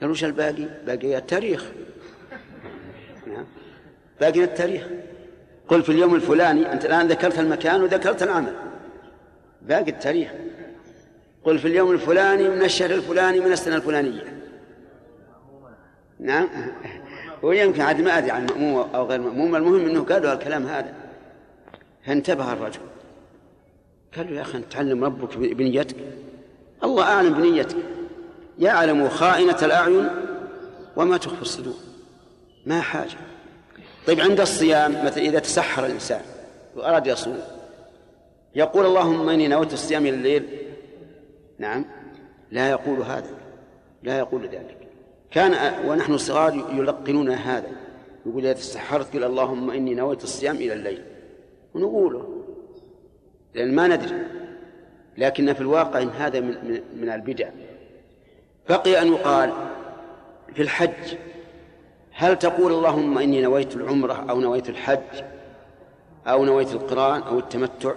[0.00, 1.64] قال وش الباقي؟ باقي التاريخ.
[3.26, 3.46] نعم.
[4.20, 4.86] باقي التاريخ.
[5.68, 8.54] قل في اليوم الفلاني أنت الآن ذكرت المكان وذكرت العمل.
[9.62, 10.32] باقي التاريخ.
[11.44, 14.40] قل في اليوم الفلاني من الشهر الفلاني من السنة الفلانية.
[16.20, 16.48] نعم.
[17.42, 19.56] ويمكن عاد ما أدري عن مأموم أو غير مأموم.
[19.56, 20.94] المهم أنه قالوا الكلام هذا.
[22.06, 22.80] فانتبه الرجل.
[24.16, 25.96] قال له يا أخي تعلم ربك بنيتك.
[26.84, 27.76] الله أعلم بنيتك.
[28.58, 30.08] يعلم خائنة الأعين
[30.96, 31.74] وما تخفي الصدور.
[32.66, 33.16] ما حاجة.
[34.06, 36.20] طيب عند الصيام مثلا إذا تسحر الإنسان
[36.76, 37.38] وأراد يصوم.
[38.54, 40.63] يقول اللهم إني نويت الصيام إلى الليل
[41.58, 41.84] نعم.
[42.50, 43.30] لا يقول هذا
[44.02, 44.78] لا يقول ذلك.
[45.30, 47.70] كان ونحن صغار يلقنون هذا.
[48.26, 51.02] يقول إذا تسحرت قل اللهم إني نويت الصيام إلى الليل.
[51.74, 52.44] ونقوله.
[53.54, 54.22] لأن ما ندري.
[55.18, 57.48] لكن في الواقع إن هذا من, من البدع.
[58.68, 59.52] بقي أن يقال
[60.54, 61.16] في الحج
[62.12, 65.24] هل تقول اللهم إني نويت العمرة أو نويت الحج
[66.26, 67.92] أو نويت القرآن أو التمتع؟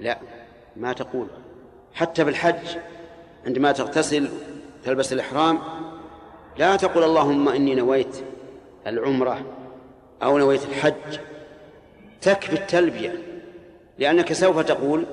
[0.00, 0.18] لا
[0.76, 1.26] ما تقول.
[1.98, 2.76] حتى بالحج
[3.46, 4.28] عندما تغتسل
[4.84, 5.58] تلبس الإحرام
[6.58, 8.16] لا تقول اللهم إني نويت
[8.86, 9.40] العمرة
[10.22, 11.18] أو نويت الحج.
[12.20, 13.14] تكفي التلبية
[13.98, 15.04] لأنك سوف تقول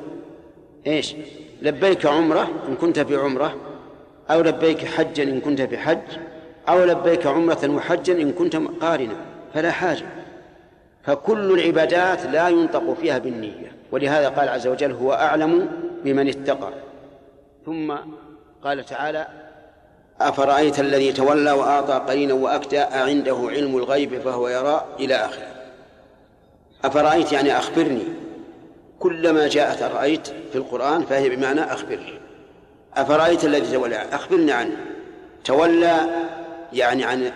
[0.88, 1.16] إيش؟
[1.62, 3.56] لبيك عمرة إن كنت في عمرة
[4.30, 6.18] أو لبيك حجا إن كنت في حج
[6.70, 9.16] أو لبيك عمرة وحجا إن كنت قارنا
[9.54, 10.06] فلا حاجة.
[11.04, 15.70] فكل العبادات لا ينطق فيها بالنية ولهذا قال عز وجل هو أعلم
[16.06, 16.74] بمن اتقى.
[17.66, 17.96] ثم
[18.64, 19.28] قال تعالى
[20.22, 25.48] أفرأيت الذي تولى وأعطى قليلا وأكدى أعنده علم الغيب فهو يرى إلى آخره.
[26.84, 28.04] أفرأيت يعني أخبرني.
[29.00, 32.20] كلما جاءت أرأيت في القرآن فهي بمعنى أخبرني
[32.94, 34.78] أفرأيت الذي تولى؟ أخبرني عنه.
[35.44, 35.98] تولى
[36.74, 37.32] يعني عن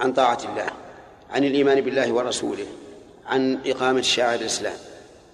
[0.00, 0.66] عن طاعة الله
[1.30, 2.66] عن الإيمان بالله ورسوله
[3.26, 4.76] عن إقامة شعائر الإسلام.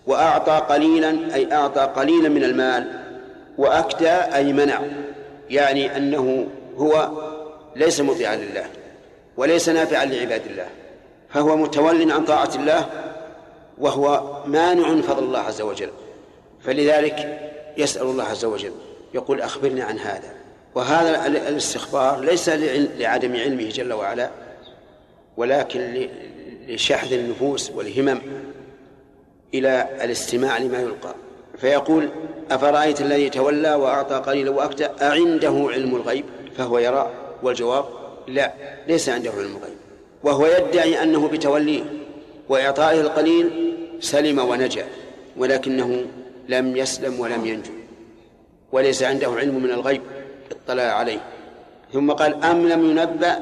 [0.08, 2.84] وأعطى قليلا أي أعطى قليلا من المال
[3.58, 4.80] وأكدى أي منع.
[5.50, 7.10] يعني أنه هو
[7.76, 8.66] ليس مطيعا لله
[9.36, 10.66] وليس نافعا لعباد الله.
[11.30, 12.86] فهو متول عن طاعة الله
[13.78, 15.90] وهو مانع فضل الله عز وجل.
[16.64, 17.40] فلذلك
[17.76, 18.72] يسأل الله عز وجل
[19.14, 20.32] يقول أخبرني عن هذا.
[20.74, 22.48] وهذا الاستخبار ليس
[22.98, 24.30] لعدم علمه جل وعلا
[25.36, 26.08] ولكن
[26.68, 28.20] لشحذ النفوس والهمم.
[29.54, 31.14] إلى الاستماع لما يلقى.
[31.58, 32.08] فيقول
[32.50, 36.24] أفرأيت الذي تولى وأعطى قليلا وأكدى أعنده علم الغيب؟
[36.56, 37.10] فهو يرى.
[37.42, 37.84] والجواب
[38.28, 38.52] لا
[38.88, 39.76] ليس عنده علم الغيب.
[40.24, 41.82] وهو يدعي أنه بتوليه
[42.48, 44.84] وإعطائه القليل سلم ونجا
[45.36, 46.04] ولكنه
[46.48, 47.72] لم يسلم ولم ينجو.
[48.72, 50.02] وليس عنده علم من الغيب
[50.50, 51.20] اطلع عليه.
[51.92, 53.38] ثم قال أم لم ينبأ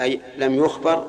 [0.00, 1.06] أي لم يخبر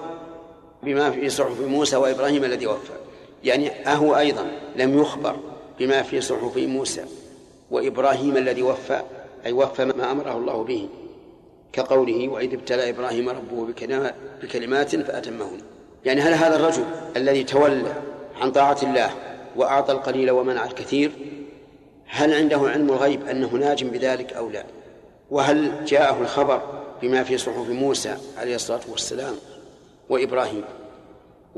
[0.84, 2.99] بما في صحف موسى وإبراهيم الذي وفى.
[3.44, 5.36] يعني أهو أيضا لم يخبر
[5.80, 7.06] بما في صحف موسى
[7.72, 9.02] وإبراهيم الذي وفى
[9.46, 10.90] أي وفى ما أمره الله به
[11.74, 13.68] كقوله وإذ ابتلى إبراهيم ربه
[14.42, 15.62] بكلمات فأتمهن.
[16.06, 16.84] يعني هل هذا الرجل
[17.18, 17.94] الذي تولى
[18.42, 19.12] عن طاعة الله
[19.56, 21.12] وأعطى القليل ومنع الكثير
[22.08, 24.64] هل عنده علم الغيب أنه ناج بذلك أو لا؟
[25.32, 26.62] وهل جاءه الخبر
[27.02, 29.36] بما في صحف موسى عليه الصلاة والسلام
[30.10, 30.64] وإبراهيم؟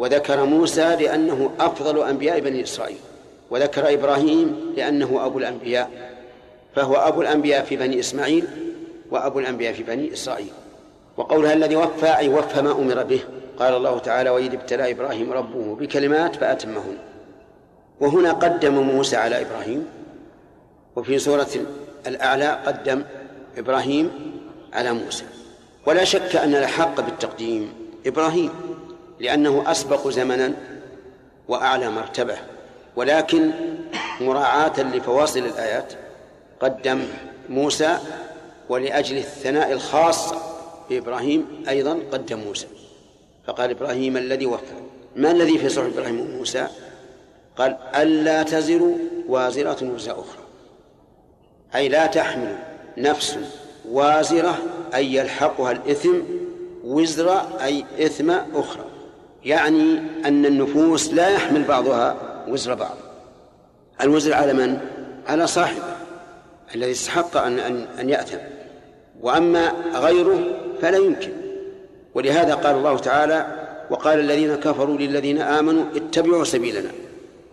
[0.01, 2.97] وذكر موسى لأنه أفضل أنبياء بني إسرائيل
[3.51, 5.89] وذكر إبراهيم لأنه أبو الأنبياء
[6.75, 8.47] فهو أبو الأنبياء في بني إسماعيل
[9.11, 10.51] وأبو الأنبياء في بني إسرائيل.
[11.17, 13.19] وقولها الذي وفى أي وفى ما أمر به.
[13.59, 16.97] قال الله تعالى وإذ ابتلى إبراهيم ربه بكلمات فأتمهن.
[17.99, 19.87] وهنا قدم موسى على إبراهيم
[20.95, 21.49] وفي سورة
[22.07, 23.03] الأعلى قدم
[23.57, 24.11] إبراهيم
[24.73, 25.25] على موسى.
[25.85, 27.73] ولا شك أن الحق بالتقديم.
[28.05, 28.51] إبراهيم
[29.21, 30.53] لأنه أسبق زمنا
[31.47, 32.37] وأعلى مرتبة
[32.95, 33.51] ولكن
[34.21, 35.93] مراعاة لفواصل الآيات
[36.59, 37.03] قدم
[37.49, 37.97] موسى
[38.69, 40.33] ولأجل الثناء الخاص
[40.89, 42.67] بإبراهيم أيضا قدم موسى.
[43.47, 44.73] فقال إبراهيم الذي وفى
[45.15, 46.67] ما الذي في صحف إبراهيم وموسى؟
[47.57, 48.91] قال ألا تزر
[49.27, 50.43] وازرة وزر أخرى.
[51.75, 52.57] أي لا تحمل
[52.97, 53.37] نفس
[53.89, 54.57] وازرة
[54.95, 56.15] أي يلحقها الإثم
[56.83, 58.90] وزر أي إثم أخرى.
[59.45, 62.15] يعني أن النفوس لا يحمل بعضها
[62.47, 62.97] وزر بعض.
[64.01, 64.77] الوزر على من؟
[65.27, 65.83] على صاحبه
[66.75, 68.37] الذي استحق أن أن أن يأثم
[69.21, 70.39] وأما غيره
[70.81, 71.31] فلا يمكن.
[72.15, 73.45] ولهذا قال الله تعالى
[73.89, 76.89] وقال الذين كفروا للذين آمنوا اتبعوا سبيلنا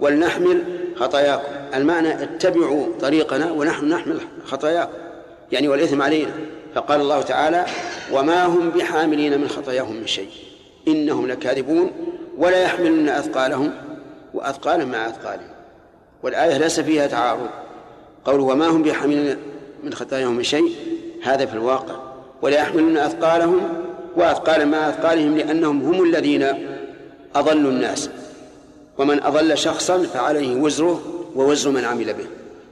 [0.01, 0.63] ولنحمل
[0.97, 1.53] خطاياكم.
[1.75, 4.93] المعنى اتبعوا طريقنا ونحن نحمل خطاياكم.
[5.53, 6.33] يعني والإثم علينا.
[6.75, 7.67] فقال الله تعالى
[8.13, 10.31] وما هم بحاملين من خطاياهم من شيء.
[10.93, 11.91] إنهم لكاذبون
[12.39, 13.73] ولا يحملن أثقالهم
[14.35, 15.51] وأثقالا مع أثقالهم.
[16.23, 17.49] والآية ليس فيها تعارض.
[18.25, 19.37] قول وما هم بحاملين
[19.85, 20.71] من خطاياهم من شيء
[21.23, 21.95] هذا في الواقع.
[22.43, 23.61] ولا يحملن أثقالهم
[24.17, 26.47] وأثقالا مع أثقالهم لأنهم هم الذين
[27.35, 28.11] أضلوا الناس.
[28.99, 31.03] ومن أضل شخصا فعليه وزره
[31.35, 32.27] ووزر من عمل به.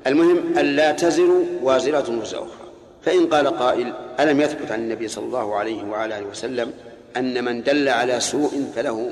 [0.06, 1.30] المهم ألا تزر
[1.62, 2.66] وازرة وزر أخرى.
[3.02, 6.72] فإن قال قائل ألم يثبت عن النبي صلى الله عليه وعلى آله وسلم
[7.16, 9.10] أن من دل على سوء فله.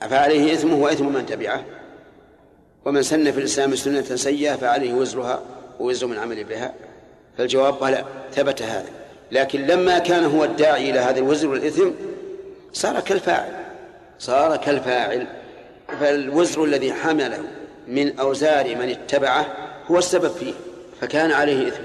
[0.00, 1.64] فعليه إثمه وإثم من تبعه.
[2.84, 5.42] ومن سن في الإسلام سنة سيئة فعليه وزرها
[5.80, 6.74] ووزر من عمل بها.
[7.38, 8.04] فالجواب بلى
[8.34, 8.88] ثبت هذا.
[9.32, 11.90] لكن لما كان هو الداعي إلى هذا الوزر والإثم
[12.72, 13.52] صار كالفاعل.
[14.18, 15.26] صار كالفاعل.
[16.00, 17.40] فالوزر الذي حمله
[17.88, 19.46] من أوزار من اتبعه
[19.90, 20.52] هو السبب فيه
[21.00, 21.82] فكان عليه إثم.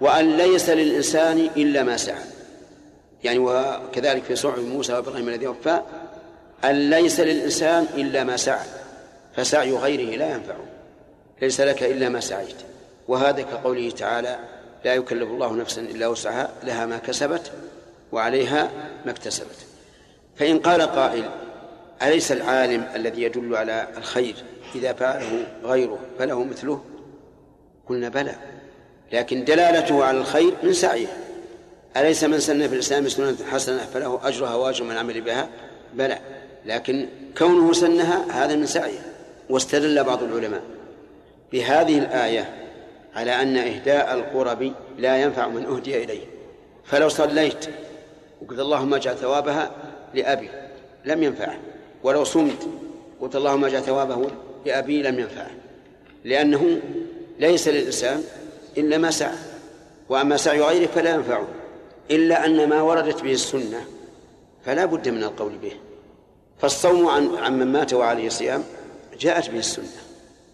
[0.00, 2.33] وأن ليس للإنسان إلا ما سعى.
[3.24, 5.80] يعني وكذلك في صحف موسى وإبراهيم الذي وفى
[6.64, 8.66] أن ليس للإنسان إلا ما سعى
[9.36, 10.64] فسعي غيره لا ينفعه
[11.42, 12.56] ليس لك إلا ما سعيت.
[13.08, 14.38] وهذا كقوله تعالى
[14.84, 17.52] لا يكلف الله نفسا إلا وسعها لها ما كسبت
[18.12, 18.70] وعليها
[19.04, 19.66] ما اكتسبت.
[20.36, 21.24] فإن قال قائل
[22.02, 24.34] أليس العالم الذي يدل على الخير
[24.74, 26.84] إذا فعله غيره فله مثله؟
[27.88, 28.34] قلنا بلى.
[29.12, 31.23] لكن دلالته على الخير من سعيه.
[31.96, 35.48] أليس من سن في الإسلام سنة حسنة فله أجرها وأجر من عمل بها؟
[35.94, 36.18] بلى.
[36.66, 37.08] لكن
[37.38, 38.98] كونه سنها هذا من سعيه
[39.50, 40.62] واستدل بعض العلماء
[41.52, 42.54] بهذه الآية
[43.14, 46.24] على أن إهداء القرب لا ينفع من أهدي إليه.
[46.84, 47.66] فلو صليت
[48.42, 49.70] وقلت اللهم اجعل ثوابها
[50.14, 50.48] لأبي
[51.04, 51.56] لم ينفعه.
[52.02, 52.68] ولو صمت
[53.20, 54.30] قلت اللهم اجعل ثوابه
[54.66, 55.50] لأبي لم ينفعه.
[56.24, 56.80] لأنه
[57.40, 58.24] ليس للإنسان
[58.78, 59.36] إلا ما سعى.
[60.08, 61.48] وأما سعي غيره فلا ينفعه.
[62.10, 63.86] إلا أن ما وردت به السنة
[64.64, 65.72] فلا بد من القول به.
[66.58, 67.06] فالصوم
[67.38, 68.64] عن من مات وعليه صيام
[69.20, 69.86] جاءت به السنة.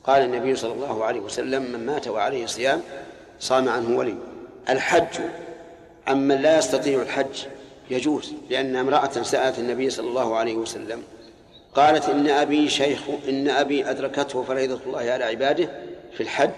[0.05, 2.83] قال النبي صلى الله عليه وسلم من مات وعليه صيام
[3.41, 4.17] صام عنه ولي.
[4.69, 5.21] الحج
[6.07, 7.45] عمن لا يستطيع الحج
[7.91, 11.03] يجوز لأن امرأة سألت النبي صلى الله عليه وسلم
[11.75, 15.71] قالت إن أبي شيخ إن أبي أدركته فريضة الله على عباده
[16.13, 16.51] في الحج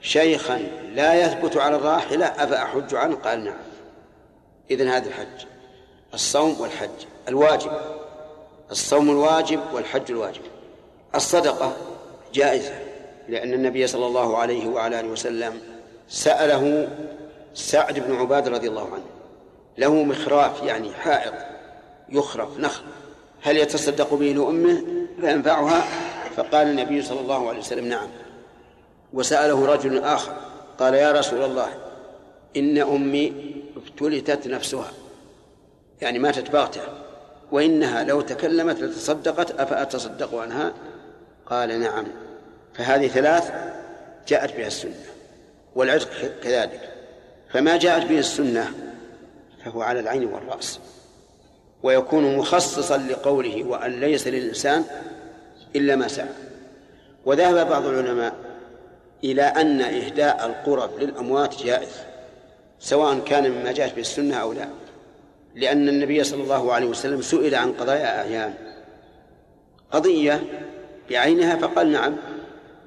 [0.00, 0.58] شيخا
[0.94, 3.54] لا يثبت على الراحلة أفأحج عنه؟ قال نعم.
[4.74, 5.46] إذن هذا الحج.
[6.14, 7.72] الصوم والحج الواجب.
[8.70, 10.42] الصوم الواجب والحج الواجب.
[11.14, 11.76] الصدقة
[12.34, 12.72] جائزة
[13.28, 15.60] لأن النبي صلى الله عليه وعلى آله وسلم
[16.08, 16.88] سأله
[17.54, 19.04] سعد بن عباد رضي الله عنه
[19.78, 21.34] له مخراف يعني حائط
[22.08, 22.82] يخرف نخل
[23.42, 24.84] هل يتصدق به لأمه؟
[25.20, 25.84] فينفعها؟
[26.36, 28.08] فقال النبي صلى الله عليه وسلم نعم.
[29.12, 30.32] وسأله رجل آخر
[30.78, 31.68] قال يا رسول الله
[32.56, 33.32] إن أمي
[33.92, 34.92] افتلتت نفسها
[36.02, 36.80] يعني ماتت بغتة
[37.52, 40.72] وإنها لو تكلمت لتصدقت أفأتصدق عنها؟
[41.46, 42.06] قال نعم.
[42.74, 43.52] فهذه ثلاث
[44.28, 45.04] جاءت بها السنة
[45.74, 46.08] والعتق
[46.42, 46.92] كذلك.
[47.50, 48.72] فما جاءت به السنة
[49.64, 50.80] فهو على العين والرأس.
[51.82, 54.84] ويكون مخصصا لقوله وأن ليس للإنسان
[55.76, 56.28] إلا ما سعى.
[57.24, 58.34] وذهب بعض العلماء
[59.24, 62.11] إلى أن إهداء القرب للأموات جائز.
[62.82, 64.68] سواء كان مما جاءت به السنة أو لا.
[65.54, 68.54] لأن النبي صلى الله عليه وسلم سئل عن قضايا أعيان.
[69.90, 70.42] قضية
[71.10, 72.16] بعينها فقال نعم.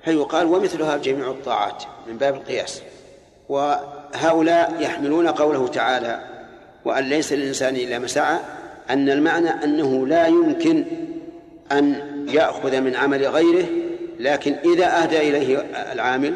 [0.06, 2.82] فيقال ومثلها جميع الطاعات من باب القياس.
[3.50, 6.20] وهؤلاء يحملون قوله تعالى
[6.86, 8.40] وأن ليس للإنسان إلا ما سعى
[8.90, 10.86] أن المعنى أنه لا يمكن
[11.72, 11.96] أن
[12.30, 13.66] يأخذ من عمل غيره
[14.20, 15.58] لكن إذا أهدى إليه
[15.92, 16.36] العامل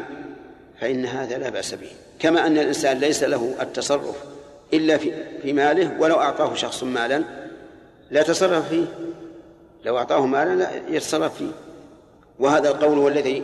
[0.80, 1.90] فإن هذا لا بأس به.
[2.20, 4.16] كما أن الإنسان ليس له التصرف
[4.74, 7.24] إلا في, في ماله ولو أعطاه شخص مالا
[8.10, 8.84] لا تصرف فيه.
[9.84, 11.52] لو أعطاه مالا لا يتصرف فيه.
[12.38, 13.42] وهذا القول هو الذي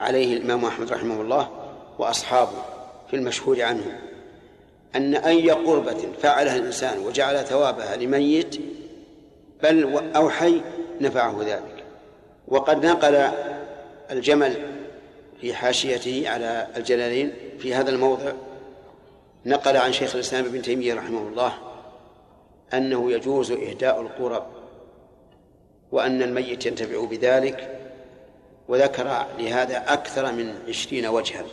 [0.00, 1.48] عليه الإمام أحمد رحمه الله
[1.98, 2.64] وأصحابه
[3.10, 4.00] في المشهور عنه
[4.96, 8.56] أن أي قربة فعلها الإنسان وجعل ثوابها لميت
[9.62, 10.60] بل أو حي
[11.00, 11.84] نفعه ذلك.
[12.48, 13.28] وقد نقل
[14.10, 14.75] الجمل
[15.46, 18.32] في حاشيته على الجلالين في هذا الموضع
[19.46, 21.52] نقل عن شيخ الإسلام ابن تيمية رحمه الله
[22.74, 24.46] أنه يجوز إهداء القرب
[25.92, 27.78] وأن الميت ينتفع بذلك
[28.68, 31.44] وذكر لهذا أكثر من عشرين وجها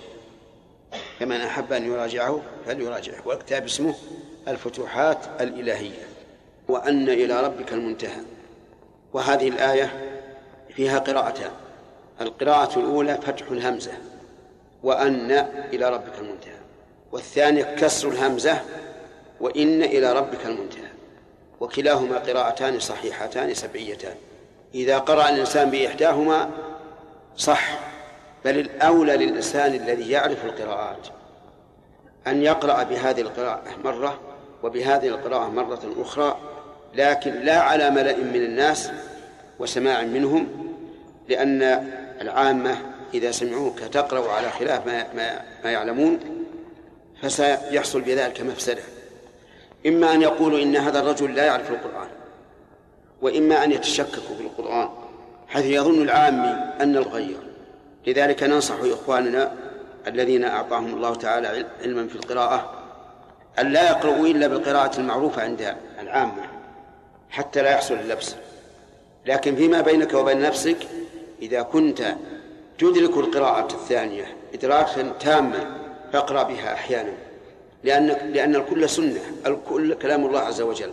[1.19, 3.95] فمن أحب أن يراجعه فليراجعه والكتاب اسمه
[4.47, 6.07] الفتوحات الإلهية
[6.67, 8.21] وأن إلى ربك المنتهى
[9.13, 10.19] وهذه الآية
[10.75, 11.51] فيها قراءتان
[12.21, 13.91] القراءة الأولى فتح الهمزة
[14.83, 15.31] وأن
[15.73, 16.53] إلى ربك المنتهى
[17.11, 18.61] والثانية كسر الهمزة
[19.39, 20.89] وإن إلى ربك المنتهى
[21.59, 24.15] وكلاهما قراءتان صحيحتان سبعيتان.
[24.75, 26.49] إذا قرأ الإنسان بإحداهما
[27.37, 27.79] صح
[28.45, 31.07] بل الأولى للإنسان الذي يعرف القراءات
[32.27, 34.19] أن يقرأ بهذه القراءة مرة
[34.63, 36.37] وبهذه القراءة مرة أخرى
[36.95, 38.91] لكن لا على ملأ من الناس
[39.59, 40.47] وسماع منهم
[41.29, 41.87] لأن
[42.23, 42.77] العامة
[43.13, 46.19] إذا سمعوك تقرأ على خلاف ما, ما, ما يعلمون
[47.21, 48.81] فسيحصل بذلك مفسدة.
[49.87, 52.07] إما أن يقولوا إن هذا الرجل لا يعرف القرآن
[53.21, 54.89] وإما أن يتشككوا في القرآن
[55.47, 57.37] حيث يظن العامي أن الغير.
[58.07, 59.51] لذلك ننصح إخواننا
[60.07, 62.73] الذين أعطاهم الله تعالى علما في القراءة
[63.59, 66.43] أن لا يقرؤوا إلا بالقراءة المعروفة عند العامة
[67.29, 68.35] حتى لا يحصل اللبس.
[69.25, 70.77] لكن فيما بينك وبين نفسك
[71.43, 72.15] إذا كنت
[72.79, 75.77] تدرك القراءة الثانية إدراكا تاما
[76.13, 77.13] فاقرأ بها أحيانا
[77.83, 80.91] لأن لأن الكل سنة الكل كلام الله عز وجل.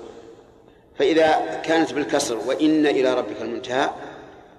[0.99, 3.91] فإذا كانت بالكسر وإن إلى ربك المنتهى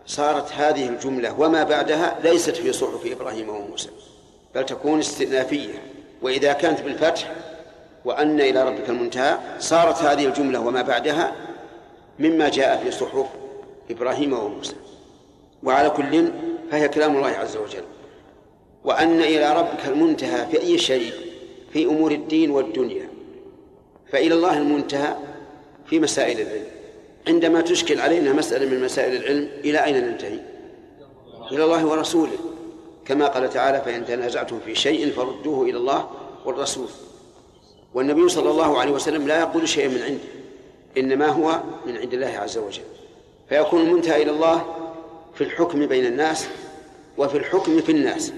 [0.05, 3.89] صارت هذه الجملة وما بعدها ليست في صحف إبراهيم وموسى
[4.55, 5.73] بل تكون استئنافية.
[6.21, 7.31] وإذا كانت بالفتح
[8.05, 11.35] وأن إلى ربك المنتهى صارت هذه الجملة وما بعدها
[12.19, 13.25] مما جاء في صحف
[13.89, 14.75] إبراهيم وموسى.
[15.63, 16.31] وعلى كل
[16.71, 17.83] فهي كلام الله عز وجل.
[18.83, 21.13] وأن إلى ربك المنتهى في أي شيء
[21.73, 23.09] في أمور الدين والدنيا.
[24.11, 25.15] فإلى الله المنتهى
[25.85, 26.67] في مسائل العلم.
[27.27, 30.39] عندما تشكل علينا مسألة من مسائل العلم إلى أين ننتهي؟
[31.51, 32.37] إلى الله ورسوله.
[33.05, 36.09] كما قال تعالى فإن تنازعتم في شيء فردوه إلى الله
[36.45, 36.87] والرسول.
[37.93, 40.23] والنبي صلى الله عليه وسلم لا يقول شيئا من عنده
[40.97, 42.83] إنما هو من عند الله عز وجل.
[43.49, 44.65] فيكون المنتهى إلى الله
[45.41, 46.47] في الحكم بين الناس
[47.17, 48.33] وفي الحكم في الناس.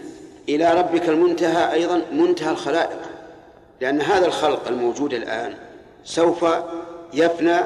[0.49, 2.99] إلى ربك المنتهى أيضا منتهى الخلائق
[3.81, 5.53] لأن هذا الخلق الموجود الآن
[6.03, 6.45] سوف
[7.13, 7.57] يفنى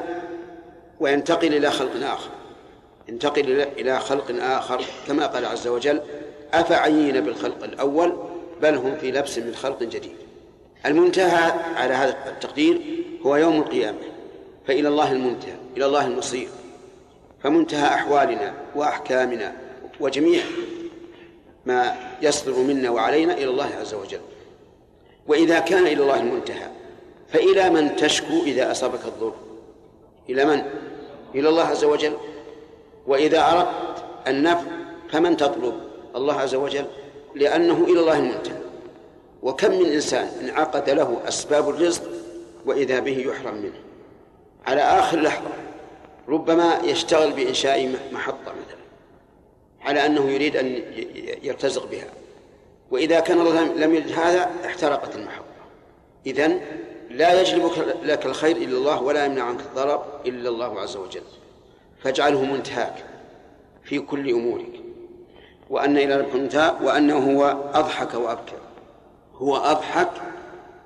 [0.99, 2.29] وينتقل إلى خلق آخر.
[3.09, 6.01] ينتقل إلى خلق آخر كما قال عز وجل
[6.53, 8.17] أفعيين بالخلق الأول
[8.61, 10.15] بل هم في لبس من خلق جديد.
[10.85, 12.81] المنتهى على هذا التقدير
[13.25, 13.97] هو يوم القيامة
[14.67, 16.49] فإلى الله المنتهى إلى الله المصير.
[17.43, 19.55] فمنتهى أحوالنا وأحكامنا
[19.99, 20.43] وجميع
[21.65, 24.19] ما يصدر منا وعلينا إلى الله عز وجل.
[25.27, 26.69] وإذا كان إلى الله المنتهى
[27.27, 29.33] فإلى من تشكو إذا أصابك الضر؟
[30.29, 30.63] إلى من؟
[31.35, 32.17] إلى الله عز وجل.
[33.07, 34.67] وإذا أردت النفع
[35.11, 35.73] فمن تطلب؟
[36.15, 36.85] الله عز وجل
[37.35, 38.57] لأنه إلى الله المنتهى.
[39.43, 42.03] وكم من إنسان انعقد له أسباب الرزق
[42.65, 43.79] وإذا به يحرم منه؟
[44.65, 45.49] على آخر لحظة
[46.27, 48.77] ربما يشتغل بإنشاء محطة مثلا
[49.81, 50.65] على أنه يريد أن
[51.43, 52.07] يرتزق بها.
[52.91, 55.43] وإذا كان الله لم يرد هذا احترقت المحطة.
[56.25, 56.61] إذن
[57.09, 57.71] لا يجلب
[58.03, 61.21] لك الخير إلا الله ولا يمنع عنك الضرر إلا الله عز وجل.
[62.03, 63.05] فاجعله منتهاك
[63.83, 64.81] في كل أمورك.
[65.69, 68.57] وأن إلى ربك المنتهى وأنه هو أضحك وأبكى.
[69.35, 70.11] هو أضحك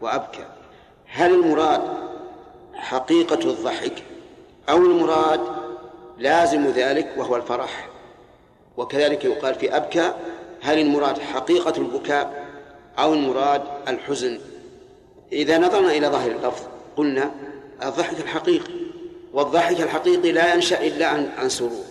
[0.01, 0.45] وأبكى.
[1.05, 1.81] هل المراد
[2.73, 4.03] حقيقة الضحك؟
[4.69, 5.41] أو المراد
[6.17, 7.89] لازم ذلك وهو الفرح.
[8.77, 10.13] وكذلك يقال في أبكى
[10.61, 12.45] هل المراد حقيقة البكاء
[12.99, 14.39] أو المراد الحزن؟
[15.31, 16.63] إذا نظرنا إلى ظاهر اللفظ
[16.97, 17.31] قلنا
[17.83, 18.73] الضحك الحقيقي
[19.33, 21.85] والضحك الحقيقي لا ينشأ إلا عن عن سرور.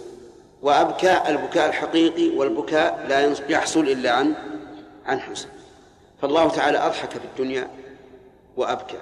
[0.63, 4.35] وأبكى البكاء الحقيقي والبكاء لا يحصل إلا عن
[5.07, 5.49] عن حزن.
[6.23, 7.71] فالله تعالى أضحك في الدنيا
[8.57, 8.99] وأبكى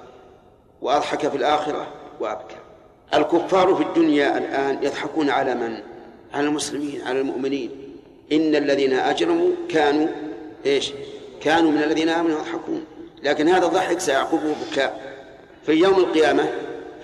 [0.83, 1.87] وأضحك في الآخرة
[2.21, 2.68] وأبكى.
[3.15, 5.79] الكفار في الدنيا الآن يضحكون على من؟
[6.35, 7.71] على المسلمين على المؤمنين
[8.33, 10.07] إن الذين أجرموا كانوا
[10.67, 10.93] إيش؟
[11.41, 12.85] كانوا من الذين آمنوا يضحكون
[13.23, 15.19] لكن هذا الضحك سيعقبه بكاء
[15.67, 16.49] في يوم القيامة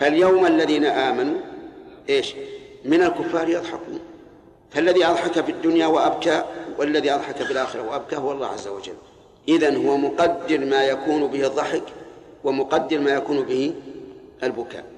[0.00, 1.40] فاليوم الذين آمنوا
[2.08, 2.34] إيش؟
[2.84, 4.00] من الكفار يضحكون
[4.70, 6.44] فالذي أضحك في الدنيا وأبكى
[6.78, 8.94] والذي أضحك في الآخرة وأبكى هو الله عز وجل
[9.48, 11.82] إذن هو مقدر ما يكون به الضحك
[12.44, 13.74] ومقدر ما يكون به
[14.42, 14.93] البكاء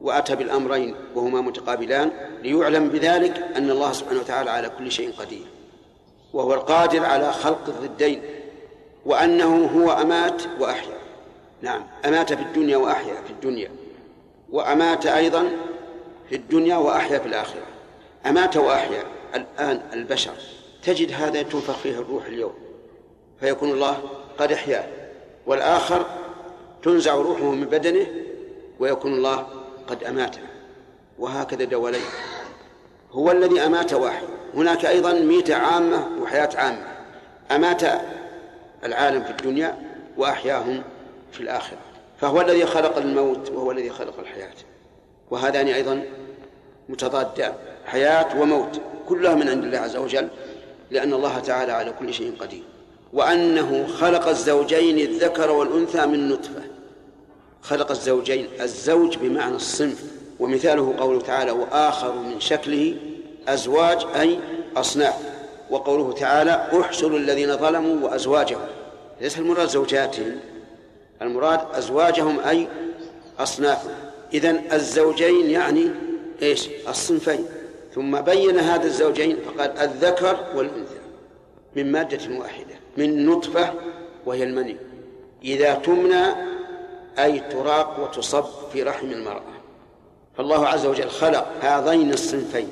[0.00, 2.10] وأتى بالأمرين وهما متقابلان
[2.42, 5.46] ليعلم بذلك أن الله سبحانه وتعالى على كل شيء قدير
[6.32, 8.22] وهو القادر على خلق الضدين
[9.06, 10.96] وأنه هو أمات وأحيا.
[11.62, 13.70] نعم أمات في الدنيا وأحيا في الدنيا
[14.50, 15.50] وأمات أيضا
[16.28, 17.66] في الدنيا وأحيا في الآخرة.
[18.26, 19.04] أمات وأحيا
[19.34, 20.32] الآن البشر.
[20.82, 22.52] تجد هذا تنفخ فيه الروح اليوم
[23.40, 23.98] فيكون الله
[24.38, 24.84] قد أحياه
[25.46, 26.06] والآخر
[26.82, 28.06] تنزع روحه من بدنه
[28.80, 29.46] ويكون الله
[29.86, 30.40] قد أماته
[31.18, 32.00] وهكذا دولين
[33.12, 34.26] هو الذي أمات واحد.
[34.54, 36.86] هناك أيضا ميتة عامة وحياة عامة.
[37.50, 37.82] أمات
[38.84, 39.78] العالم في الدنيا
[40.16, 40.82] وأحياهم
[41.32, 41.78] في الآخرة.
[42.20, 44.54] فهو الذي خلق الموت وهو الذي خلق الحياة.
[45.30, 46.02] وهذان أيضا
[46.88, 47.52] متضادان
[47.86, 50.28] حياة وموت كلها من عند الله عز وجل
[50.90, 52.62] لأن الله تعالى على كل شيء قدير.
[53.12, 56.62] وأنه خلق الزوجين الذكر والأنثى من نطفة.
[57.62, 60.04] خلق الزوجين الزوج بمعنى الصنف
[60.40, 62.96] ومثاله قوله تعالى وآخر من شكله
[63.48, 64.38] أزواج أي
[64.76, 65.14] أصناف.
[65.70, 68.66] وقوله تعالى احشروا الذين ظلموا وأزواجهم
[69.20, 70.36] ليس المراد زوجاتهم
[71.22, 72.68] المراد أزواجهم أي
[73.38, 73.94] أصنافهم
[74.34, 75.90] إذن الزوجين يعني
[76.42, 77.46] إيش؟ الصنفين.
[77.94, 81.00] ثم بين هذا الزوجين فقال الذكر والأنثى
[81.76, 83.74] من مادة واحدة من نطفة
[84.26, 84.76] وهي المني.
[85.44, 86.24] إذا تمنى
[87.18, 89.42] أي تراق وتصب في رحم المرأة.
[90.36, 92.68] فالله عز وجل خلق هذين الصنفين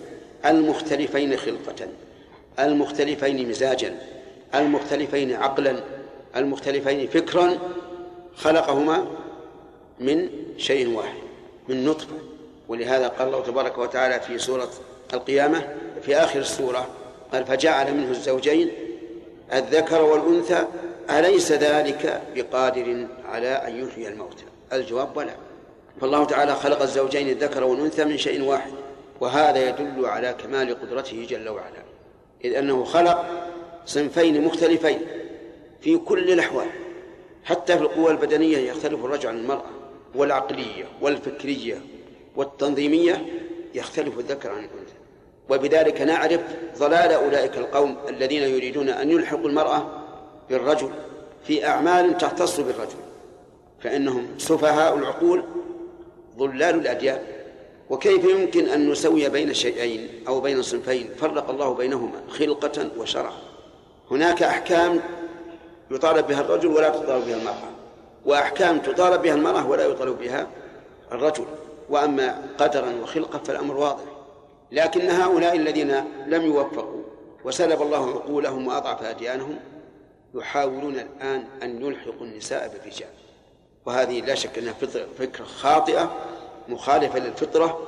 [0.46, 1.88] المختلفين خلقة
[2.58, 3.96] المختلفين مزاجا
[4.54, 5.80] المختلفين عقلا
[6.36, 7.58] المختلفين فكرا
[8.36, 9.06] خلقهما
[10.00, 11.18] من شيء واحد
[11.68, 12.16] من نطفة.
[12.68, 14.70] ولهذا قال الله تبارك وتعالى في سورة
[15.14, 15.68] القيامة
[16.02, 16.88] في آخر السورة
[17.32, 18.70] قال فجعل منه الزوجين
[19.52, 20.64] الذكر والأنثى
[21.10, 25.34] أليس ذلك بقادر على أن يحيي الموتى؟ الجواب بلى.
[26.00, 28.72] فالله تعالى خلق الزوجين الذكر والأنثى من شيء واحد
[29.20, 31.82] وهذا يدل على كمال قدرته جل وعلا.
[32.44, 33.26] إذ أنه خلق
[33.86, 34.98] صنفين مختلفين
[35.80, 36.66] في كل الأحوال
[37.44, 39.70] حتى في القوى البدنية يختلف الرجل عن المرأة
[40.14, 41.80] والعقلية والفكرية
[42.36, 43.26] والتنظيمية
[43.74, 44.94] يختلف الذكر عن الأنثى.
[45.48, 46.40] وبذلك نعرف
[46.78, 50.03] ضلال أولئك القوم الذين يريدون أن يلحقوا المرأة
[50.50, 50.90] بالرجل
[51.46, 52.96] في أعمال تختص بالرجل
[53.80, 55.44] فإنهم سفهاء العقول
[56.36, 57.22] ضلال الأديان.
[57.90, 63.32] وكيف يمكن أن نسوي بين شيئين أو بين صنفين؟ فرق الله بينهما خلقة وشرعا
[64.10, 65.00] هناك أحكام
[65.90, 67.70] يطالب بها الرجل ولا تطالب بها المرأة.
[68.24, 70.46] وأحكام تطالب بها المرأة ولا يطالب بها
[71.12, 71.44] الرجل.
[71.90, 74.04] وأما قدرا وخلقة فالأمر واضح.
[74.72, 77.02] لكن هؤلاء الذين لم يوفقوا
[77.44, 79.58] وسلب الله عقولهم وأضعف أديانهم
[80.34, 83.08] يحاولون الآن أن يلحقوا النساء بالرجال.
[83.86, 84.74] وهذه لا شك أنها
[85.18, 86.16] فكرة خاطئة
[86.68, 87.86] مخالفة للفطرة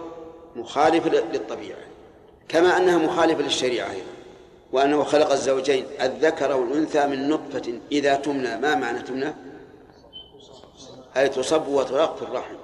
[0.56, 1.78] مخالفة للطبيعة.
[2.48, 4.06] كما أنها مخالفة للشريعة أيضا.
[4.72, 8.56] وأنه خلق الزوجين الذكر والأنثى من نطفة إذا تمنى.
[8.56, 9.34] ما معنى تمنى؟
[11.16, 12.54] أي تصب وتراق في الرحم.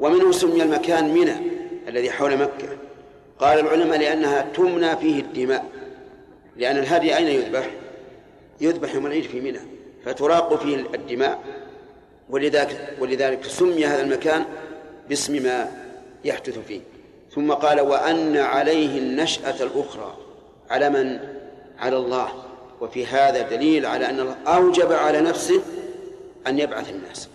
[0.00, 1.36] ومنه سمي المكان منى
[1.88, 2.68] الذي حول مكة.
[3.38, 5.64] قال العلماء لأنها تمنى فيه الدماء.
[6.56, 7.70] لأن الهدي أين يذبح؟
[8.60, 9.60] يذبح يوم العيد في منى
[10.04, 11.38] فتراق فيه الدماء.
[12.30, 14.44] ولذلك ولذلك سمي هذا المكان
[15.08, 15.70] باسم ما
[16.24, 16.80] يحدث فيه.
[17.34, 20.16] ثم قال وأن عليه النشأة الأخرى
[20.70, 21.18] على من؟
[21.78, 22.28] على الله.
[22.80, 25.62] وفي هذا دليل على أن الله أوجب على نفسه
[26.46, 27.28] أن يبعث الناس.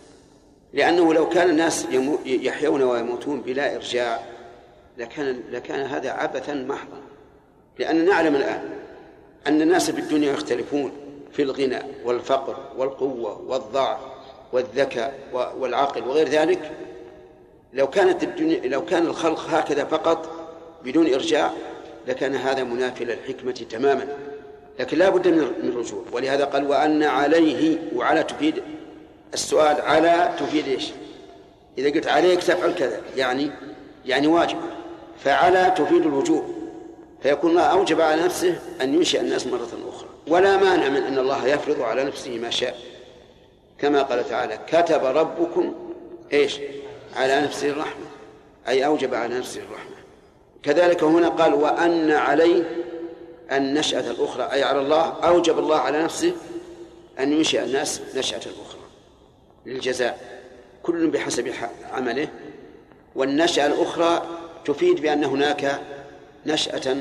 [0.74, 1.86] لأنه لو كان الناس
[2.26, 4.20] يحيون ويموتون بلا إرجاع
[4.98, 7.02] لكان لكان هذا عبثا محضا.
[7.80, 8.62] لأننا نعلم الآن
[9.48, 10.92] أن الناس في الدنيا يختلفون.
[11.38, 14.00] في الغنى والفقر والقوة والضعف
[14.54, 16.72] والذكاء والعقل وغير ذلك
[17.74, 20.30] لو كانت الدنيا لو كان الخلق هكذا فقط
[20.84, 21.52] بدون إرجاع
[22.08, 24.08] لكان هذا منافي للحكمة تماما.
[24.80, 28.64] لكن لا بد من الرجوع ولهذا قال وأن عليه وعلى تفيد
[29.34, 30.92] السؤال على تفيد إيش؟
[31.78, 33.52] إذا قلت عليك تفعل كذا يعني
[34.06, 34.58] يعني واجب.
[35.24, 36.44] فعلى تفيد الوجوب.
[37.24, 39.87] فيكون الله أوجب على نفسه أن ينشئ الناس مرة أخرى.
[40.28, 42.76] ولا مانع من أن الله يفرض على نفسه ما شاء.
[43.80, 45.76] كما قال تعالى كتب ربكم
[46.34, 46.60] إيش؟
[47.16, 48.06] على نفسه الرحمة.
[48.68, 49.98] أي أوجب على نفسه الرحمة.
[50.64, 52.64] كذلك هنا قال وأن عليه
[53.52, 56.34] النشأة الأخرى أي على الله أوجب الله على نفسه
[57.20, 58.82] أن ينشئ الناس نشأة أخرى
[59.66, 60.42] للجزاء.
[60.84, 61.54] كل بحسب
[61.94, 62.28] عمله.
[63.16, 64.28] والنشأة الأخرى
[64.66, 65.82] تفيد بأن هناك
[66.46, 66.96] نشأة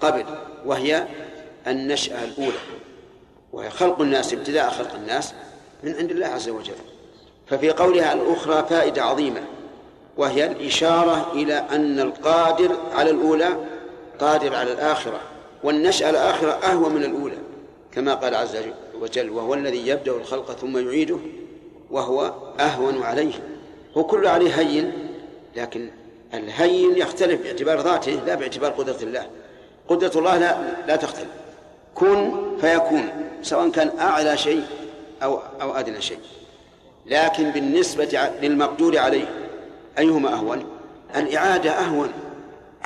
[0.00, 0.24] قبل
[0.64, 1.06] وهي
[1.68, 2.58] النشأة الأولى
[3.52, 5.32] وهي خلق الناس ابتداء خلق الناس
[5.84, 6.74] من عند الله عز وجل.
[7.46, 9.40] ففي قولها الأخرى فائدة عظيمة
[10.16, 13.56] وهي الإشارة إلى أن القادر على الأولى
[14.18, 15.20] قادر على الآخرة
[15.64, 17.38] والنشأة الآخرة أهوى من الأولى
[17.92, 18.56] كما قال عز
[19.00, 21.18] وجل وهو الذي يبدأ الخلق ثم يعيده
[21.90, 23.34] وهو أهون عليه.
[23.96, 24.92] هو كل عليه هين
[25.56, 25.88] لكن
[26.34, 29.26] الهين يختلف باعتبار ذاته لا باعتبار قدرة الله.
[29.88, 31.28] قدرة الله لا لا تختلف.
[31.98, 33.08] كن فيكون
[33.42, 34.62] سواء كان أعلى شيء
[35.22, 36.18] أو أو أدنى شيء.
[37.06, 39.26] لكن بالنسبة للمقدور عليه
[39.98, 40.64] أيهما أهون؟
[41.16, 42.08] الإعادة أهون.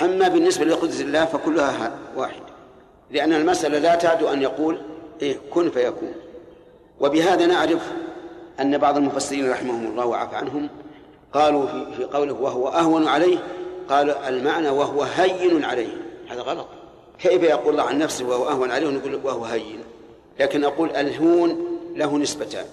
[0.00, 2.42] أما بالنسبة لقدرة الله فكلها واحد.
[3.10, 4.82] لأن المسألة لا تعد أن يقول
[5.22, 6.14] إيه كن فيكون.
[7.00, 7.92] وبهذا نعرف
[8.60, 10.68] أن بعض المفسرين رحمهم الله وعفى عنهم
[11.32, 13.38] قالوا في, في قوله وهو أهون عليه
[13.88, 15.96] قال المعنى وهو هين عليه.
[16.30, 16.66] هذا غلط.
[17.22, 19.78] كيف يقول الله عن نفسه وهو أهون عليه ونقول وهو هين؟
[20.40, 22.64] لكن أقول الهون له نسبتان.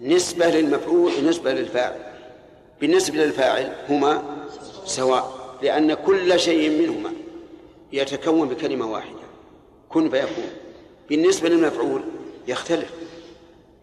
[0.00, 1.98] نسبة للمفعول ونسبة للفاعل.
[2.80, 4.22] بالنسبة للفاعل هما
[4.84, 7.12] سواء لأن كل شيء منهما
[7.92, 9.22] يتكون بكلمة واحدة.
[9.88, 10.50] كن فيكون.
[11.08, 12.02] بالنسبة للمفعول
[12.48, 12.90] يختلف.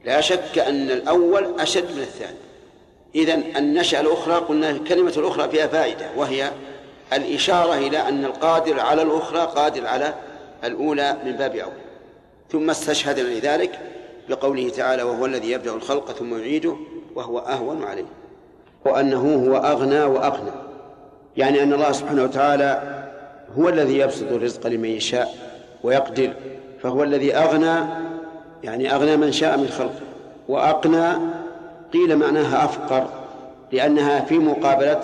[0.05, 2.37] لا شك أن الأول أشد من الثاني.
[3.15, 6.51] إذا النشأة الأخرى قلنا الكلمة الأخرى فيها فائدة وهي
[7.13, 10.13] الإشارة إلى أن القادر على الأخرى قادر على
[10.63, 11.73] الأولى من باب أول
[12.51, 13.79] ثم استشهد لذلك
[14.29, 16.75] بقوله تعالى وهو الذي يبدأ الخلق ثم يعيده
[17.15, 18.05] وهو أهون عليه.
[18.85, 20.51] وأنه هو أغنى وأقنى
[21.37, 23.03] يعني أن الله سبحانه وتعالى
[23.57, 25.35] هو الذي يبسط الرزق لمن يشاء
[25.83, 26.33] ويقدر.
[26.81, 27.85] فهو الذي أغنى
[28.63, 30.01] يعني أغنى من شاء من خلقه.
[30.47, 31.07] وأقنى
[31.93, 33.07] قيل معناها أفقر
[33.71, 35.01] لأنها في مقابلة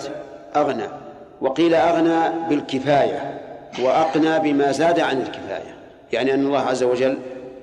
[0.56, 1.05] أغنى.
[1.40, 3.40] وقيل أغنى بالكفاية
[3.82, 5.76] وأقنى بما زاد عن الكفاية
[6.12, 7.18] يعني أن الله عز وجل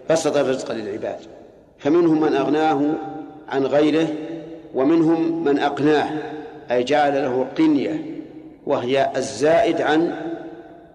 [0.09, 1.19] بسط الرزق للعباد.
[1.79, 2.81] فمنهم من أغناه
[3.49, 4.07] عن غيره
[4.75, 6.09] ومنهم من أقناه
[6.71, 8.05] أي جعل له قنية
[8.65, 10.15] وهي الزائد عن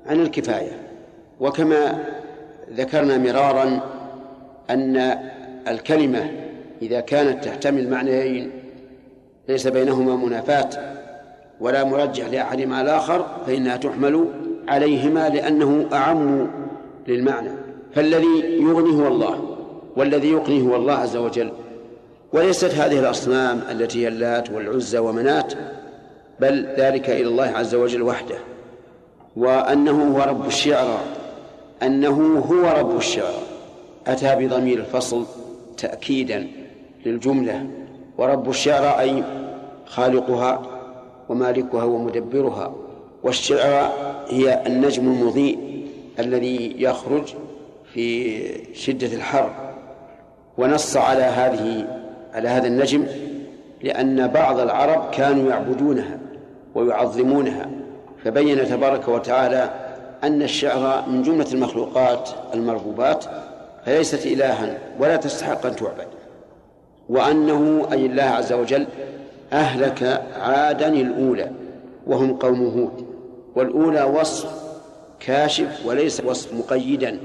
[0.06, 0.72] عن الكفاية.
[1.40, 2.04] وكما
[2.72, 3.80] ذكرنا مرارا
[4.70, 5.18] أن
[5.68, 6.30] الكلمة
[6.82, 8.50] إذا كانت تحتمل معنيين
[9.48, 10.97] ليس بينهما منافاة.
[11.60, 14.24] ولا مرجح لأحدهما الآخر فإنها تحمل
[14.68, 16.50] عليهما لأنه أعم
[17.08, 17.50] للمعنى.
[17.94, 19.56] فالذي يغني هو الله
[19.96, 21.52] والذي يقني هو الله عز وجل.
[22.32, 25.52] وليست هذه الأصنام التي هي اللات والعزى ومنات
[26.40, 28.36] بل ذلك إلى الله عز وجل وحده.
[29.36, 30.98] وأنه هو رب الشعرى
[31.82, 33.42] أنه هو رب الشعرى
[34.06, 35.24] أتى بضمير الفصل
[35.76, 36.46] تأكيدا
[37.06, 37.66] للجملة.
[38.18, 39.24] ورب الشعرى أي
[39.86, 40.77] خالقها
[41.28, 42.74] ومالكها ومدبرها
[43.22, 43.92] والشعرى
[44.28, 45.58] هي النجم المضيء
[46.18, 47.34] الذي يخرج
[47.94, 48.38] في
[48.74, 49.50] شدة الحر.
[50.58, 51.86] ونص على هذه
[52.34, 53.06] على هذا النجم
[53.82, 56.18] لأن بعض العرب كانوا يعبدونها
[56.74, 57.70] ويعظمونها
[58.24, 59.70] فبين تبارك وتعالى
[60.24, 63.24] أن الشعر من جملة المخلوقات المربوبات
[63.86, 66.06] فليست إلها ولا تستحق أن تعبد
[67.08, 68.86] وأنه أي الله عز وجل
[69.52, 71.50] أهلك عادا الأولى
[72.06, 73.06] وهم قوم هود.
[73.56, 74.50] والأولى وصف
[75.20, 77.18] كاشف وليس وصف مقيدا.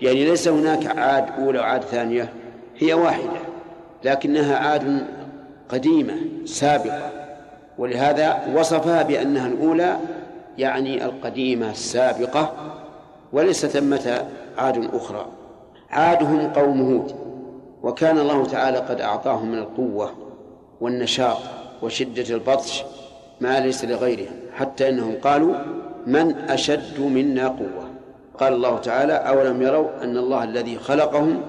[0.00, 2.32] يعني ليس هناك عاد أولى وعاد ثانية
[2.78, 3.40] هي واحدة
[4.04, 5.06] لكنها عاد
[5.68, 6.14] قديمة
[6.44, 7.10] سابقة.
[7.78, 9.96] ولهذا وصفها بأنها الأولى
[10.58, 12.52] يعني القديمة السابقة
[13.32, 14.26] وليس ثمة
[14.58, 15.26] عاد أخرى.
[15.90, 17.14] عادهم قوم هود
[17.82, 20.10] وكان الله تعالى قد أعطاهم من القوة
[20.80, 21.59] والنشاط.
[21.82, 22.84] وشدة البطش
[23.40, 25.54] ما ليس لغيرهم حتى إنهم قالوا
[26.06, 27.90] من أشد منا قوة.
[28.38, 31.42] قال الله تعالى أولم يروا أن الله الذي خلقهم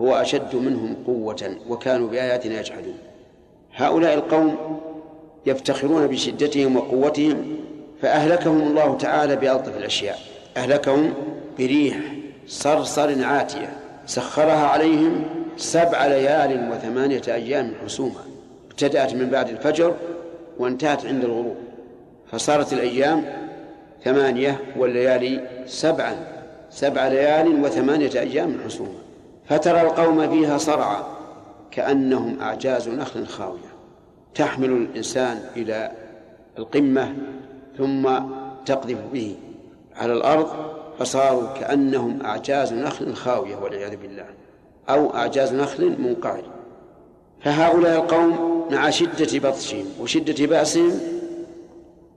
[0.00, 2.98] هو أشد منهم قوة وكانوا بآياتنا يجحدون.
[3.74, 4.56] هؤلاء القوم
[5.46, 7.56] يفتخرون بشدتهم وقوتهم
[8.02, 10.18] فأهلكهم الله تعالى بألطف الأشياء.
[10.56, 11.14] أهلكهم
[11.58, 11.96] بريح
[12.46, 13.76] صرصر عاتية
[14.06, 15.24] سخرها عليهم
[15.56, 18.35] سبع ليال وثمانية أيام حسوما.
[18.76, 19.94] ابتدأت من بعد الفجر
[20.58, 21.56] وانتهت عند الغروب
[22.32, 23.24] فصارت الأيام
[24.04, 26.16] ثمانية والليالي سبعا
[26.70, 28.98] سبع ليال وثمانية أيام حسوما
[29.48, 31.02] فترى القوم فيها صرعى
[31.70, 33.76] كأنهم أعجاز نخل خاوية.
[34.34, 35.92] تحمل الإنسان إلى
[36.58, 37.14] القمة
[37.78, 38.08] ثم
[38.66, 39.36] تقذف به
[39.96, 40.48] على الأرض
[40.98, 44.26] فصاروا كأنهم أعجاز نخل خاوية والعياذ بالله
[44.88, 46.42] أو أعجاز نخل منقعر
[47.40, 50.92] فهؤلاء القوم مع شدة بطشهم وشدة بأسهم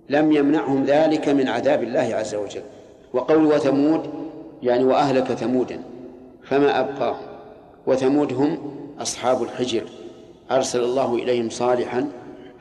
[0.10, 2.62] لم يمنعهم ذلك من عذاب الله عز وجل.
[3.14, 4.10] وقول وثمود
[4.64, 5.82] يعني وأهلك ثمودا
[6.44, 7.26] فما أبقاهم؟
[7.88, 8.58] وثمود هم
[9.00, 9.84] أصحاب الحجر.
[10.52, 12.08] أرسل الله إليهم صالحا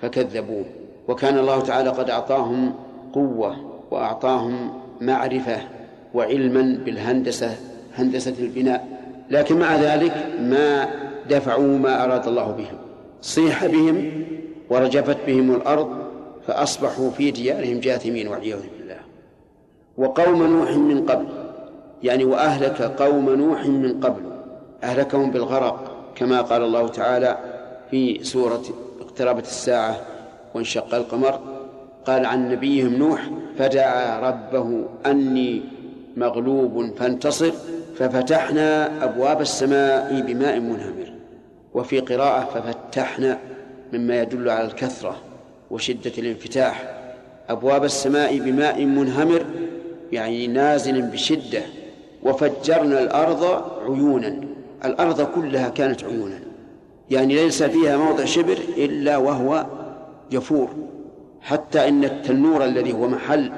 [0.02, 0.65] فكذبوه.
[1.09, 2.74] وكان الله تعالى قد أعطاهم
[3.12, 3.56] قوة
[3.90, 5.59] وأعطاهم معرفة
[6.15, 7.56] وعلما بالهندسة
[7.97, 8.89] هندسة البناء.
[9.31, 10.89] لكن مع ذلك ما
[11.31, 12.88] دفعوا ما أراد الله بهم.
[13.23, 14.24] صيح بهم
[14.70, 15.90] ورجفت بهم الأرض
[16.47, 18.97] فأصبحوا في ديارهم جاثمين والعياذ بالله.
[19.99, 21.27] وقوم نوح من قبل
[22.03, 24.23] يعني وأهلك قوم نوح من قبل
[24.82, 27.39] أهلكهم بالغرق كما قال الله تعالى
[27.90, 28.62] في سورة
[29.01, 30.01] اقتربت الساعة
[30.55, 31.40] وانشق القمر
[32.07, 35.62] قال عن نبيهم نوح فدعا ربه أني
[36.16, 37.53] مغلوب فانتصر
[37.99, 41.07] ففتحنا أبواب السماء بماء منهمر.
[41.74, 43.39] وفي قراءة ففتحنا
[43.93, 45.16] مما يدل على الكثرة
[45.70, 46.95] وشدة الانفتاح.
[47.49, 49.45] أبواب السماء بماء منهمر
[50.12, 51.62] يعني نازل بشدة
[52.23, 53.45] وفجرنا الأرض
[53.82, 54.40] عيونا.
[54.85, 56.40] الأرض كلها كانت عيونا.
[57.11, 59.66] يعني ليس فيها موضع شبر إلا وهو
[60.31, 60.69] يفور
[61.40, 63.53] حتى إن التنور الذي هو محل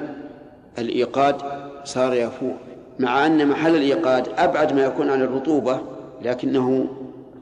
[0.79, 1.35] الإيقاد
[1.83, 2.55] صار يفور.
[2.99, 5.81] مع أن محل الإيقاد أبعد ما يكون عن الرطوبة
[6.21, 6.87] لكنه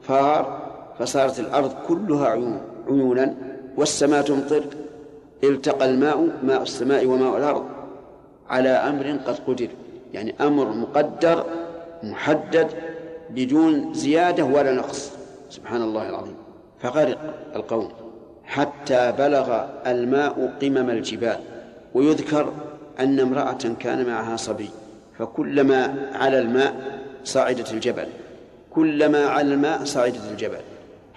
[0.02, 0.59] فار
[1.00, 3.34] فصارت الأرض كلها عيون عيونا
[3.76, 4.64] والسماء تمطر.
[5.44, 7.64] التقى الماء ماء السماء وماء الأرض
[8.48, 9.68] على أمر قد قدر.
[10.12, 11.44] يعني أمر مقدر
[12.02, 12.68] محدد
[13.30, 15.12] بدون زيادة ولا نقص.
[15.50, 16.34] سبحان الله العظيم.
[16.80, 17.18] فغرق
[17.56, 17.88] القوم.
[18.44, 21.38] حتى بلغ الماء قمم الجبال.
[21.94, 22.52] ويذكر
[23.00, 24.70] أن امرأة كان معها صبي.
[25.18, 26.74] فكلما على الماء
[27.24, 28.06] صعدت الجبل.
[28.70, 30.60] كلما على الماء صعدت الجبل.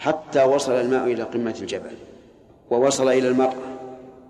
[0.04, 1.92] حتى وصل الماء إلى قمة الجبل
[2.72, 3.54] ووصل إلى المرأة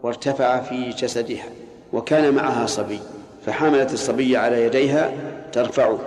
[0.04, 1.45] وارتفع في جسدها
[1.94, 3.00] وكان معها صبي
[3.45, 5.12] فحملت الصبي على يديها
[5.52, 6.00] ترفعه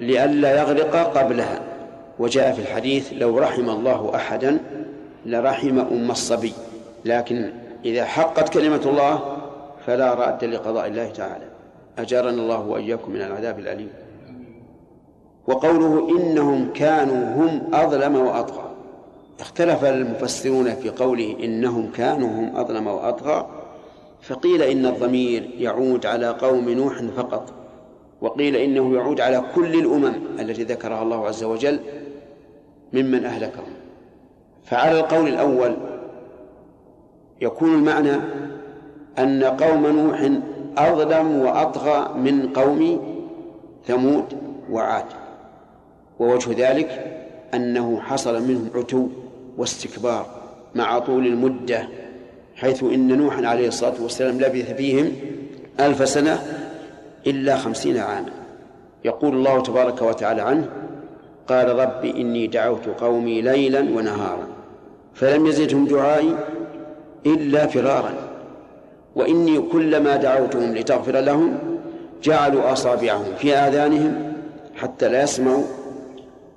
[0.00, 1.60] لئلا يغرق قبلها.
[2.18, 4.58] وجاء في الحديث لو رحم الله أحدا
[5.26, 6.52] لرحم أم الصبي.
[7.04, 7.52] لكن
[7.84, 9.36] إذا حقت كلمة الله
[9.86, 11.44] فلا رأد لقضاء الله تعالى.
[11.98, 13.90] أجارنا الله وإياكم من العذاب الأليم.
[15.46, 18.67] وقوله إنهم كانوا هم أظلم وأطغى.
[19.40, 23.46] اختلف المفسرون في قوله إنهم كانوا هم أظلم وأطغى
[24.22, 27.52] فقيل إن الضمير يعود على قوم نوح فقط
[28.20, 31.80] وقيل إنه يعود على كل الأمم التي ذكرها الله عز وجل
[32.92, 33.72] ممن أهلكهم.
[34.64, 35.76] فعلى القول الأول
[37.40, 38.16] يكون المعنى
[39.18, 40.30] أن قوم نوح
[40.78, 43.00] أظلم وأطغى من قوم
[43.86, 44.24] ثمود
[44.70, 45.04] وعاد
[46.18, 47.18] ووجه ذلك
[47.54, 49.08] أنه حصل منهم عتو
[49.58, 50.26] واستكبار
[50.74, 51.88] مع طول المدة
[52.56, 55.12] حيث إن نوحا عليه الصلاة والسلام لبث فيهم
[55.80, 56.42] ألف سنة
[57.26, 58.32] إلا خمسين عاما.
[59.04, 60.68] يقول الله تبارك وتعالى عنه
[61.48, 64.46] قال رب إني دعوت قومي ليلا ونهارا
[65.14, 66.34] فلم يزدهم دعائي
[67.26, 68.14] إلا فرارا
[69.16, 71.58] وإني كلما دعوتهم لتغفر لهم
[72.22, 74.32] جعلوا أصابعهم في آذانهم
[74.76, 75.64] حتى لا يسمعوا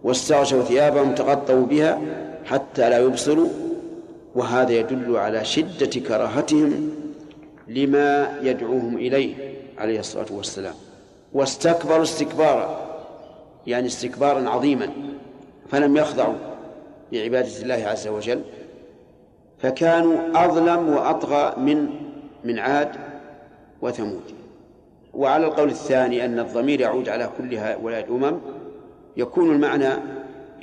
[0.04, 2.02] واستغشوا ثيابهم تغطوا بها
[2.46, 3.50] حتى لا يبصروا
[4.36, 6.92] وهذا يدل على شدة كراهتهم
[7.68, 9.36] لما يدعوهم إليه
[9.78, 10.74] عليه الصلاة والسلام.
[11.34, 12.88] واستكبروا استكبارا
[13.68, 14.90] يعني استكبارا عظيما
[15.70, 16.36] فلم يخضعوا
[17.12, 18.42] لعبادة الله عز وجل
[19.60, 21.90] فكانوا أظلم وأطغى من
[22.44, 22.90] من عاد
[23.82, 24.22] وثمود.
[25.14, 28.38] وعلى القول الثاني أن الضمير يعود على كل هؤلاء الأمم
[29.18, 29.94] يكون المعنى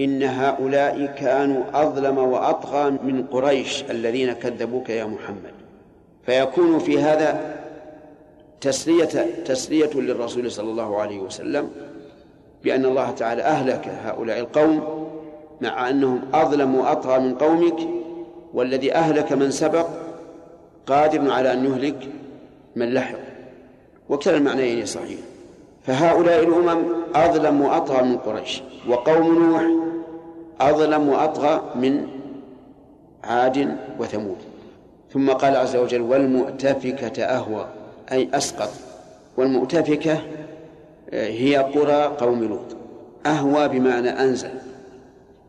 [0.01, 5.53] إن هؤلاء كانوا أظلم وأطغى من قريش الذين كذبوك يا محمد.
[6.27, 7.59] فيكون في هذا
[8.61, 11.71] تسلية تسلية للرسول صلى الله عليه وسلم
[12.65, 15.09] بأن الله تعالى أهلك هؤلاء القوم
[15.61, 17.79] مع أنهم أظلم وأطغى من قومك
[18.55, 19.87] والذي أهلك من سبق
[20.87, 22.09] قادر على أن يهلك
[22.77, 23.19] من لحق.
[24.09, 25.19] وكلا المعنيين صحيح.
[25.89, 26.85] فهؤلاء الأمم
[27.15, 29.63] أظلم وأطغى من قريش وقوم نوح
[30.61, 32.07] أظلم وأطغى من
[33.25, 34.37] عاد وثمود.
[35.13, 37.67] ثم قال عز وجل والمؤتفكة أهوى
[38.13, 38.71] أي أسقط.
[39.37, 40.13] والمؤتفكة
[41.11, 42.77] آه، هي قرى قوم لوط.
[43.27, 44.51] أهوى بمعنى أنزل.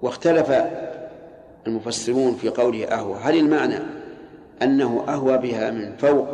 [0.01, 0.53] واختلف
[1.67, 3.17] المفسرون في قوله أهوى.
[3.21, 3.79] هل المعنى
[4.61, 6.27] أنه أهوى بها من فوق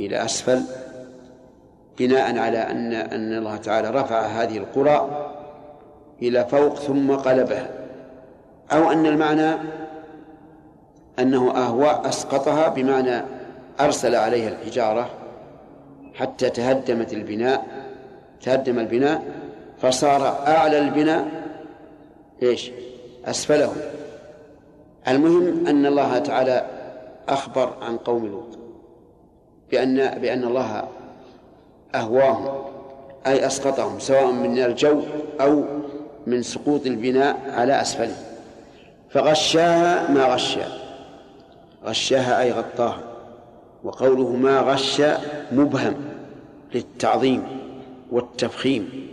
[0.00, 0.60] إلى أسفل؟
[1.98, 5.30] بناء على أن أن الله تعالى رفع هذه القرى
[6.22, 7.70] إلى فوق ثم قلبها.
[8.72, 9.54] أو أن المعنى
[11.18, 13.22] أنه أهوى أسقطها بمعنى
[13.80, 15.10] أرسل عليها الحجارة
[16.14, 17.66] حتى تهدمت البناء
[18.42, 19.22] تهدم البناء
[19.78, 21.28] فصار أعلى البناء
[22.42, 22.70] إيش؟
[23.24, 23.72] أسفله.
[25.08, 26.66] المهم أن الله تعالى
[27.28, 28.58] أخبر عن قوم لوط
[29.70, 30.88] بأن بأن الله
[31.94, 32.48] أهواهم
[33.26, 35.00] أي أسقطهم سواء من الجو
[35.40, 35.64] أو
[36.26, 38.16] من سقوط البناء على أسفله.
[39.10, 40.66] فغشاها ما غشا
[41.84, 43.00] غشاها أي غطاها.
[43.84, 45.02] وقوله ما غش
[45.52, 45.94] مبهم
[46.74, 47.42] للتعظيم
[48.12, 49.08] والتفخيم.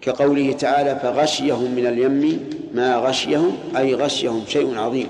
[0.00, 5.08] كقوله تعالى فغشيهم من اليم ما غشيهم أي غشيهم شيء عظيم.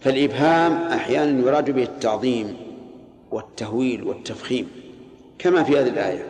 [0.00, 2.56] فالإبهام أحيانا يراد به التعظيم
[3.30, 4.81] والتهويل والتفخيم.
[5.42, 6.24] كما في هذه الآية.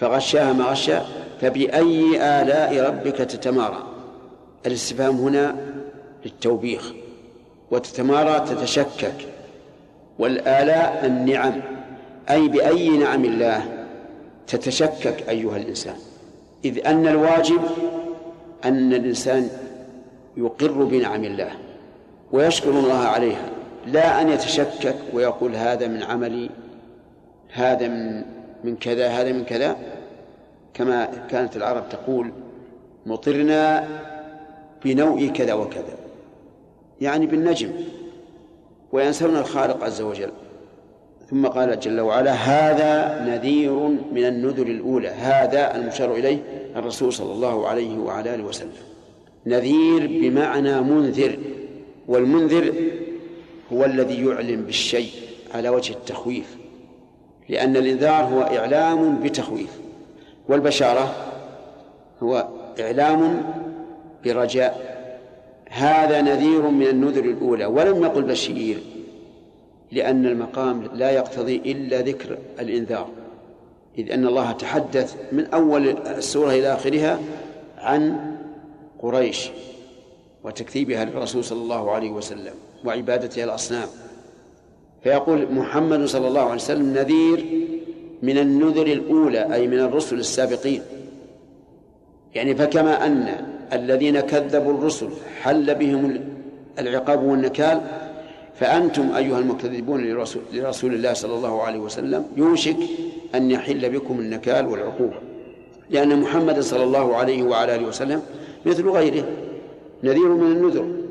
[0.00, 1.06] فغشاها ما غشا
[1.40, 3.86] فبأي آلاء ربك تتمارى؟
[4.66, 5.56] الاستفهام هنا
[6.24, 6.92] للتوبيخ.
[7.70, 9.14] وتتمارى تتشكك.
[10.18, 11.60] والآلاء النعم.
[12.30, 13.86] أي بأي نعم الله
[14.46, 15.96] تتشكك أيها الإنسان.
[16.64, 17.60] إذ أن الواجب
[18.64, 19.48] أن الإنسان
[20.36, 21.50] يقر بنعم الله
[22.32, 23.50] ويشكر الله عليها
[23.86, 26.50] لا أن يتشكك ويقول هذا من عملي
[27.52, 28.22] هذا من
[28.64, 29.76] من كذا هذا من كذا.
[30.74, 32.32] كما كانت العرب تقول
[33.06, 33.88] مطرنا
[34.84, 35.96] بنوء كذا وكذا.
[37.00, 37.72] يعني بالنجم.
[38.92, 40.30] وينسون الخالق عز وجل.
[41.30, 43.72] ثم قال جل وعلا هذا نذير
[44.12, 45.08] من النذر الأولى.
[45.08, 46.38] هذا المشار إليه
[46.76, 48.72] الرسول صلى الله عليه وعلى آله وسلم.
[49.46, 51.38] نذير بمعنى منذر.
[52.08, 52.74] والمنذر
[53.72, 55.10] هو الذي يعلم بالشيء
[55.54, 56.61] على وجه التخويف.
[57.48, 59.80] لأن الإنذار هو إعلام بتخويف
[60.48, 61.14] والبشارة
[62.22, 62.48] هو
[62.80, 63.42] إعلام
[64.24, 64.92] برجاء.
[65.70, 68.78] هذا نذير من النذر الأولى ولم يقل بشير
[69.92, 73.08] لأن المقام لا يقتضي إلا ذكر الإنذار
[73.98, 77.18] إذ أن الله تحدث من أول السورة إلى آخرها
[77.78, 78.34] عن
[79.02, 79.50] قريش
[80.44, 82.54] وتكذيبها للرسول صلى الله عليه وسلم
[82.84, 83.88] وعبادتها الأصنام.
[85.04, 87.44] فيقول محمد صلى الله عليه وسلم نذير
[88.22, 90.82] من النذر الأولى أي من الرسل السابقين.
[92.34, 95.08] يعني فكما أن الذين كذبوا الرسل
[95.42, 96.20] حل بهم
[96.78, 97.80] العقاب والنكال
[98.60, 100.04] فأنتم أيها المكذبون
[100.52, 102.76] لرسول, الله صلى الله عليه وسلم يوشك
[103.34, 105.16] أن يحل بكم النكال والعقوبة.
[105.90, 108.22] لأن محمد صلى الله عليه وعلى آله وسلم
[108.66, 109.24] مثل غيره
[110.04, 111.01] نذير من النذر.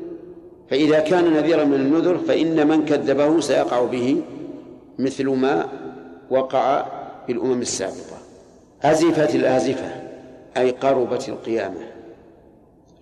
[0.72, 4.22] فإذا كان نذيرا من النذر فإن من كذبه سيقع به
[4.98, 5.68] مثل ما
[6.30, 6.86] وقع
[7.28, 8.18] بالأمم السابقة.
[8.82, 9.90] أزفت الآزفة
[10.56, 11.80] أي قربت القيامة.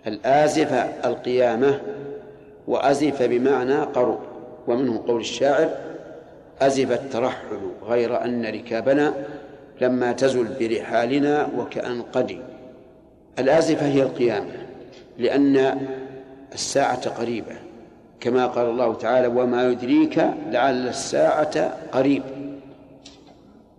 [0.06, 1.80] الآزفة القيامة
[2.68, 4.18] وأزف بمعنى قرب
[4.66, 5.68] ومنه قول الشاعر
[6.60, 9.14] أزف الترحل غير أن ركابنا
[9.80, 12.38] لما تزل برحالنا وكأن قدي.
[13.38, 14.52] الآزفة هي القيامة
[15.18, 15.80] لأن
[16.52, 17.56] الساعة قريبة.
[18.20, 20.18] كما قال الله تعالى وما يدريك
[20.50, 22.22] لعل الساعة قريب.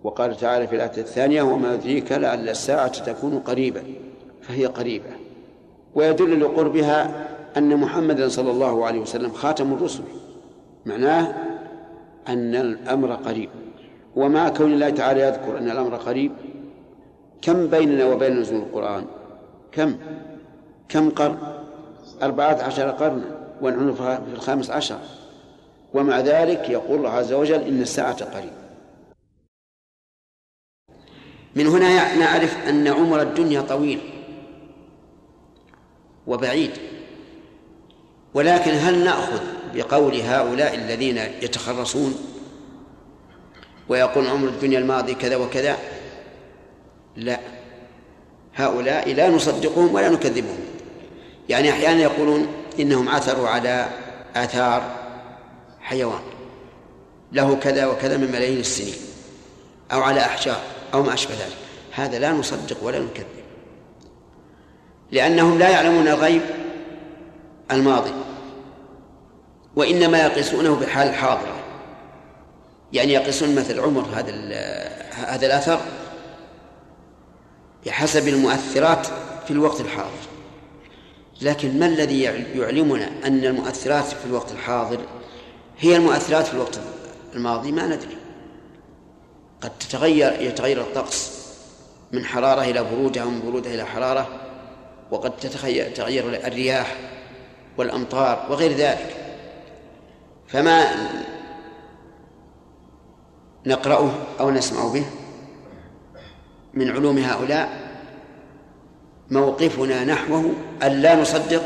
[0.03, 3.83] وقال تعالى في الآية الثانية وما يدريك لعل الساعة تكون قريبا
[4.41, 5.09] فهي قريبة.
[5.95, 7.27] ويدل لقربها
[7.57, 10.03] أن محمدا صلى الله عليه وسلم خاتم الرسل.
[10.85, 11.33] معناه
[12.27, 13.49] أن الأمر قريب.
[14.15, 16.31] ومع كون الله تعالى يذكر أن الأمر قريب
[17.41, 19.05] كم بيننا وبين نزول القرآن؟
[19.71, 19.95] كم؟
[20.89, 21.37] كم قرن؟
[22.23, 24.99] أربعة عشر قرنا ونحن في الخامس عشر.
[25.93, 28.51] ومع ذلك يقول الله عز وجل إن الساعة قريب.
[31.55, 33.99] من هنا نعرف أن عمر الدنيا طويل
[36.27, 36.71] وبعيد.
[38.33, 39.41] ولكن هل نأخذ
[39.75, 42.15] بقول هؤلاء الذين يتخرصون
[43.89, 45.77] ويقول عمر الدنيا الماضي كذا وكذا؟
[47.15, 47.39] لا.
[48.55, 50.59] هؤلاء لا نصدقهم ولا نكذبهم.
[51.51, 52.47] يعني أحيانا يقولون
[52.79, 53.89] إنهم عثروا على
[54.35, 54.83] آثار
[55.81, 56.21] حيوان
[57.31, 58.95] له كذا وكذا من ملايين السنين
[59.91, 60.61] أو على أحجار
[60.93, 61.57] أو ما أشبه ذلك.
[61.91, 63.25] هذا لا نصدق ولا نكذب
[65.11, 66.41] لأنهم لا يعلمون الغيب
[67.71, 68.13] الماضي
[69.75, 71.55] وإنما يقيسونه بالحال الحاضرة
[72.93, 74.33] يعني يقيسون مثل عمر هذا
[75.11, 75.79] هذا الأثر
[77.85, 79.07] بحسب المؤثرات
[79.47, 80.30] في الوقت الحاضر.
[81.41, 82.21] لكن ما الذي
[82.55, 84.99] يعلمنا أن المؤثرات في الوقت الحاضر
[85.79, 86.79] هي المؤثرات في الوقت
[87.35, 88.17] الماضي؟ ما ندري.
[89.61, 91.41] قد تتغير يتغير الطقس
[92.11, 94.27] من حرارة إلى برودة ومن برودة إلى حرارة
[95.11, 96.97] وقد تتغير الرياح
[97.77, 99.15] والأمطار وغير ذلك.
[100.47, 100.85] فما
[103.65, 105.05] نقرأه أو نسمع به
[106.73, 107.80] من علوم هؤلاء؟
[109.31, 110.53] موقفنا نحوه
[110.83, 111.63] أن لا نصدق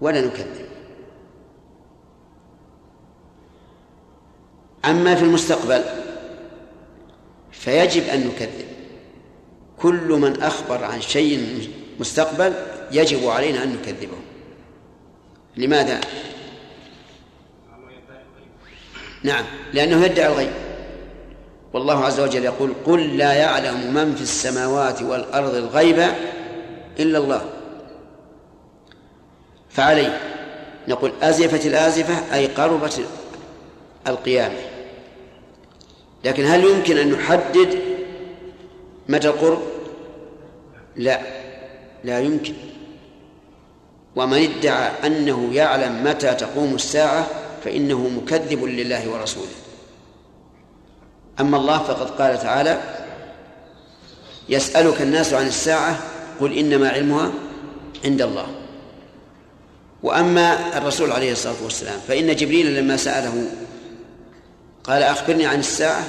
[0.00, 0.66] ولا نكذب.
[4.84, 5.84] أما في المستقبل
[7.52, 8.66] فيجب أن نكذب.
[9.78, 11.68] كل من أخبر عن شيء
[12.00, 12.52] مستقبل
[12.92, 14.18] يجب علينا أن نكذبه.
[15.56, 16.00] لماذا؟
[19.22, 20.65] نعم لأنه يدعي الغيب.
[21.72, 26.04] والله عز وجل يقول قل لا يعلم من في السماوات والأرض الغيب
[26.98, 27.44] إلا الله.
[29.70, 30.20] فعليه.
[30.88, 33.00] نقول أزفت الآزفة أي قربت
[34.06, 34.58] القيامة.
[36.24, 37.78] لكن هل يمكن أن نحدد
[39.08, 39.62] متى القرب؟
[40.96, 41.20] لا.
[42.04, 42.54] لا يمكن.
[44.16, 47.26] ومن ادعى أنه يعلم متى تقوم الساعة
[47.64, 49.65] فإنه مكذب لله ورسوله.
[51.40, 52.80] أما الله فقد قال تعالى
[54.48, 55.98] يسألك الناس عن الساعة
[56.40, 57.30] قل إنما علمها
[58.04, 58.46] عند الله.
[60.02, 63.46] وأما الرسول عليه الصلاة والسلام فإن جبريل لما سأله
[64.84, 66.04] قال أخبرني عن الساعة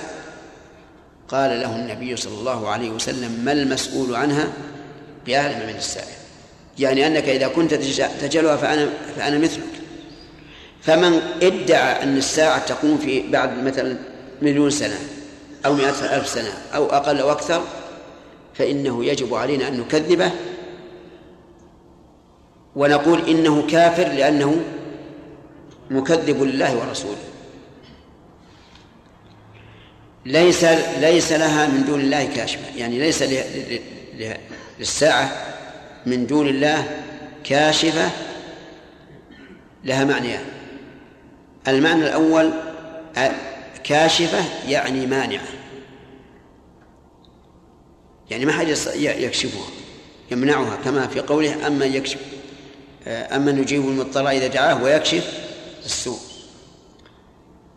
[1.28, 4.48] قال له النبي صلى الله عليه وسلم ما المسؤول عنها
[5.26, 6.18] بأعلم من السائل
[6.80, 7.74] يعني أنك إذا كنت
[8.22, 9.64] تجلها فأنا فأنا مثلك.
[10.82, 13.98] فمن ادعى أن الساعة تقوم في بعد مثلا
[14.42, 14.98] مليون سنة
[15.66, 17.64] أو مئة ألف سنة أو أقل أو أكثر
[18.54, 20.32] فإنه يجب علينا أن نكذبه
[22.76, 24.62] ونقول إنه كافر لأنه
[25.90, 27.18] مكذب لله ورسوله.
[30.26, 30.64] ليس
[31.00, 33.24] ليس لها من دون الله كاشفة يعني ليس
[34.80, 35.32] للساعة
[36.06, 37.04] من دون الله
[37.44, 38.10] كاشفة
[39.84, 40.44] لها معنيان.
[41.68, 42.54] المعنى الأول
[43.88, 45.48] كاشفة يعني مانعة.
[48.30, 49.68] يعني ما حد يكشفها
[50.32, 52.20] يمنعها كما في قوله أما يكشف
[53.08, 55.40] أما نجيب المضطر إذا دعاه ويكشف
[55.86, 56.20] السوء.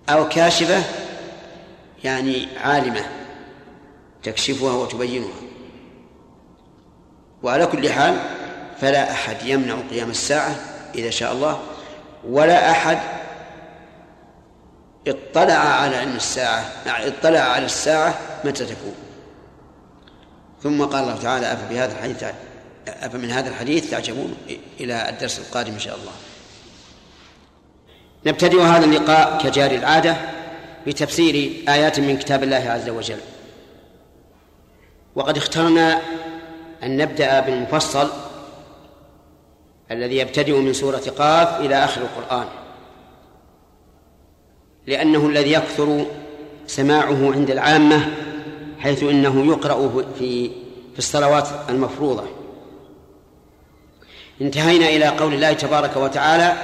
[0.08, 0.82] أو كاشفة
[2.04, 3.06] يعني عالمة
[4.22, 5.40] تكشفها وتبينها.
[7.42, 8.20] وعلى كل حال
[8.80, 10.54] فلا أحد يمنع قيام الساعة
[10.94, 11.60] إذا شاء الله
[12.28, 13.19] ولا أحد
[15.06, 18.94] اطلع على أن الساعة اطلع على الساعة متى تكون.
[20.62, 22.24] ثم قال الله تعالى أفبهذا الحديث
[22.88, 24.36] أفمن هذا الحديث تعجبون؟
[24.80, 26.12] إلى الدرس القادم إن شاء الله.
[28.26, 30.16] نبتدئ هذا اللقاء كجاري العادة
[30.86, 33.20] بتفسير آيات من كتاب الله عز وجل.
[35.14, 36.00] وقد اخترنا
[36.82, 38.10] أن نبدأ بالمفصل
[39.90, 42.46] الذي يبتدئ من سورة قاف إلى آخر القرآن.
[44.90, 46.06] لأنه الذي يكثر
[46.66, 48.10] سماعه عند العامة
[48.78, 50.48] حيث إنه يقرأ في
[50.92, 52.24] في الصلوات المفروضة.
[54.40, 56.56] انتهينا إلى قول الله تبارك وتعالى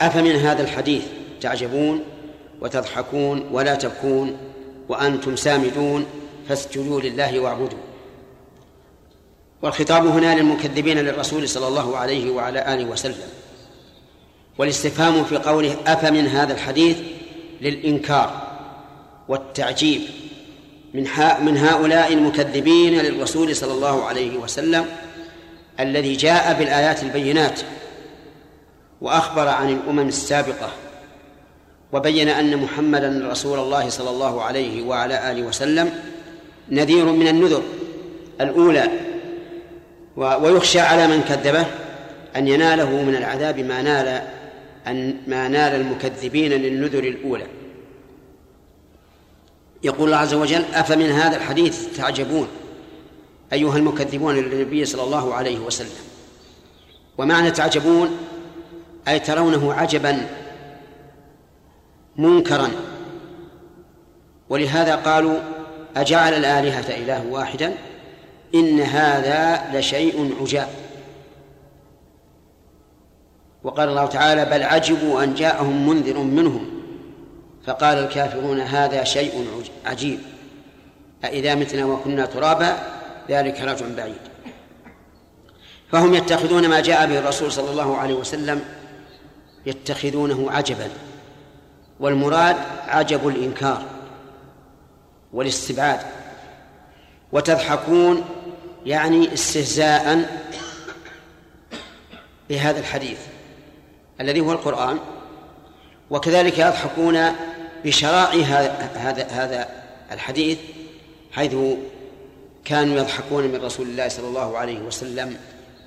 [0.00, 1.02] أفمن هذا الحديث؟
[1.40, 2.04] تعجبون
[2.60, 4.36] وتضحكون ولا تبكون
[4.88, 6.06] وأنتم سامدون
[6.48, 7.78] فاسجدوا لله واعبدوا.
[9.62, 13.28] والخطاب هنا للمكذبين للرسول صلى الله عليه وعلى آله وسلم.
[14.58, 16.96] والاستفهام في قوله أفمن هذا الحديث؟
[17.60, 18.54] للإنكار
[19.28, 20.00] والتعجيب
[20.94, 21.08] من
[21.44, 24.86] من هؤلاء المكذبين للرسول صلى الله عليه وسلم
[25.80, 27.60] الذي جاء بالآيات البينات
[29.00, 30.70] وأخبر عن الأمم السابقة
[31.92, 35.90] وبين أن محمدا رسول الله صلى الله عليه وعلى آله وسلم
[36.70, 37.62] نذير من النذر
[38.40, 38.90] الأولى
[40.16, 41.66] ويخشى على من كذبه
[42.36, 44.22] أن يناله من العذاب ما نال
[44.86, 47.46] أن ما نال المكذبين للنذر الأولى.
[49.82, 52.48] يقول الله عز وجل أفمن هذا الحديث تعجبون
[53.52, 56.04] أيها المكذبون للنبي صلى الله عليه وسلم.
[57.18, 58.18] ومعنى تعجبون
[59.08, 60.28] أي ترونه عجبا
[62.16, 62.70] منكرا.
[64.48, 65.38] ولهذا قالوا
[65.96, 67.74] أجعل الآلهة إله واحدا
[68.54, 70.83] إن هذا لشيء عجاب.
[73.64, 76.70] وقال الله تعالى بل عجبوا أن جاءهم منذر منهم
[77.66, 79.46] فقال الكافرون هذا شيء
[79.86, 80.20] عجيب
[81.24, 82.78] أإذا متنا وكنا ترابا
[83.30, 84.20] ذلك رجع بعيد.
[85.92, 88.64] فهم يتخذون ما جاء به الرسول صلى الله عليه وسلم
[89.66, 90.88] يتخذونه عجبا
[92.00, 92.56] والمراد
[92.88, 93.84] عجب الإنكار
[95.32, 96.00] والاستبعاد
[97.32, 98.24] وتضحكون
[98.86, 100.28] يعني استهزاء
[102.48, 103.18] بهذا الحديث.
[104.20, 104.98] الذي هو القرآن
[106.10, 107.18] وكذلك يضحكون
[107.84, 108.44] بشرائع
[108.94, 109.68] هذا هذا
[110.12, 110.58] الحديث
[111.32, 111.54] حيث
[112.64, 115.36] كانوا يضحكون من رسول الله صلى الله عليه وسلم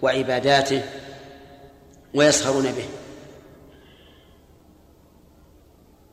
[0.02, 0.84] وعباداته
[2.14, 2.86] ويسخرون به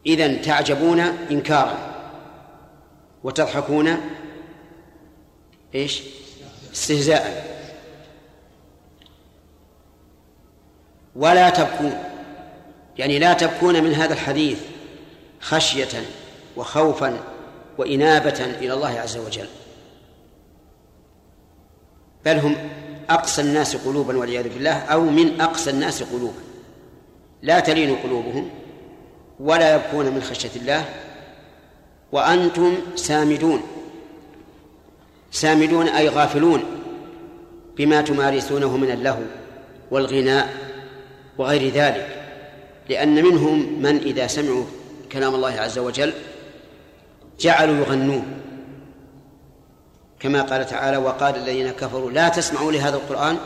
[0.07, 1.01] إذن تعجبون
[1.31, 1.95] إنكارا
[3.25, 3.97] وتضحكون
[5.75, 6.03] إيش؟
[6.73, 7.54] استهزاء
[11.17, 11.99] ولا تبكون.
[12.99, 14.59] يعني لا تبكون من هذا الحديث
[15.41, 16.05] خشية
[16.57, 17.19] وخوفا
[17.79, 19.47] وإنابة إلى الله عز وجل.
[22.25, 22.57] بل هم
[23.11, 26.43] أقسى الناس قلوبا والعياذ بالله أو من أقسى الناس قلوبا.
[27.43, 28.51] لا تلين قلوبهم
[29.41, 30.85] ولا يبكون من خشية الله.
[32.13, 33.63] وأنتم سامدون.
[35.31, 36.63] سامدون أي غافلون
[37.77, 39.23] بما تمارسونه من اللهو
[39.91, 40.64] والغناء
[41.39, 42.25] وغير ذلك
[42.91, 44.65] لأن منهم من إذا سمعوا
[45.13, 46.13] كلام الله عز وجل
[47.41, 48.25] جعلوا يغنون.
[50.21, 53.37] كما قال تعالى وقال الذين كفروا لا تسمعوا لهذا القرآن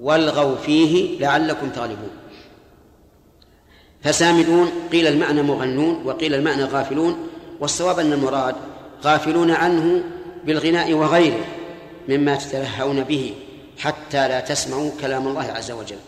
[0.00, 2.10] والغوا فيه لعلكم تغلبون.
[4.02, 7.28] فسامدون قيل المعنى مغنون وقيل المعنى غافلون
[7.60, 8.54] والصواب أن المراد
[9.04, 10.02] غافلون عنه
[10.44, 11.44] بالغناء وغيره
[12.08, 13.34] مما تتلهون به.
[13.80, 15.98] حتى لا تسمعوا كلام الله عز وجل.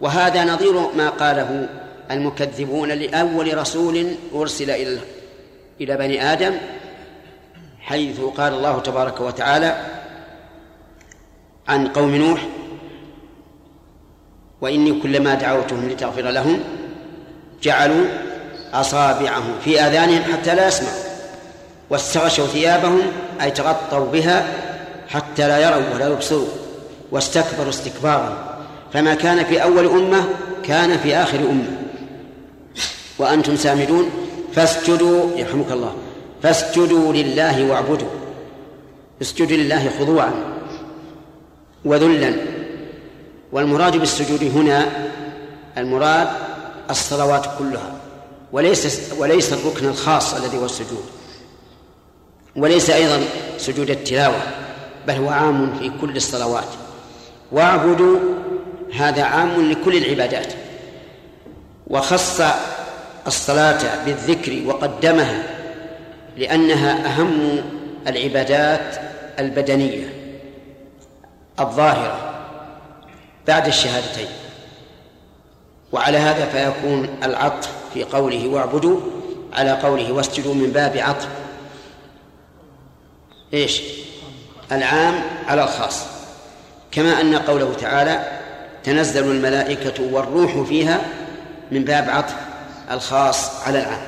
[0.00, 1.68] وهذا نظير ما قاله
[2.10, 4.98] المكذبون لأول رسول أرسل إلى
[5.80, 6.54] إلى بني آدم
[7.80, 9.86] حيث قال الله تبارك وتعالى
[11.68, 12.46] عن قوم نوح
[14.60, 16.60] وإني كلما دعوتهم لتغفر لهم
[17.62, 18.06] جعلوا
[18.72, 21.04] أصابعهم في آذانهم حتى لا يسمعوا
[21.90, 23.02] واستغشوا ثيابهم
[23.42, 24.63] أي تغطوا بها
[25.08, 26.48] حتى لا يروا ولا يبصروا
[27.10, 28.58] واستكبروا استكبارا.
[28.92, 30.24] فما كان في أول أمة
[30.62, 31.78] كان في آخر أمة.
[33.18, 34.10] وأنتم سامدون؟
[34.54, 35.94] فاسجدوا يرحمك الله
[36.42, 38.08] فاسجدوا لله واعبدوا.
[39.22, 40.32] اسجدوا لله خضوعا
[41.84, 42.36] وذلا.
[43.52, 44.88] والمراد بالسجود هنا
[45.78, 46.28] المراد
[46.90, 47.92] الصلوات كلها.
[48.52, 51.04] وليس وليس الركن الخاص الذي هو السجود.
[52.56, 53.20] وليس أيضا
[53.58, 54.42] سجود التلاوة.
[55.06, 56.68] بل هو عام في كل الصلوات.
[57.52, 58.18] واعبدوا
[58.94, 60.52] هذا عام لكل العبادات.
[61.86, 62.42] وخص
[63.26, 65.42] الصلاة بالذكر وقدمها
[66.36, 67.62] لأنها أهم
[68.06, 68.96] العبادات
[69.38, 70.14] البدنية
[71.60, 72.34] الظاهرة
[73.46, 74.28] بعد الشهادتين.
[75.92, 79.00] وعلى هذا فيكون العطف في قوله واعبدوا
[79.52, 81.28] على قوله واسجدوا من باب عطف.
[83.54, 83.82] إيش؟
[84.72, 85.14] العام
[85.46, 86.02] على الخاص.
[86.90, 88.40] كما أن قوله تعالى
[88.84, 91.00] تنزل الملائكة والروح فيها
[91.70, 92.34] من باب عطف
[92.90, 94.02] الخاص على العام.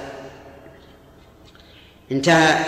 [2.12, 2.58] انتهى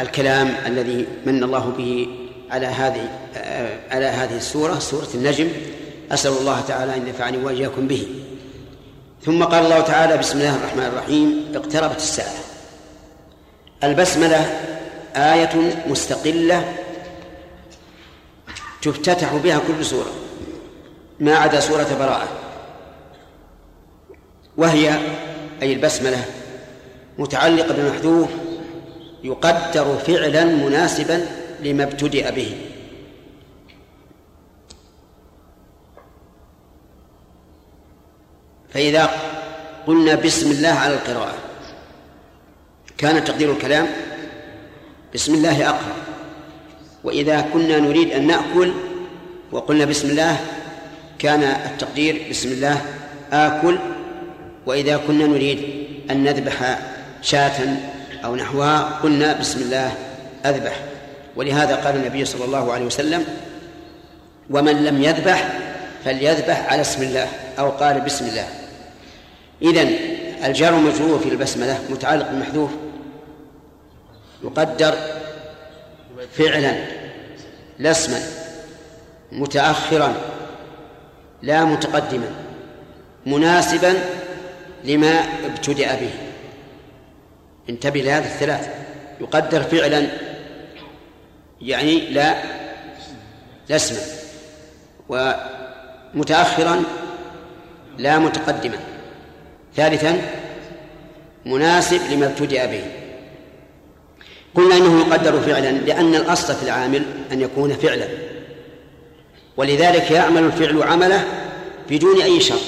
[0.00, 2.08] الكلام الذي من الله به
[2.50, 3.08] على هذه
[3.90, 5.48] على هذه السورة سورة النجم.
[6.12, 8.06] أسأل الله تعالى أن ينفعني وإياكم به.
[9.24, 11.52] ثم قال الله تعالى بسم الله الرحمن الرحيم.
[11.54, 12.34] اقتربت الساعة.
[13.84, 14.60] البسملة
[15.16, 16.74] آية مستقلة
[18.82, 20.12] تفتتح بها كل سورة.
[21.20, 22.28] ما عدا سورة براءة.
[24.56, 24.98] وهي
[25.62, 26.24] أي البسملة
[27.18, 28.28] متعلقة بمحذوف
[29.24, 31.26] يقدر فعلا مناسبا
[31.60, 32.60] لما ابتدأ به.
[38.70, 39.10] فإذا
[39.86, 41.34] قلنا بسم الله على القراءة
[42.98, 43.86] كان تقدير الكلام
[45.14, 46.07] بسم الله أقرأ.
[47.04, 48.72] وإذا كنا نريد أن نأكل
[49.52, 50.36] وقلنا بسم الله
[51.18, 52.82] كان التقدير بسم الله
[53.32, 53.78] آكل.
[54.66, 55.58] وإذا كنا نريد
[56.10, 56.78] أن نذبح
[57.22, 57.76] شاة
[58.24, 59.92] أو نحوها قلنا بسم الله
[60.46, 60.80] أذبح.
[61.36, 63.24] ولهذا قال النبي صلى الله عليه وسلم
[64.50, 65.58] ومن لم يذبح
[66.04, 68.48] فليذبح على اسم الله أو قال بسم الله.
[69.62, 69.96] إذن
[70.44, 72.70] الجار المجرور في البسملة متعلق بالمحذوف
[74.44, 74.94] يقدر
[76.26, 76.74] فعلا
[77.78, 78.20] لا اسما
[79.32, 80.14] متأخرا
[81.42, 82.30] لا متقدما
[83.26, 83.94] مناسبا
[84.84, 86.10] لما ابتدأ به.
[87.68, 88.68] انتبه لهذه الثلاث.
[89.20, 90.06] يقدر فعلا
[91.60, 92.42] يعني لا
[93.68, 93.98] لا اسما
[95.08, 96.82] ومتأخرا
[97.98, 98.78] لا متقدما.
[99.76, 100.20] ثالثا
[101.46, 102.84] مناسب لما ابتدأ به.
[104.54, 107.02] قلنا إنه يقدر فعلا لأن الأصل في العامل
[107.32, 108.08] أن يكون فعلا.
[109.56, 111.24] ولذلك يعمل الفعل عمله
[111.90, 112.60] بدون أي شرط.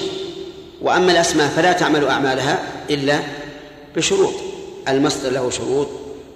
[0.81, 2.59] وأما الأسماء فلا تعمل أعمالها
[2.89, 3.19] إلا
[3.95, 4.33] بشروط.
[4.87, 5.87] المصدر له شروط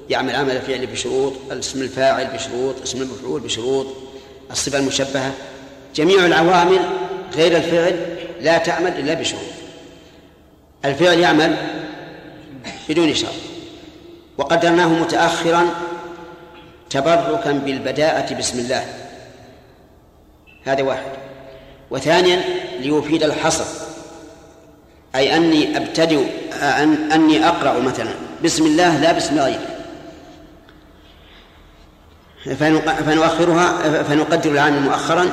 [0.09, 3.87] يعمل عمل الفعل بشروط اسم الفاعل بشروط اسم المفعول بشروط
[4.51, 5.33] الصفة المشبهة.
[5.95, 6.79] جميع العوامل
[7.35, 7.99] غير الفعل
[8.41, 9.41] لا تعمل إلا بشروط.
[10.85, 11.55] الفعل يعمل
[12.89, 13.44] بدون شرط.
[14.37, 15.65] وقدرناه متأخرا
[16.89, 18.85] تبركا بالبداءة بسم الله.
[20.65, 21.11] هذا واحد.
[21.91, 22.43] وثانيا
[22.79, 23.65] ليفيد الحصر
[25.15, 26.25] أي أني أبتدئ
[26.61, 28.11] أن أني أقرأ مثلا.
[28.43, 29.59] بسم الله لا بسم غيره
[33.05, 35.29] فنؤخرها فنقدر العام مؤخرا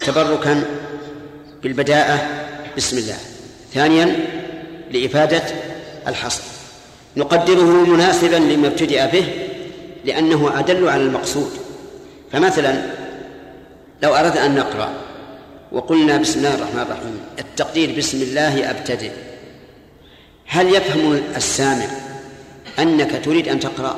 [0.00, 0.64] تبركا
[1.62, 2.18] بالبداءة
[2.76, 3.18] بسم الله.
[3.74, 4.16] ثانيا
[4.90, 5.42] لإفادة
[6.08, 6.42] الحصر.
[7.16, 9.24] نقدره مناسبا لما ابتدأ به
[10.04, 11.50] لأنه أدل على المقصود.
[12.32, 12.82] فمثلا
[14.02, 14.92] لو أردنا أن نقرأ
[15.72, 19.10] وقلنا بسم الله الرحمن الرحيم التقدير بسم الله أبتدئ.
[20.46, 21.86] هل يفهم السامع
[22.78, 23.96] أنك تريد أن تقرأ؟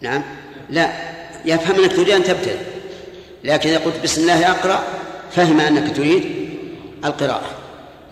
[0.00, 0.22] نعم.
[0.70, 0.92] لا
[1.44, 2.56] يفهم أنك تريد أن تبتدئ
[3.44, 4.82] لكن إذا قلت بسم الله أقرأ
[5.30, 6.24] فهم أنك تريد
[7.04, 7.61] القراءة.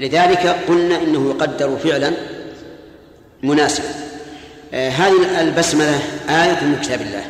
[0.00, 2.12] لذلك قلنا إنه يقدر فعلا
[3.42, 3.88] مناسبا
[4.74, 5.98] آه هذه البسملة
[6.28, 7.24] آية من كتاب الله.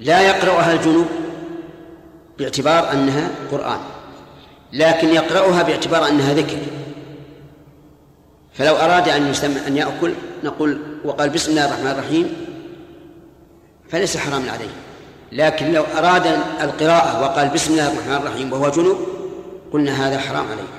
[0.00, 1.06] لا يقرأها الجنوب
[2.38, 3.78] باعتبار أنها قرآن
[4.72, 6.58] لكن يقرأها باعتبار أنها ذكر.
[8.54, 10.12] فلو أراد أن يسمى أن يأكل
[10.44, 12.32] نقول وقال بسم الله الرحمن الرحيم
[13.90, 14.72] فليس حراما عليه.
[15.32, 16.26] لكن لو أراد
[16.60, 18.98] القراءة وقال بسم الله الرحمن الرحيم وهو جنوب
[19.72, 20.77] قلنا هذا حرام عليه.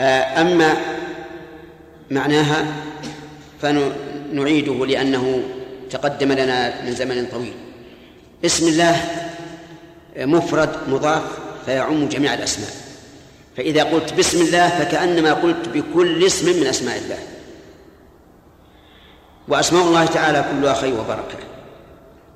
[0.00, 0.76] أما
[2.10, 2.66] معناها
[3.62, 5.42] فنعيده لأنه
[5.90, 7.54] تقدم لنا من زمن طويل.
[8.44, 8.96] اسم الله
[10.16, 11.22] مفرد مضاف
[11.66, 12.70] فيعم جميع الأسماء.
[13.56, 17.18] فإذا قلت بسم الله فكأنما قلت بكل اسم من أسماء الله.
[19.48, 21.38] وأسماء الله تعالى كلها خير وبركة.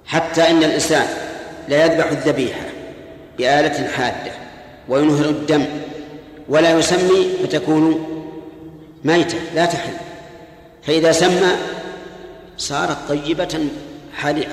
[0.06, 1.06] حتى إن الإنسان
[1.68, 2.64] لا يذبح الذبيحة
[3.38, 4.32] بآلة حادة
[4.88, 5.64] وينهر الدم
[6.48, 8.08] ولا يسمي فتكون
[9.04, 9.92] ميتة لا تحل.
[10.82, 11.56] فإذا سمى
[12.58, 13.68] صارت طيبة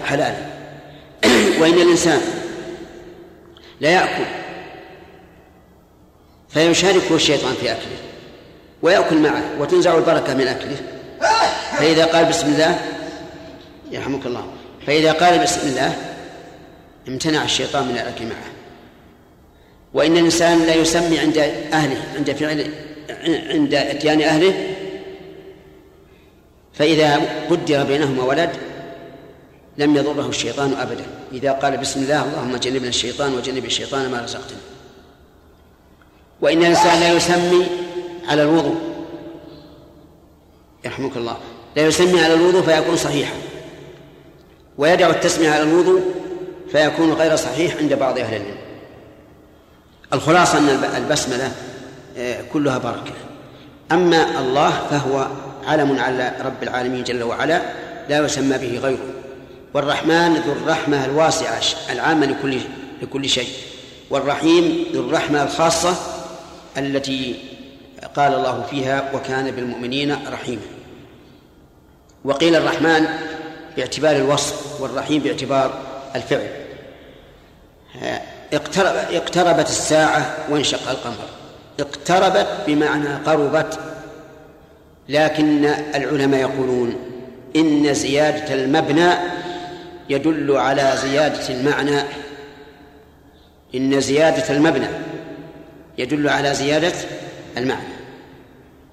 [0.04, 0.56] حلالا.
[1.60, 2.22] وإن الإنسان
[3.82, 4.26] لا يأكل
[6.50, 7.98] فيشاركه الشيطان في أكله
[8.82, 10.78] ويأكل معه وتنزع البركة من أكله.
[11.78, 12.80] فإذا قال بسم الله
[13.92, 14.46] يرحمك الله.
[14.88, 15.94] فإذا قال بسم الله
[17.08, 18.55] امتنع الشيطان من الأكل معه.
[19.96, 21.38] وإن الإنسان لا يسمي عند
[21.74, 22.72] أهله عند فعل
[23.50, 24.76] عند إتيان أهله
[26.74, 27.16] فإذا
[27.50, 28.50] قدر بينهما ولد
[29.78, 31.06] لم يضره الشيطان أبدا.
[31.34, 34.58] إذا قال بسم الله اللهم جنبنا الشيطان وجنب الشيطان ما رزقتنا.
[36.42, 37.66] وإن الإنسان لا يسمي
[38.28, 38.76] على الوضوء
[40.86, 41.38] يرحمك الله
[41.76, 43.36] لا يسمي على الوضوء فيكون صحيحا.
[44.78, 46.02] ويدع التسمية على الوضوء
[46.72, 48.65] فيكون غير صحيح عند بعض أهل العلم.
[50.16, 51.52] الخلاصة أن البسملة
[52.18, 53.14] آه، كلها بركة.
[53.92, 55.28] أما الله فهو
[55.68, 57.62] علم على رب العالمين جل وعلا
[58.10, 59.14] لا يسمى به غيره.
[59.74, 62.60] والرحمن ذو الرحمة الواسعة العامة لكل
[63.02, 63.50] لكل شيء.
[64.10, 65.96] والرحيم ذو الرحمة الخاصة
[66.78, 67.36] التي
[68.16, 70.62] قال الله فيها وكان بالمؤمنين رحيما
[72.26, 73.08] وقيل الرحمن
[73.78, 75.80] باعتبار الوصف والرحيم باعتبار
[76.16, 76.48] الفعل.
[78.04, 78.22] آه،
[78.56, 81.26] اقترب اقتربت الساعة وانشق القمر.
[81.80, 83.80] اقتربت بمعنى قربت
[85.10, 85.66] لكن
[85.96, 86.96] العلماء يقولون
[87.56, 89.10] إن زيادة المبنى
[90.10, 92.02] يدل على زيادة المعنى.
[93.76, 94.88] إن زيادة المبنى
[95.98, 96.94] يدل على زيادة
[97.58, 97.96] المعنى.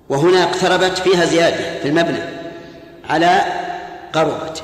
[0.09, 2.22] وهنا اقتربت فيها زيادة في المبنى
[3.09, 3.40] على
[4.12, 4.62] قربت.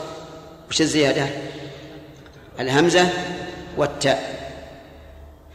[0.71, 1.27] وش الزيادة؟
[2.61, 3.09] الهمزة
[3.77, 4.38] والتاء.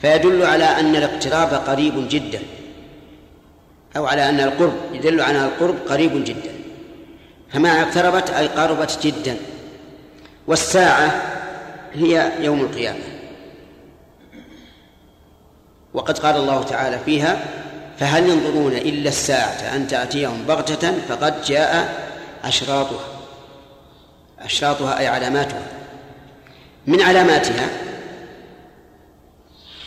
[0.04, 2.40] فيدل على أن الاقتراب قريب جدا
[3.98, 6.52] أو على أن القرب يدل على القرب قريب جدا.
[7.54, 9.38] فما اقتربت أي قربت جدا.
[10.48, 11.22] والساعة
[11.94, 13.04] هي يوم القيامة.
[15.94, 17.46] وقد قال الله تعالى فيها
[18.00, 22.04] فهل ينظرون إلا الساعة أن تأتيهم بغتة فقد جاء
[22.44, 23.06] أشراطها.
[24.40, 25.68] أشراطها أي علاماتها.
[26.88, 27.70] من علاماتها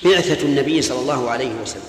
[0.05, 1.83] بعثة النبي صلى الله عليه وسلم.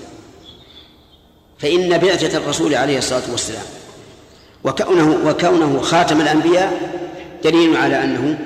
[1.60, 3.66] فإن بعثة الرسول عليه الصلاة والسلام
[4.64, 6.98] وكونه وكونه خاتم الأنبياء
[7.44, 8.40] دليل على أنه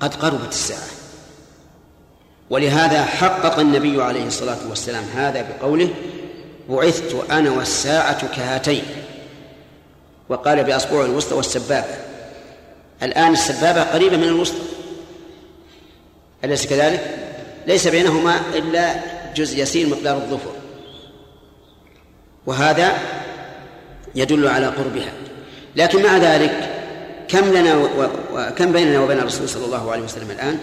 [0.00, 0.92] قد قربت الساعة.
[2.50, 5.88] ولهذا حقق النبي عليه الصلاة والسلام هذا بقوله
[6.68, 8.84] بعثت أنا والساعة كهاتين
[10.28, 11.94] وقال بأصبع الوسطى والسبابة
[13.02, 14.62] الآن السبابة قريبة من الوسطى
[16.44, 17.21] أليس كذلك؟
[17.66, 18.94] ليس بينهما إلا
[19.34, 20.52] جزء يسير مقدار الظفر.
[22.46, 22.98] وهذا
[24.14, 25.12] يدل على قربها.
[25.76, 26.70] لكن مع ذلك
[27.28, 27.88] كم لنا
[28.32, 30.58] وكم بيننا وبين الرسول صلى الله عليه وسلم الآن؟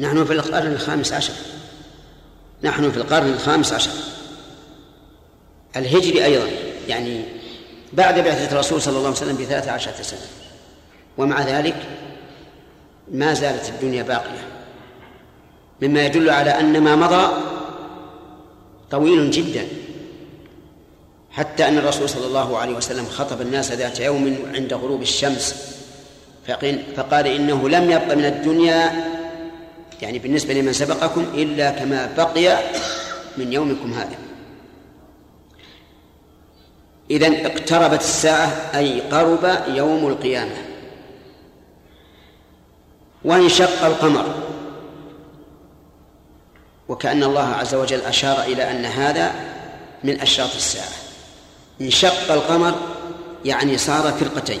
[0.00, 1.34] نحن في القرن الخامس عشر.
[2.62, 3.90] نحن في القرن الخامس عشر.
[5.76, 6.48] الهجري أيضا
[6.88, 7.24] يعني
[7.92, 10.20] بعد بعثة الرسول صلى الله عليه وسلم بثلاث عشرة سنة.
[11.18, 11.76] ومع ذلك
[13.12, 14.51] ما زالت الدنيا باقية.
[15.82, 17.32] مما يدل على أن ما مضى
[18.90, 19.66] طويل جدا.
[21.30, 25.76] حتى أن الرسول صلى الله عليه وسلم خطب الناس ذات يوم عند غروب الشمس
[26.96, 29.04] فقال إنه لم يبق من الدنيا
[30.02, 32.58] يعني بالنسبة لمن سبقكم إلا كما بقي
[33.36, 34.18] من يومكم هذا.
[37.10, 40.56] إذا اقتربت الساعة أي قرب يوم القيامة.
[43.24, 44.34] وانشق القمر.
[46.92, 49.32] وكأن الله عز وجل أشار إلى أن هذا
[50.04, 50.92] من أشراط الساعة.
[51.80, 52.74] انشق القمر
[53.44, 54.60] يعني صار فرقتين.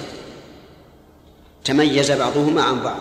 [1.64, 3.00] تميز بعضهما عن بعض.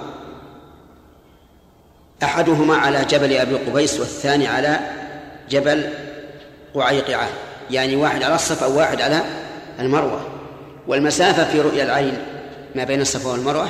[2.23, 4.79] أحدهما على جبل أبي قبيس والثاني على
[5.49, 5.89] جبل
[6.75, 7.29] قعيقعة
[7.71, 9.21] يعني واحد على الصفا وواحد على
[9.79, 10.27] المروة.
[10.87, 12.17] والمسافة في رؤيا العين
[12.75, 13.69] ما بين الصفا والمروة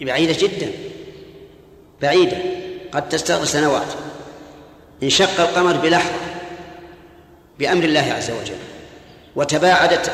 [0.00, 0.70] بعيدة جدا.
[2.02, 2.36] بعيدة.
[2.92, 3.86] قد تستغرق سنوات.
[5.02, 6.20] انشق القمر بلحظة
[7.58, 8.56] بأمر الله عز وجل
[9.36, 10.10] وتباعدت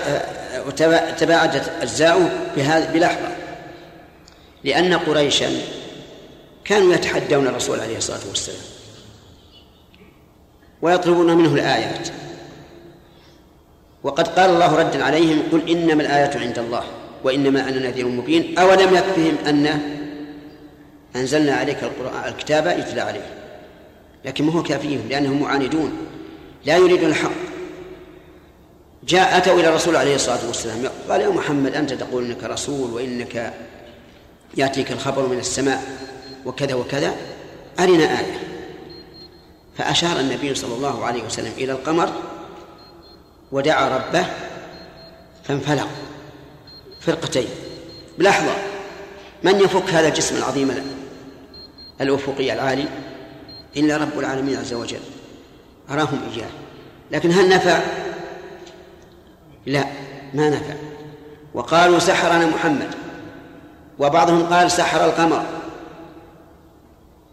[0.66, 2.31] وتباعدت أجزاؤه
[2.94, 3.28] بلحظة.
[4.65, 5.51] لأن قريشا
[6.65, 8.61] كانوا يتحدون الرسول عليه الصلاة والسلام
[10.82, 12.09] ويطلبون منه الآيات.
[14.03, 16.85] وقد قال الله ردا عليهم قل إنما الآيات عند الله
[17.24, 19.95] وإنما أنا نذير مبين أولم يكفهم أن
[21.16, 23.34] أنزلنا عليك القرآن الكتاب يتلى عليه.
[24.24, 25.93] لكن ما هو كافيهم لأنهم معاندون.
[26.64, 27.30] لا يريدون الحق.
[29.05, 30.90] جاء أتوا إلى الرسول عليه الصلاة والسلام.
[31.09, 33.55] قال يا محمد أنت تقول إنك رسول وإنك
[34.56, 35.82] يأتيك الخبر من السماء
[36.47, 37.14] وكذا وكذا.
[37.78, 38.40] أرنا آية.
[39.78, 42.12] فأشار النبي صلى الله عليه وسلم إلى القمر
[43.52, 44.26] ودعا ربه
[45.44, 45.88] فانفلق
[47.01, 47.48] فرقتين.
[48.18, 48.52] بلحظة
[49.43, 50.97] من يفك هذا الجسم العظيم
[52.01, 52.89] الأفقي العالي
[53.77, 55.01] إلا رب العالمين عز وجل.
[55.90, 56.51] أراهم إياه.
[57.10, 57.81] لكن هل نفع؟
[59.66, 59.85] لا
[60.35, 60.74] ما نفع.
[61.55, 62.90] وقالوا سحرنا محمد.
[63.98, 65.44] وبعضهم قال سحر القمر.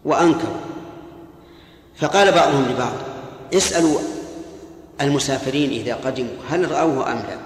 [0.04, 0.60] وأنكروا.
[1.96, 2.92] فقال بعضهم لبعض
[3.54, 3.98] اسألوا
[5.00, 7.38] المسافرين إذا قدموا هل رأوه أم لا.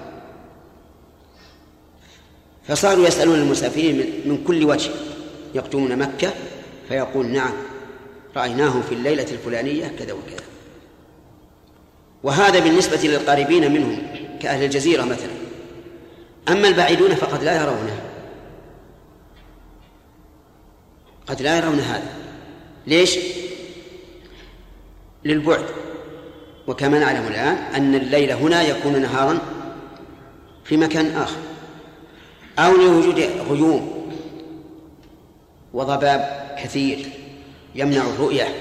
[2.69, 4.91] فصاروا يسألون المسافرين من كل وجه
[5.55, 6.33] يقدمون مكة
[6.89, 7.53] فيقول نعم
[8.37, 10.45] رأيناه في الليلة الفلانية كذا وكذا.
[12.23, 14.03] وهذا بالنسبة للقاربين منهم
[14.41, 15.33] كأهل الجزيرة مثلا.
[16.49, 18.01] أما البعيدون فقد لا يرونه.
[21.27, 22.13] قد لا يرون هذا.
[22.87, 23.19] ليش؟
[25.25, 25.65] للبعد.
[26.67, 29.39] وكما نعلم الآن أن الليل هنا يكون نهارا
[30.65, 31.39] في مكان آخر
[32.59, 33.21] أو لوجود
[33.51, 34.11] غيوم
[35.73, 36.99] وضباب كثير
[37.75, 38.55] يمنع الرؤية.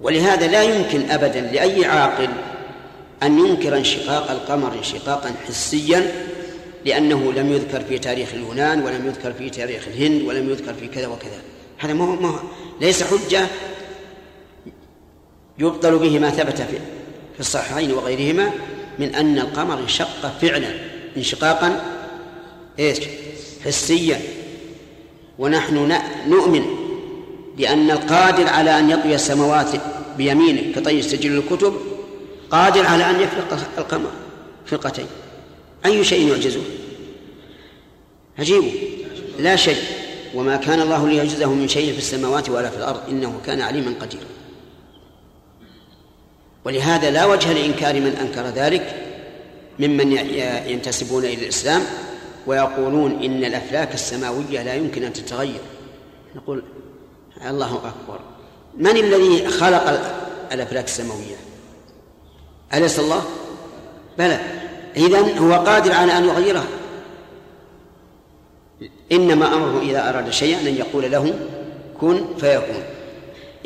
[0.00, 2.28] ولهذا لا يمكن أبدا لأي عاقل
[3.22, 6.12] أن ينكر انشقاق القمر انشقاقا حسيا
[6.84, 11.06] لأنه لم يذكر في تاريخ اليونان ولم يذكر في تاريخ الهند ولم يذكر في كذا
[11.06, 11.42] وكذا.
[11.78, 12.38] هذا ما هو
[12.80, 13.46] ليس حجة
[15.58, 16.78] يبطل به ما ثبت في
[17.34, 18.50] في الصحيحين وغيرهما
[18.98, 20.68] من أن القمر انشق فعلا
[21.16, 21.80] انشقاقا
[22.78, 22.98] إيش؟
[23.64, 24.20] حسيا.
[25.40, 25.92] ونحن
[26.28, 26.64] نؤمن
[27.56, 29.66] بأن القادر على أن يطوي السماوات
[30.16, 31.74] بيمينه كطي سجل الكتب
[32.50, 34.10] قادر على أن يفرق القمر
[34.66, 35.06] فرقتين
[35.86, 36.60] أي شيء يعجزه؟
[38.38, 38.64] عجيب.
[39.38, 39.82] لا شيء.
[40.34, 44.24] وما كان الله ليعجزه من شيء في السماوات ولا في الأرض إنه كان عليما قديرا.
[46.64, 49.06] ولهذا لا وجه لإنكار من أنكر ذلك
[49.78, 50.12] ممن
[50.66, 51.82] ينتسبون إلى الإسلام
[52.46, 55.60] ويقولون إن الأفلاك السماوية لا يمكن أن تتغير.
[56.36, 56.62] نقول
[57.46, 58.20] الله أكبر.
[58.78, 60.00] من الذي خلق
[60.52, 61.36] الأفلاك السماوية؟
[62.74, 63.22] أليس الله؟
[64.18, 64.40] بلى.
[64.96, 66.66] إذن هو قادر على أن يغيرها.
[69.12, 71.34] إنما أمره إذا أراد شيئا أن يقول له
[72.00, 72.82] كن فيكون.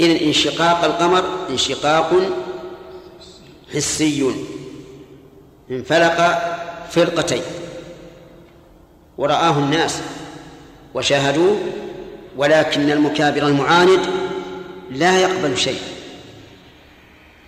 [0.01, 2.13] إذن انشقاق القمر انشقاق
[3.75, 4.35] حسي.
[5.71, 6.39] انفلق
[6.91, 7.43] فرقتين.
[9.19, 10.01] ورآه الناس
[10.95, 11.59] وشاهدوه
[12.37, 14.01] ولكن المكابر المعاند
[14.91, 15.81] لا يقبل شيء.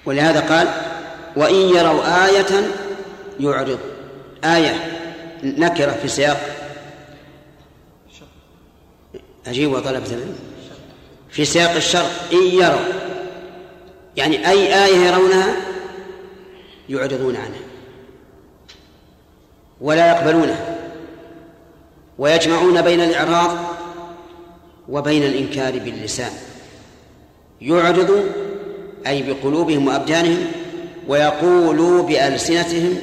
[0.04, 0.68] ولهذا قال
[1.36, 2.70] وإن يروا آية
[3.40, 3.78] يعرض.
[4.44, 5.00] آية
[5.42, 6.56] نكرة في سياق
[9.46, 10.38] أجيب وطلبة العلم.
[11.30, 13.06] في سياق الشرط إن يروا.
[14.16, 15.56] يعني أي آية يرونها
[16.88, 17.60] يعرضون عنها.
[19.80, 20.75] ولا يقبلونها.
[22.18, 23.56] ويجمعون بين الإعراض
[24.88, 26.32] وبين الإنكار باللسان.
[27.60, 28.24] يعرض
[29.06, 30.46] أي بقلوبهم وأبدانهم
[31.08, 32.98] ويقولوا بألسنتهم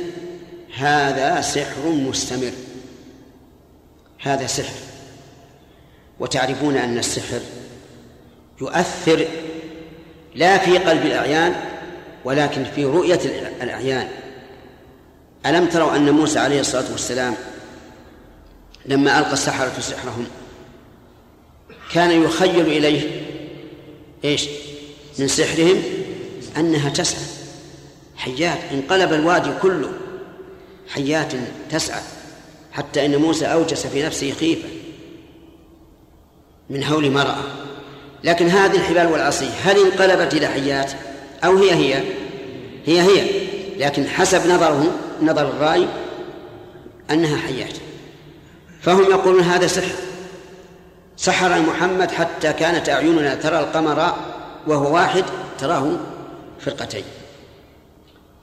[0.77, 2.51] هذا سحر مستمر.
[4.21, 4.75] هذا سحر.
[6.19, 7.39] وتعرفون أن السحر
[8.61, 9.25] يؤثر
[10.35, 11.55] لا في قلب الأعيان
[12.25, 13.19] ولكن في رؤية
[13.61, 14.07] الأعيان.
[15.45, 17.35] ألم تروا أن موسى عليه الصلاة والسلام
[18.85, 20.25] لما ألقى السحرة سحرهم
[21.93, 23.21] كان يخيل إليه
[24.25, 24.47] إيش؟
[25.19, 25.83] من سحرهم
[26.57, 27.23] أنها تسعى.
[28.15, 29.89] حيات انقلب الوادي كله
[30.89, 31.33] حيات
[31.71, 32.01] تسعى
[32.71, 34.69] حتى إن موسى أوجس في نفسه خيفة
[36.69, 37.43] من هول ما رأى.
[38.23, 40.91] لكن هذه الحبال والعصي هل انقلبت إلى حيات؟
[41.43, 42.03] أو هي هي؟
[42.85, 43.43] هي هي.
[43.77, 45.87] لكن حسب نظره نظر الرأي
[47.11, 47.73] أنها حيات.
[48.83, 49.95] فهم يقولون هذا سحر.
[51.17, 54.13] سحر محمد حتى كانت أعيننا ترى القمر
[54.67, 55.23] وهو واحد
[55.59, 55.91] تراه
[56.59, 57.03] فرقتين.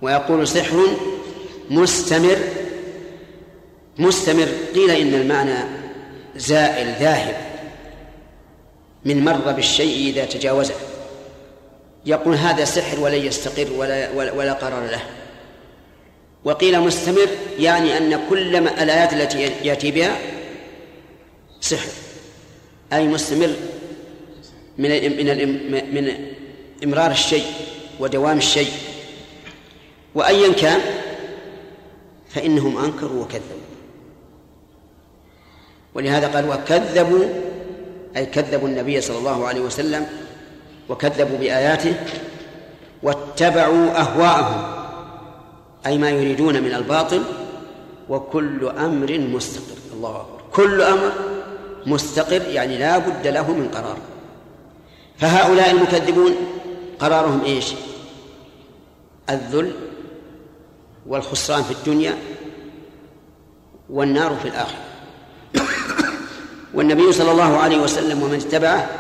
[0.03, 0.87] ويقول سحر
[1.71, 2.39] مستمر
[3.99, 4.49] مستمر.
[4.75, 5.59] قيل إن المعنى
[6.37, 7.37] زائل ذاهب.
[9.05, 10.75] من مر بالشيء إذا تجاوزه.
[12.07, 15.03] يقول هذا سحر ولن يستقر ولا, ولا, ولا قرار له.
[16.45, 17.29] وقيل مستمر
[17.59, 20.19] يعني أن كل الآيات التي يأتي بها
[21.61, 21.93] سحر.
[22.93, 23.55] أي مستمر
[24.79, 26.15] من من من
[26.85, 27.45] إمرار الشيء
[28.01, 28.73] ودوام الشيء.
[30.15, 30.81] وأيا كان
[32.29, 33.61] فإنهم أنكروا وكذبوا.
[35.95, 37.25] ولهذا قال وكذبوا
[38.17, 40.07] أي كذبوا النبي صلى الله عليه وسلم
[40.89, 41.95] وكذبوا بآياته
[43.03, 44.80] واتبعوا أهواءهم.
[45.87, 47.23] أي ما يريدون من الباطل
[48.09, 49.77] وكل أمر مستقر.
[49.93, 50.41] الله أكبر.
[50.53, 51.13] كل أمر
[51.87, 53.99] مستقر يعني لا بد له من قرار.
[55.19, 56.33] فهؤلاء المكذبون
[56.99, 57.73] قرارهم إيش؟
[59.31, 59.73] الذل
[61.07, 62.15] والخسران في الدنيا
[63.91, 64.85] والنار في الآخرة.
[66.75, 68.91] والنبي صلى الله عليه وسلم ومن اتبعه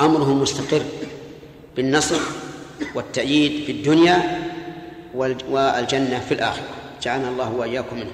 [0.00, 0.82] أمره مستقر
[1.76, 2.20] بالنصر
[2.94, 4.45] والتأييد في الدنيا
[5.16, 6.64] والجنة في الآخرة.
[7.02, 8.10] جعلنا الله وإياكم منه